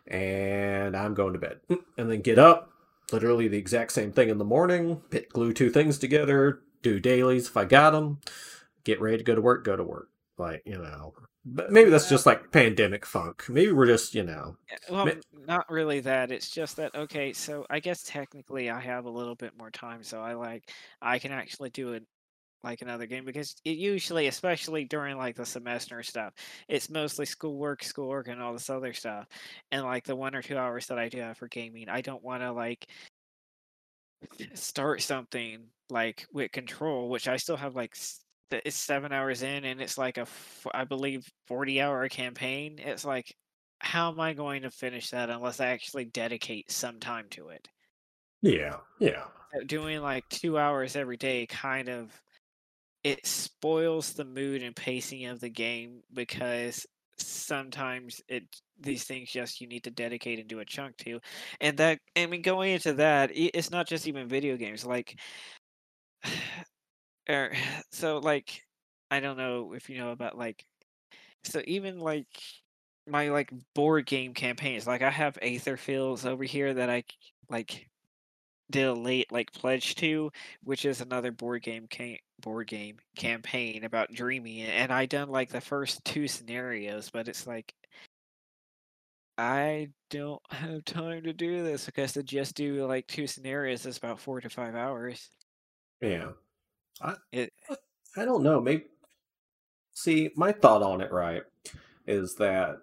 and 0.07 0.95
I'm 0.95 1.15
going 1.15 1.33
to 1.33 1.39
bed, 1.39 1.59
mm, 1.69 1.79
and 1.97 2.11
then 2.11 2.21
get 2.21 2.37
up, 2.37 2.69
literally 3.13 3.47
the 3.47 3.57
exact 3.57 3.91
same 3.91 4.11
thing 4.11 4.29
in 4.29 4.37
the 4.37 4.45
morning. 4.45 5.01
Put 5.09 5.29
glue 5.29 5.53
two 5.53 5.69
things 5.69 5.97
together, 5.97 6.61
do 6.81 6.99
dailies 6.99 7.47
if 7.47 7.57
I 7.57 7.65
got 7.65 7.91
them, 7.91 8.19
get 8.83 9.01
ready 9.01 9.17
to 9.17 9.23
go 9.23 9.35
to 9.35 9.41
work, 9.41 9.63
go 9.63 9.75
to 9.75 9.83
work. 9.83 10.09
Like 10.37 10.63
you 10.65 10.77
know, 10.77 11.13
but 11.45 11.71
maybe 11.71 11.89
that's 11.89 12.09
just 12.09 12.25
like 12.25 12.51
pandemic 12.51 13.05
funk. 13.05 13.45
Maybe 13.49 13.71
we're 13.71 13.87
just 13.87 14.15
you 14.15 14.23
know, 14.23 14.55
Well, 14.89 15.05
Ma- 15.05 15.11
not 15.47 15.69
really 15.69 15.99
that. 16.01 16.31
It's 16.31 16.49
just 16.49 16.77
that 16.77 16.95
okay. 16.95 17.33
So 17.33 17.65
I 17.69 17.79
guess 17.79 18.03
technically 18.03 18.69
I 18.69 18.79
have 18.79 19.05
a 19.05 19.09
little 19.09 19.35
bit 19.35 19.57
more 19.57 19.71
time, 19.71 20.03
so 20.03 20.21
I 20.21 20.33
like 20.33 20.71
I 21.01 21.19
can 21.19 21.31
actually 21.31 21.71
do 21.71 21.93
it 21.93 22.03
like 22.63 22.81
another 22.81 23.05
game 23.07 23.25
because 23.25 23.55
it 23.65 23.77
usually, 23.77 24.27
especially 24.27 24.85
during 24.85 25.17
like 25.17 25.35
the 25.35 25.45
semester 25.45 26.03
stuff, 26.03 26.33
it's 26.67 26.89
mostly 26.89 27.25
schoolwork, 27.25 27.83
schoolwork, 27.83 28.27
and 28.27 28.41
all 28.41 28.53
this 28.53 28.69
other 28.69 28.93
stuff. 28.93 29.27
And 29.71 29.83
like 29.83 30.05
the 30.05 30.15
one 30.15 30.35
or 30.35 30.41
two 30.41 30.57
hours 30.57 30.87
that 30.87 30.99
I 30.99 31.09
do 31.09 31.19
have 31.19 31.37
for 31.37 31.47
gaming, 31.47 31.89
I 31.89 32.01
don't 32.01 32.23
want 32.23 32.41
to 32.43 32.51
like 32.51 32.87
start 34.55 35.01
something 35.01 35.71
like 35.89 36.25
with 36.31 36.51
control, 36.51 37.09
which 37.09 37.27
I 37.27 37.37
still 37.37 37.57
have 37.57 37.75
like 37.75 37.95
it's 38.51 38.75
seven 38.75 39.11
hours 39.11 39.41
in, 39.43 39.65
and 39.65 39.81
it's 39.81 39.97
like 39.97 40.17
a 40.17 40.27
I 40.73 40.83
believe 40.85 41.27
forty 41.47 41.81
hour 41.81 42.07
campaign. 42.09 42.79
It's 42.79 43.05
like 43.05 43.35
how 43.81 44.11
am 44.11 44.19
I 44.19 44.33
going 44.33 44.63
to 44.63 44.71
finish 44.71 45.11
that 45.11 45.29
unless 45.29 45.59
I 45.61 45.67
actually 45.67 46.05
dedicate 46.05 46.69
some 46.71 46.99
time 46.99 47.29
to 47.31 47.49
it? 47.49 47.69
yeah, 48.41 48.79
yeah, 48.99 49.27
Doing 49.65 50.01
like 50.01 50.27
two 50.29 50.57
hours 50.59 50.95
every 50.95 51.17
day 51.17 51.47
kind 51.47 51.89
of 51.89 52.21
it 53.03 53.25
spoils 53.25 54.13
the 54.13 54.25
mood 54.25 54.61
and 54.63 54.75
pacing 54.75 55.25
of 55.25 55.39
the 55.39 55.49
game 55.49 56.01
because 56.13 56.85
sometimes 57.17 58.21
it 58.27 58.43
these 58.79 59.03
things 59.03 59.29
just 59.29 59.59
you 59.59 59.67
need 59.67 59.83
to 59.83 59.91
dedicate 59.91 60.39
and 60.39 60.47
do 60.47 60.59
a 60.59 60.65
chunk 60.65 60.95
to. 60.97 61.19
And 61.61 61.77
that 61.77 61.99
i 62.15 62.25
mean 62.25 62.41
going 62.41 62.73
into 62.73 62.93
that 62.93 63.31
it's 63.33 63.71
not 63.71 63.87
just 63.87 64.07
even 64.07 64.27
video 64.27 64.57
games 64.57 64.85
like 64.85 65.19
er, 67.29 67.53
so 67.91 68.19
like 68.19 68.63
i 69.11 69.19
don't 69.19 69.37
know 69.37 69.73
if 69.73 69.89
you 69.89 69.97
know 69.97 70.11
about 70.11 70.37
like 70.37 70.65
so 71.43 71.61
even 71.65 71.99
like 71.99 72.27
my 73.07 73.29
like 73.29 73.51
board 73.73 74.05
game 74.05 74.33
campaigns 74.33 74.85
like 74.85 75.01
i 75.01 75.09
have 75.09 75.37
Etherfields 75.41 76.25
over 76.25 76.43
here 76.43 76.73
that 76.73 76.89
i 76.89 77.03
like 77.49 77.88
did 78.71 78.85
a 78.85 78.93
late 78.93 79.31
like 79.31 79.51
pledge 79.51 79.95
to 79.95 80.31
which 80.63 80.85
is 80.85 81.01
another 81.01 81.31
board 81.31 81.63
game 81.63 81.87
ca- 81.91 82.21
board 82.41 82.67
game 82.67 82.97
campaign 83.15 83.83
about 83.83 84.13
dreaming 84.13 84.61
and 84.61 84.91
i 84.91 85.05
done 85.05 85.29
like 85.29 85.49
the 85.49 85.61
first 85.61 86.03
two 86.05 86.27
scenarios 86.27 87.09
but 87.09 87.27
it's 87.27 87.47
like 87.47 87.73
i 89.37 89.87
don't 90.09 90.41
have 90.49 90.83
time 90.85 91.23
to 91.23 91.33
do 91.33 91.63
this 91.63 91.85
because 91.85 92.13
to 92.13 92.23
just 92.23 92.55
do 92.55 92.85
like 92.85 93.07
two 93.07 93.27
scenarios 93.27 93.85
is 93.85 93.97
about 93.97 94.19
four 94.19 94.39
to 94.39 94.49
five 94.49 94.75
hours 94.75 95.31
yeah. 96.01 96.29
I 97.01 97.15
it 97.31 97.53
I 98.17 98.25
don't 98.25 98.43
know. 98.43 98.59
Maybe 98.59 98.85
see 99.93 100.31
my 100.35 100.51
thought 100.51 100.81
on 100.81 101.01
it. 101.01 101.11
Right, 101.11 101.43
is 102.07 102.35
that 102.35 102.77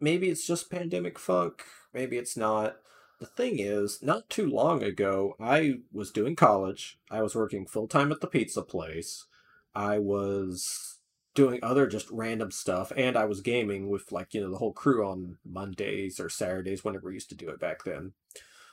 maybe 0.00 0.28
it's 0.28 0.46
just 0.46 0.70
pandemic 0.70 1.18
funk. 1.18 1.62
Maybe 1.94 2.18
it's 2.18 2.36
not. 2.36 2.76
The 3.20 3.26
thing 3.26 3.58
is, 3.58 4.02
not 4.02 4.30
too 4.30 4.48
long 4.48 4.82
ago, 4.82 5.34
I 5.38 5.80
was 5.92 6.10
doing 6.10 6.36
college. 6.36 6.98
I 7.10 7.20
was 7.20 7.34
working 7.34 7.66
full 7.66 7.86
time 7.86 8.10
at 8.12 8.22
the 8.22 8.26
pizza 8.26 8.62
place. 8.62 9.26
I 9.74 9.98
was 9.98 10.98
doing 11.34 11.60
other 11.62 11.86
just 11.86 12.10
random 12.10 12.50
stuff, 12.50 12.90
and 12.96 13.18
I 13.18 13.26
was 13.26 13.42
gaming 13.42 13.90
with 13.90 14.10
like 14.10 14.32
you 14.32 14.40
know 14.40 14.50
the 14.50 14.56
whole 14.56 14.72
crew 14.72 15.06
on 15.06 15.36
Mondays 15.44 16.18
or 16.18 16.30
Saturdays 16.30 16.82
whenever 16.82 17.08
we 17.08 17.14
used 17.14 17.28
to 17.28 17.34
do 17.34 17.50
it 17.50 17.60
back 17.60 17.84
then. 17.84 18.14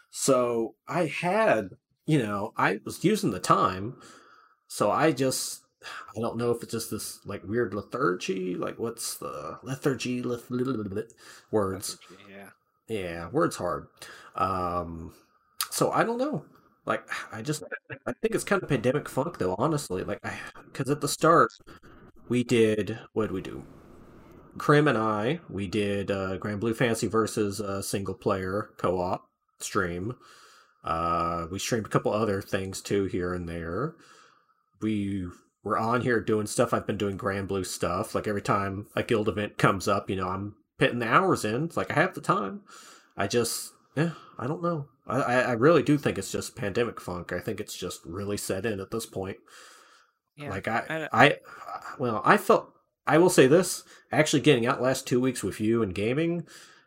So 0.09 0.75
I 0.87 1.07
had, 1.07 1.71
you 2.05 2.19
know, 2.19 2.53
I 2.55 2.79
was 2.85 3.03
using 3.03 3.31
the 3.31 3.39
time. 3.41 3.97
So 4.69 4.89
I 4.89 5.11
just, 5.11 5.63
I 5.83 6.21
don't 6.21 6.37
know 6.37 6.51
if 6.51 6.63
it's 6.63 6.71
just 6.71 6.89
this 6.89 7.19
like 7.25 7.43
weird 7.43 7.73
lethargy. 7.73 8.55
Like 8.55 8.79
what's 8.79 9.17
the 9.17 9.59
lethargy? 9.61 10.21
Leth- 10.21 10.49
words. 11.51 11.97
yeah 12.29 12.49
Yeah, 12.87 13.29
words 13.29 13.55
hard. 13.57 13.87
Um, 14.35 15.13
so 15.71 15.91
I 15.91 16.03
don't 16.03 16.17
know. 16.17 16.45
like 16.85 17.03
I 17.31 17.41
just 17.41 17.63
I 18.07 18.13
think 18.21 18.35
it's 18.35 18.43
kind 18.43 18.63
of 18.63 18.69
pandemic 18.69 19.09
funk 19.09 19.37
though. 19.39 19.55
Honestly, 19.57 20.03
like 20.03 20.19
I 20.25 20.37
because 20.65 20.89
at 20.89 21.01
the 21.01 21.07
start 21.07 21.51
we 22.29 22.43
did 22.43 22.99
what 23.13 23.23
did 23.27 23.33
we 23.33 23.41
do? 23.41 23.65
Krim 24.57 24.87
and 24.87 24.97
I 24.97 25.39
we 25.49 25.67
did 25.67 26.11
uh, 26.11 26.37
Granblue 26.39 26.75
Fantasy 26.75 27.07
versus 27.07 27.61
uh, 27.61 27.81
single 27.81 28.15
player 28.15 28.71
co 28.77 28.99
op 28.99 29.25
stream. 29.59 30.15
Uh, 30.83 31.47
we 31.51 31.59
streamed 31.59 31.87
a 31.87 31.89
couple 31.89 32.13
other 32.13 32.41
things 32.41 32.81
too 32.81 33.05
here 33.05 33.33
and 33.33 33.49
there. 33.49 33.95
We 34.81 35.27
were 35.63 35.77
on 35.77 36.01
here 36.01 36.19
doing 36.21 36.47
stuff. 36.47 36.73
I've 36.73 36.87
been 36.87 36.97
doing 36.97 37.17
Granblue 37.17 37.65
stuff. 37.65 38.15
Like 38.15 38.27
every 38.27 38.41
time 38.41 38.87
a 38.95 39.03
guild 39.03 39.29
event 39.29 39.57
comes 39.57 39.87
up, 39.87 40.09
you 40.09 40.15
know, 40.15 40.29
I'm 40.29 40.55
putting 40.77 40.99
the 40.99 41.07
hours 41.07 41.43
in. 41.45 41.65
It's 41.65 41.77
like 41.77 41.91
I 41.91 41.95
have 41.95 42.13
the 42.13 42.21
time. 42.21 42.61
I 43.15 43.27
just, 43.27 43.73
yeah, 43.95 44.11
I 44.37 44.47
don't 44.47 44.63
know. 44.63 44.87
I, 45.07 45.21
I 45.21 45.51
really 45.53 45.83
do 45.83 45.97
think 45.97 46.17
it's 46.17 46.31
just 46.31 46.55
pandemic 46.55 46.99
funk. 46.99 47.31
I 47.31 47.39
think 47.39 47.59
it's 47.59 47.75
just 47.75 48.01
really 48.05 48.37
set 48.37 48.65
in 48.65 48.79
at 48.79 48.91
this 48.91 49.05
point. 49.05 49.37
Yeah, 50.35 50.49
like 50.49 50.67
I, 50.67 51.07
I, 51.11 51.25
I, 51.25 51.35
well, 51.97 52.21
I 52.25 52.37
felt. 52.37 52.73
I 53.07 53.17
will 53.17 53.29
say 53.29 53.47
this: 53.47 53.83
actually, 54.11 54.41
getting 54.41 54.67
out 54.67 54.81
last 54.81 55.07
two 55.07 55.21
weeks 55.21 55.41
with 55.41 55.61
you 55.61 55.81
and 55.81 55.95
gaming, 55.95 56.45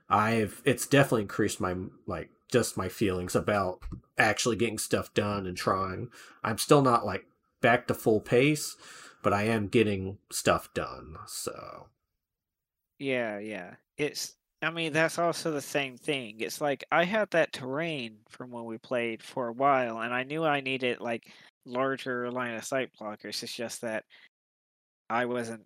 I've 0.08 0.60
it's 0.64 0.86
definitely 0.86 1.22
increased 1.22 1.60
my 1.60 1.74
like 2.06 2.28
just 2.52 2.76
my 2.76 2.88
feelings 2.88 3.34
about 3.34 3.80
actually 4.18 4.56
getting 4.56 4.78
stuff 4.78 5.14
done 5.14 5.46
and 5.46 5.56
trying. 5.56 6.10
I'm 6.44 6.58
still 6.58 6.82
not 6.82 7.06
like 7.06 7.24
back 7.60 7.86
to 7.86 7.94
full 7.94 8.20
pace, 8.20 8.76
but 9.22 9.32
I 9.32 9.44
am 9.44 9.68
getting 9.68 10.18
stuff 10.30 10.72
done. 10.74 11.16
So 11.26 11.86
yeah, 13.00 13.38
yeah. 13.38 13.74
It's 13.96 14.36
I 14.62 14.70
mean, 14.70 14.92
that's 14.92 15.18
also 15.18 15.50
the 15.50 15.60
same 15.60 15.96
thing. 15.96 16.36
It's 16.40 16.60
like 16.60 16.84
I 16.92 17.04
had 17.04 17.30
that 17.30 17.52
terrain 17.52 18.18
from 18.28 18.50
when 18.50 18.66
we 18.66 18.78
played 18.78 19.22
for 19.22 19.48
a 19.48 19.52
while 19.52 20.00
and 20.00 20.12
I 20.14 20.22
knew 20.22 20.44
I 20.44 20.60
needed 20.60 21.00
like 21.00 21.32
larger 21.64 22.30
line 22.30 22.54
of 22.54 22.64
sight 22.64 22.90
blockers. 23.00 23.42
It's 23.42 23.54
just 23.54 23.80
that 23.80 24.04
I 25.08 25.24
wasn't 25.24 25.64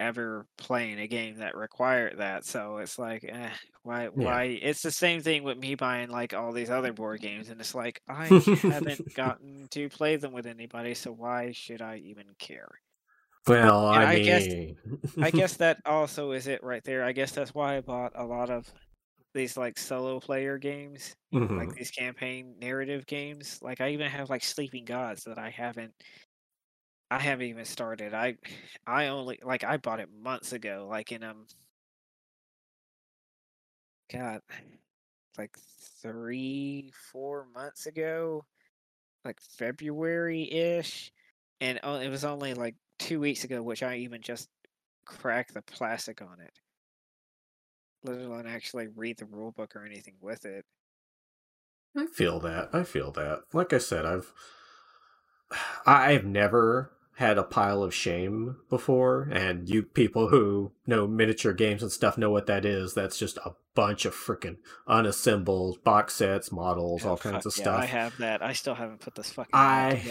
ever 0.00 0.46
playing 0.58 0.98
a 0.98 1.06
game 1.06 1.36
that 1.38 1.56
required 1.56 2.18
that. 2.18 2.44
So 2.44 2.78
it's 2.78 2.98
like, 2.98 3.24
eh, 3.24 3.50
why? 3.84 4.04
Yeah. 4.04 4.10
Why? 4.14 4.44
It's 4.60 4.82
the 4.82 4.90
same 4.90 5.22
thing 5.22 5.44
with 5.44 5.58
me 5.58 5.76
buying 5.76 6.10
like 6.10 6.34
all 6.34 6.52
these 6.52 6.70
other 6.70 6.92
board 6.92 7.20
games, 7.20 7.48
and 7.48 7.60
it's 7.60 7.74
like 7.74 8.02
I 8.08 8.26
haven't 8.62 9.14
gotten 9.14 9.68
to 9.70 9.88
play 9.88 10.16
them 10.16 10.32
with 10.32 10.46
anybody, 10.46 10.94
so 10.94 11.12
why 11.12 11.52
should 11.52 11.80
I 11.80 11.98
even 12.04 12.26
care? 12.38 12.68
Well, 13.46 13.86
I, 13.86 14.04
I, 14.04 14.14
mean... 14.14 14.24
guess 14.24 15.16
I 15.20 15.30
guess 15.32 15.56
that 15.56 15.78
also 15.84 16.32
is 16.32 16.46
it 16.46 16.62
right 16.62 16.82
there. 16.84 17.04
I 17.04 17.12
guess 17.12 17.32
that's 17.32 17.54
why 17.54 17.76
I 17.76 17.80
bought 17.80 18.12
a 18.14 18.24
lot 18.24 18.50
of 18.50 18.70
these 19.34 19.56
like 19.56 19.78
solo 19.78 20.20
player 20.20 20.58
games, 20.58 21.16
mm-hmm. 21.34 21.56
like 21.56 21.74
these 21.74 21.90
campaign 21.90 22.54
narrative 22.60 23.06
games. 23.06 23.58
Like 23.62 23.80
I 23.80 23.90
even 23.90 24.10
have 24.10 24.30
like 24.30 24.44
Sleeping 24.44 24.84
Gods 24.84 25.24
that 25.24 25.38
I 25.38 25.50
haven't 25.50 25.92
I 27.10 27.18
haven't 27.18 27.46
even 27.46 27.64
started. 27.64 28.14
I 28.14 28.36
I 28.86 29.08
only 29.08 29.38
like 29.42 29.64
I 29.64 29.76
bought 29.76 30.00
it 30.00 30.08
months 30.12 30.52
ago, 30.52 30.86
like 30.88 31.12
in 31.12 31.22
um 31.22 31.46
God 34.10 34.40
like 35.38 35.56
three, 36.00 36.92
four 37.12 37.46
months 37.54 37.86
ago. 37.86 38.44
Like 39.24 39.40
February 39.40 40.50
ish. 40.50 41.12
And 41.60 41.78
it 41.84 42.10
was 42.10 42.24
only 42.24 42.54
like 42.54 42.74
two 43.02 43.20
weeks 43.20 43.44
ago, 43.44 43.62
which 43.62 43.82
I 43.82 43.96
even 43.96 44.22
just 44.22 44.48
cracked 45.04 45.54
the 45.54 45.62
plastic 45.62 46.22
on 46.22 46.40
it. 46.40 46.52
Let 48.04 48.20
alone 48.20 48.46
actually 48.46 48.88
read 48.88 49.18
the 49.18 49.26
rule 49.26 49.52
book 49.52 49.74
or 49.76 49.84
anything 49.84 50.14
with 50.20 50.44
it. 50.44 50.64
I 51.96 52.06
feel 52.06 52.40
that. 52.40 52.70
I 52.72 52.84
feel 52.84 53.10
that. 53.12 53.40
Like 53.52 53.72
I 53.72 53.78
said, 53.78 54.06
I've 54.06 54.32
I've 55.86 56.24
never 56.24 56.92
had 57.16 57.36
a 57.36 57.42
pile 57.42 57.82
of 57.82 57.94
shame 57.94 58.56
before, 58.70 59.28
and 59.32 59.68
you 59.68 59.82
people 59.82 60.28
who 60.28 60.72
know 60.86 61.06
miniature 61.06 61.52
games 61.52 61.82
and 61.82 61.92
stuff 61.92 62.16
know 62.16 62.30
what 62.30 62.46
that 62.46 62.64
is. 62.64 62.94
That's 62.94 63.18
just 63.18 63.36
a 63.38 63.52
bunch 63.74 64.04
of 64.04 64.14
freaking 64.14 64.56
unassembled 64.86 65.82
box 65.84 66.14
sets, 66.14 66.50
models, 66.50 67.04
all 67.04 67.16
kinds 67.16 67.46
of 67.46 67.56
yeah, 67.56 67.62
stuff. 67.62 67.80
I 67.80 67.86
have 67.86 68.16
that. 68.18 68.42
I 68.42 68.52
still 68.54 68.74
haven't 68.74 69.00
put 69.00 69.14
this 69.14 69.30
fucking 69.30 69.50
I 69.52 70.02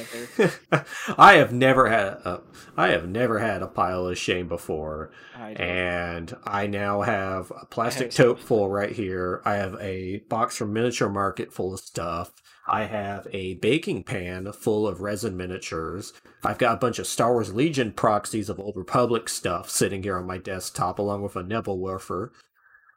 I 1.18 1.34
have 1.34 1.52
never 1.52 1.90
had 1.90 2.06
a, 2.06 2.42
I 2.78 2.90
have 2.90 3.08
never 3.08 3.40
had 3.40 3.62
a 3.62 3.68
pile 3.68 4.06
of 4.08 4.18
shame 4.18 4.48
before, 4.48 5.12
I 5.36 5.52
and 5.54 6.36
I 6.44 6.68
now 6.68 7.02
have 7.02 7.52
a 7.60 7.66
plastic 7.66 8.08
have 8.08 8.16
tote 8.16 8.40
full 8.40 8.70
right 8.70 8.92
here. 8.92 9.42
I 9.44 9.56
have 9.56 9.76
a 9.80 10.20
box 10.30 10.56
from 10.56 10.74
Miniature 10.74 11.10
Market 11.10 11.52
full 11.52 11.74
of 11.74 11.80
stuff. 11.80 12.32
I 12.68 12.84
have 12.84 13.28
a 13.32 13.56
baking 13.56 14.04
pan 14.04 14.52
full 14.54 14.88
of 14.88 15.02
resin 15.02 15.36
miniatures. 15.36 16.14
I've 16.44 16.58
got 16.58 16.76
a 16.76 16.80
bunch 16.80 16.98
of 16.98 17.08
Star 17.08 17.34
Wars 17.34 17.54
Legion 17.54 17.92
proxies 17.92 18.50
of 18.50 18.60
Old 18.60 18.76
Republic 18.76 19.30
stuff 19.30 19.70
sitting 19.70 20.02
here 20.04 20.18
on 20.18 20.26
my 20.26 20.38
desktop, 20.38 20.98
along 20.98 21.22
with 21.22 21.36
a 21.36 21.44
Nebelwerfer. 21.44 22.30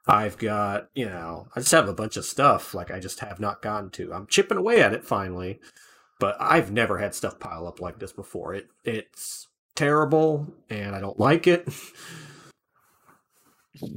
I've 0.07 0.39
got, 0.39 0.89
you 0.95 1.07
know, 1.07 1.49
I 1.55 1.61
just 1.61 1.73
have 1.73 1.89
a 1.89 1.95
bunch 1.95 2.17
of 2.17 2.25
stuff 2.25 2.75
like 2.75 2.91
I 2.91 3.01
just 3.01 3.21
have 3.21 3.41
not 3.41 3.63
gotten 3.63 3.91
to. 3.91 4.13
I'm 4.13 4.27
chipping 4.27 4.59
away 4.59 4.83
at 4.83 4.93
it 4.93 5.05
finally, 5.05 5.61
but 6.21 6.37
I've 6.39 6.71
never 6.71 6.99
had 6.99 7.15
stuff 7.15 7.39
pile 7.39 7.67
up 7.67 7.81
like 7.81 7.99
this 7.99 8.13
before. 8.13 8.55
It 8.55 8.69
it's 8.85 9.49
terrible 9.75 10.55
and 10.69 10.95
I 10.95 11.01
don't 11.01 11.19
like 11.19 11.47
it. 11.47 11.69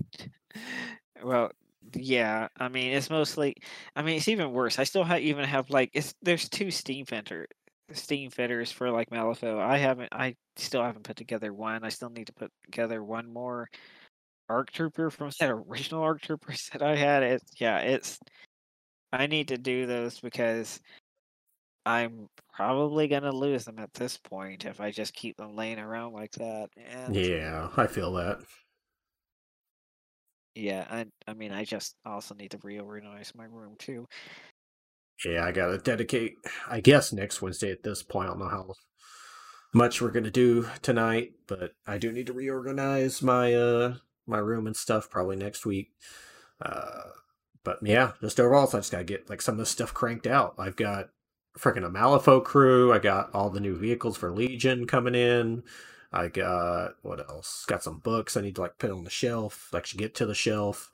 well, 1.24 1.52
yeah, 1.94 2.48
I 2.58 2.70
mean 2.70 2.94
it's 2.94 3.10
mostly 3.10 3.56
I 3.96 4.02
mean 4.02 4.18
it's 4.18 4.30
even 4.30 4.54
worse. 4.54 4.80
I 4.80 4.86
still 4.86 5.04
have 5.04 5.22
even 5.22 5.44
have 5.44 5.70
like 5.70 5.92
it's 5.94 6.14
there's 6.22 6.48
two 6.48 6.72
steam 6.72 7.06
fitter 7.06 7.48
steam 7.94 8.30
fitters 8.30 8.72
for 8.72 8.92
like 8.92 9.10
Malifaux. 9.10 9.60
I 9.60 9.78
haven't 9.78 10.10
I 10.12 10.36
still 10.56 10.84
haven't 10.84 11.04
put 11.04 11.16
together 11.16 11.54
one. 11.54 11.84
I 11.84 11.90
still 11.90 12.10
need 12.10 12.28
to 12.28 12.34
put 12.34 12.52
together 12.66 13.04
one 13.04 13.32
more 13.32 13.70
ARC 14.50 14.72
Trooper 14.72 15.10
from 15.10 15.32
that 15.40 15.50
original 15.52 16.04
ARC 16.04 16.22
Trooper 16.22 16.54
that 16.74 16.82
I 16.82 16.96
had. 16.96 17.24
It 17.24 17.42
yeah, 17.58 17.80
it's 17.80 18.20
I 19.14 19.28
need 19.28 19.50
to 19.50 19.58
do 19.58 19.86
those 19.86 20.20
because 20.20 20.80
I'm 21.86 22.28
probably 22.54 23.08
gonna 23.08 23.32
lose 23.32 23.64
them 23.64 23.80
at 23.80 23.94
this 23.94 24.18
point 24.18 24.66
if 24.66 24.82
I 24.82 24.92
just 24.92 25.14
keep 25.14 25.38
them 25.38 25.56
laying 25.56 25.80
around 25.80 26.14
like 26.14 26.32
that. 26.34 26.70
And 26.86 27.16
yeah, 27.16 27.70
I 27.78 27.88
feel 27.88 28.12
that. 28.14 28.40
Yeah, 30.56 30.86
I 30.90 31.06
I 31.28 31.34
mean 31.34 31.52
I 31.54 31.64
just 31.64 31.96
also 32.06 32.36
need 32.36 32.52
to 32.52 32.60
reorganize 32.62 33.32
my 33.36 33.46
room 33.46 33.76
too. 33.78 34.08
Yeah, 35.26 35.46
I 35.46 35.52
gotta 35.52 35.78
dedicate 35.78 36.36
I 36.70 36.80
guess 36.82 37.12
next 37.14 37.42
Wednesday 37.42 37.72
at 37.72 37.84
this 37.84 38.04
point. 38.04 38.28
I 38.28 38.30
don't 38.32 38.40
know 38.40 38.50
how 38.50 38.74
much 39.74 40.02
we're 40.02 40.12
gonna 40.12 40.32
do 40.32 40.68
tonight, 40.82 41.34
but 41.48 41.74
I 41.86 41.98
do 41.98 42.12
need 42.12 42.28
to 42.28 42.34
reorganize 42.34 43.22
my 43.22 43.54
uh 43.54 43.96
my 44.28 44.38
room 44.40 44.68
and 44.68 44.76
stuff 44.76 45.10
probably 45.10 45.36
next 45.38 45.66
week. 45.66 45.92
Uh, 46.62 47.04
but 47.64 47.80
yeah, 47.82 48.14
just 48.22 48.40
overall, 48.40 48.68
so 48.68 48.78
I 48.78 48.82
just 48.82 48.92
gotta 48.92 49.04
get 49.04 49.30
like 49.30 49.42
some 49.42 49.56
of 49.56 49.60
this 49.60 49.70
stuff 49.70 49.94
cranked 49.94 50.28
out. 50.28 50.56
I've 50.58 50.76
got 50.76 51.10
freaking 51.58 51.86
a 51.86 51.90
Malifaux 51.90 52.44
crew. 52.44 52.94
I 52.94 53.00
got 53.00 53.34
all 53.34 53.50
the 53.50 53.60
new 53.60 53.76
vehicles 53.78 54.18
for 54.18 54.32
Legion 54.32 54.88
coming 54.88 55.16
in. 55.16 55.64
I 56.12 56.28
got 56.30 56.94
what 57.02 57.20
else? 57.30 57.66
Got 57.68 57.84
some 57.84 58.00
books 58.00 58.38
I 58.38 58.42
need 58.42 58.56
to 58.56 58.62
like 58.62 58.78
put 58.78 58.92
on 58.92 59.04
the 59.04 59.10
shelf. 59.10 59.72
Actually, 59.76 60.00
get 60.00 60.16
to 60.16 60.26
the 60.26 60.36
shelf. 60.36 60.92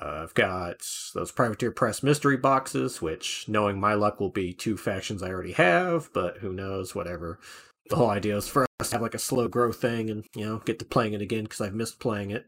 Uh, 0.00 0.22
I've 0.22 0.34
got 0.34 0.86
those 1.14 1.32
Privateer 1.32 1.72
Press 1.72 2.02
mystery 2.02 2.36
boxes, 2.36 3.02
which, 3.02 3.46
knowing 3.48 3.80
my 3.80 3.94
luck, 3.94 4.20
will 4.20 4.30
be 4.30 4.52
two 4.52 4.76
factions 4.76 5.22
I 5.22 5.30
already 5.30 5.52
have, 5.52 6.10
but 6.12 6.38
who 6.38 6.52
knows? 6.52 6.94
Whatever 6.94 7.40
the 7.88 7.96
whole 7.96 8.10
idea 8.10 8.36
is 8.36 8.48
for 8.48 8.66
us 8.80 8.90
to 8.90 8.96
have 8.96 9.02
like 9.02 9.14
a 9.14 9.18
slow 9.18 9.48
growth 9.48 9.80
thing 9.80 10.10
and 10.10 10.24
you 10.34 10.44
know 10.44 10.58
get 10.58 10.78
to 10.78 10.84
playing 10.84 11.14
it 11.14 11.22
again 11.22 11.44
because 11.44 11.60
I've 11.60 11.74
missed 11.74 12.00
playing 12.00 12.30
it. 12.30 12.46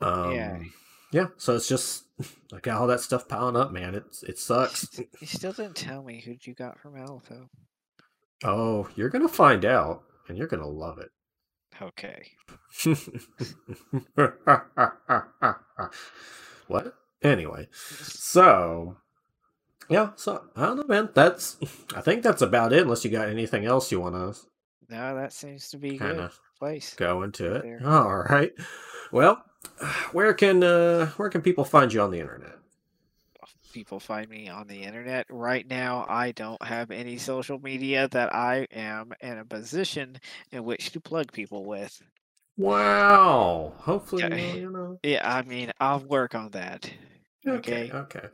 Um, 0.00 0.32
yeah. 0.32 0.58
Yeah, 1.12 1.26
so 1.36 1.54
it's 1.54 1.68
just 1.68 2.04
I 2.52 2.58
got 2.60 2.80
all 2.80 2.88
that 2.88 3.00
stuff 3.00 3.28
piling 3.28 3.56
up, 3.56 3.72
man. 3.72 3.94
It 3.94 4.04
it 4.26 4.38
sucks. 4.38 4.88
You 5.20 5.26
still 5.26 5.52
didn't 5.52 5.76
tell 5.76 6.02
me 6.02 6.20
who 6.20 6.34
you 6.42 6.54
got 6.54 6.78
from 6.80 6.94
Malifaux. 6.94 7.48
Oh, 8.42 8.88
you're 8.96 9.10
gonna 9.10 9.28
find 9.28 9.64
out, 9.64 10.02
and 10.28 10.36
you're 10.36 10.48
gonna 10.48 10.66
love 10.66 10.98
it. 10.98 11.10
Okay. 11.82 12.32
what? 16.66 16.94
Anyway, 17.22 17.68
so 17.72 18.96
yeah, 19.88 20.10
so 20.16 20.44
I 20.56 20.66
don't 20.66 20.76
know, 20.76 20.84
man. 20.86 21.08
That's 21.14 21.56
I 21.94 22.00
think 22.00 22.22
that's 22.22 22.42
about 22.42 22.72
it. 22.72 22.82
Unless 22.82 23.04
you 23.04 23.10
got 23.10 23.28
anything 23.28 23.64
else 23.64 23.90
you 23.90 24.00
want 24.00 24.14
to. 24.14 24.40
No, 24.90 25.14
that 25.16 25.32
seems 25.32 25.70
to 25.70 25.78
be 25.78 25.98
kind 25.98 26.20
of 26.20 26.38
place. 26.58 26.94
Go 26.94 27.22
into 27.22 27.54
it. 27.54 27.62
There. 27.62 27.80
All 27.84 28.18
right. 28.18 28.52
Well, 29.10 29.42
where 30.12 30.34
can 30.34 30.62
uh, 30.62 31.06
where 31.16 31.30
can 31.30 31.42
people 31.42 31.64
find 31.64 31.92
you 31.92 32.00
on 32.00 32.10
the 32.10 32.20
internet? 32.20 32.58
People 33.72 34.00
find 34.00 34.28
me 34.28 34.48
on 34.48 34.66
the 34.66 34.82
internet 34.82 35.26
right 35.30 35.68
now. 35.68 36.06
I 36.08 36.32
don't 36.32 36.62
have 36.62 36.90
any 36.90 37.18
social 37.18 37.58
media 37.58 38.08
that 38.08 38.34
I 38.34 38.66
am 38.72 39.12
in 39.20 39.38
a 39.38 39.44
position 39.44 40.18
in 40.52 40.64
which 40.64 40.92
to 40.92 41.00
plug 41.00 41.32
people 41.32 41.64
with. 41.64 42.00
Wow. 42.56 43.74
Hopefully, 43.78 44.22
yeah, 44.22 44.54
you 44.54 44.70
know. 44.70 44.98
Yeah, 45.02 45.28
I 45.28 45.42
mean, 45.42 45.72
I'll 45.80 46.00
work 46.00 46.34
on 46.34 46.50
that. 46.50 46.90
Okay. 47.46 47.90
Okay. 47.92 47.92
okay. 47.92 48.28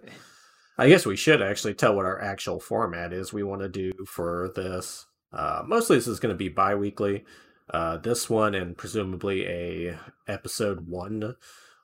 I 0.79 0.89
guess 0.89 1.05
we 1.05 1.17
should 1.17 1.43
actually 1.43 1.75
tell 1.75 1.95
what 1.95 2.07
our 2.07 2.21
actual 2.23 2.59
format 2.59 3.13
is 3.13 3.33
we 3.33 3.43
want 3.43 3.61
to 3.61 3.69
do 3.69 3.93
for 4.07 4.51
this. 4.57 5.07
Uh, 5.33 5.63
mostly 5.67 5.97
this 5.97 6.07
is 6.07 6.21
going 6.21 6.35
to 6.35 6.39
be 6.39 6.49
bi-weekly. 6.49 7.25
Uh, 7.69 7.99
this 7.99 8.31
one 8.31 8.55
and 8.55 8.77
presumably 8.77 9.47
a 9.47 9.99
episode 10.27 10.89
one 10.89 11.37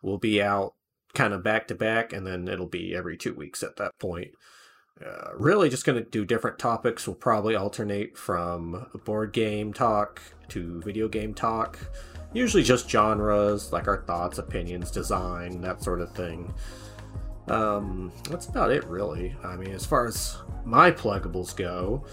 will 0.02 0.18
be 0.18 0.42
out 0.42 0.75
kind 1.16 1.34
of 1.34 1.42
back 1.42 1.66
to 1.68 1.74
back, 1.74 2.12
and 2.12 2.24
then 2.26 2.46
it'll 2.46 2.66
be 2.66 2.94
every 2.94 3.16
two 3.16 3.34
weeks 3.34 3.62
at 3.62 3.76
that 3.76 3.98
point. 3.98 4.32
Uh, 5.04 5.30
really, 5.36 5.68
just 5.68 5.84
going 5.84 6.02
to 6.02 6.08
do 6.08 6.24
different 6.24 6.58
topics. 6.58 7.06
We'll 7.06 7.16
probably 7.16 7.56
alternate 7.56 8.16
from 8.16 8.86
board 9.04 9.32
game 9.32 9.72
talk 9.72 10.22
to 10.48 10.80
video 10.82 11.08
game 11.08 11.34
talk. 11.34 11.78
Usually 12.32 12.62
just 12.62 12.88
genres, 12.88 13.72
like 13.72 13.88
our 13.88 14.02
thoughts, 14.02 14.38
opinions, 14.38 14.90
design, 14.90 15.60
that 15.62 15.82
sort 15.82 16.00
of 16.00 16.12
thing. 16.12 16.54
Um, 17.48 18.12
that's 18.28 18.46
about 18.46 18.70
it, 18.70 18.84
really. 18.84 19.34
I 19.44 19.56
mean, 19.56 19.70
as 19.70 19.86
far 19.86 20.06
as 20.06 20.38
my 20.64 20.90
pluggables 20.90 21.54
go, 21.56 22.04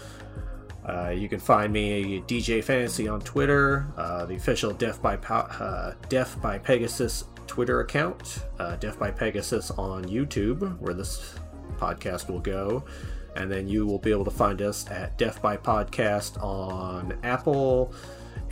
uh, 0.86 1.08
you 1.08 1.28
can 1.28 1.40
find 1.40 1.72
me 1.72 2.22
DJ 2.26 2.62
Fantasy 2.62 3.08
on 3.08 3.20
Twitter, 3.20 3.86
uh, 3.96 4.26
the 4.26 4.34
official 4.34 4.72
Deaf 4.72 5.00
by 5.00 5.16
uh, 5.16 5.94
Death 6.08 6.40
by 6.42 6.58
Pegasus 6.58 7.24
Twitter 7.46 7.80
account, 7.80 8.44
uh, 8.58 8.76
Death 8.76 8.98
by 8.98 9.10
Pegasus 9.10 9.70
on 9.72 10.04
YouTube, 10.04 10.78
where 10.80 10.94
this 10.94 11.34
podcast 11.78 12.28
will 12.28 12.40
go, 12.40 12.84
and 13.36 13.50
then 13.50 13.68
you 13.68 13.86
will 13.86 13.98
be 13.98 14.10
able 14.10 14.24
to 14.24 14.30
find 14.30 14.62
us 14.62 14.88
at 14.90 15.16
Death 15.18 15.42
by 15.42 15.56
Podcast 15.56 16.42
on 16.42 17.18
Apple, 17.22 17.92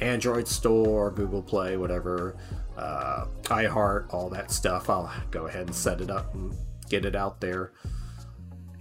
Android 0.01 0.49
Store, 0.49 1.11
Google 1.11 1.43
Play, 1.43 1.77
whatever, 1.77 2.37
uh, 2.77 3.27
iHeart, 3.45 4.13
all 4.13 4.29
that 4.31 4.51
stuff. 4.51 4.91
I'll 4.91 5.13
go 5.31 5.47
ahead 5.47 5.67
and 5.67 5.75
set 5.75 6.01
it 6.01 6.11
up 6.11 6.35
and 6.35 6.55
get 6.89 7.05
it 7.05 7.15
out 7.15 7.41
there. 7.41 7.73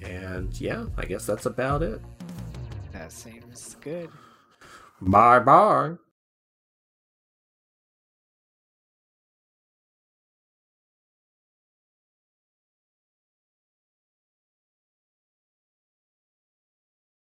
And 0.01 0.59
yeah, 0.59 0.85
I 0.97 1.05
guess 1.05 1.25
that's 1.25 1.45
about 1.45 1.83
it. 1.83 2.01
That 2.91 3.11
seems 3.11 3.75
good. 3.81 4.09
Bye 5.01 5.39
bye. 5.39 5.95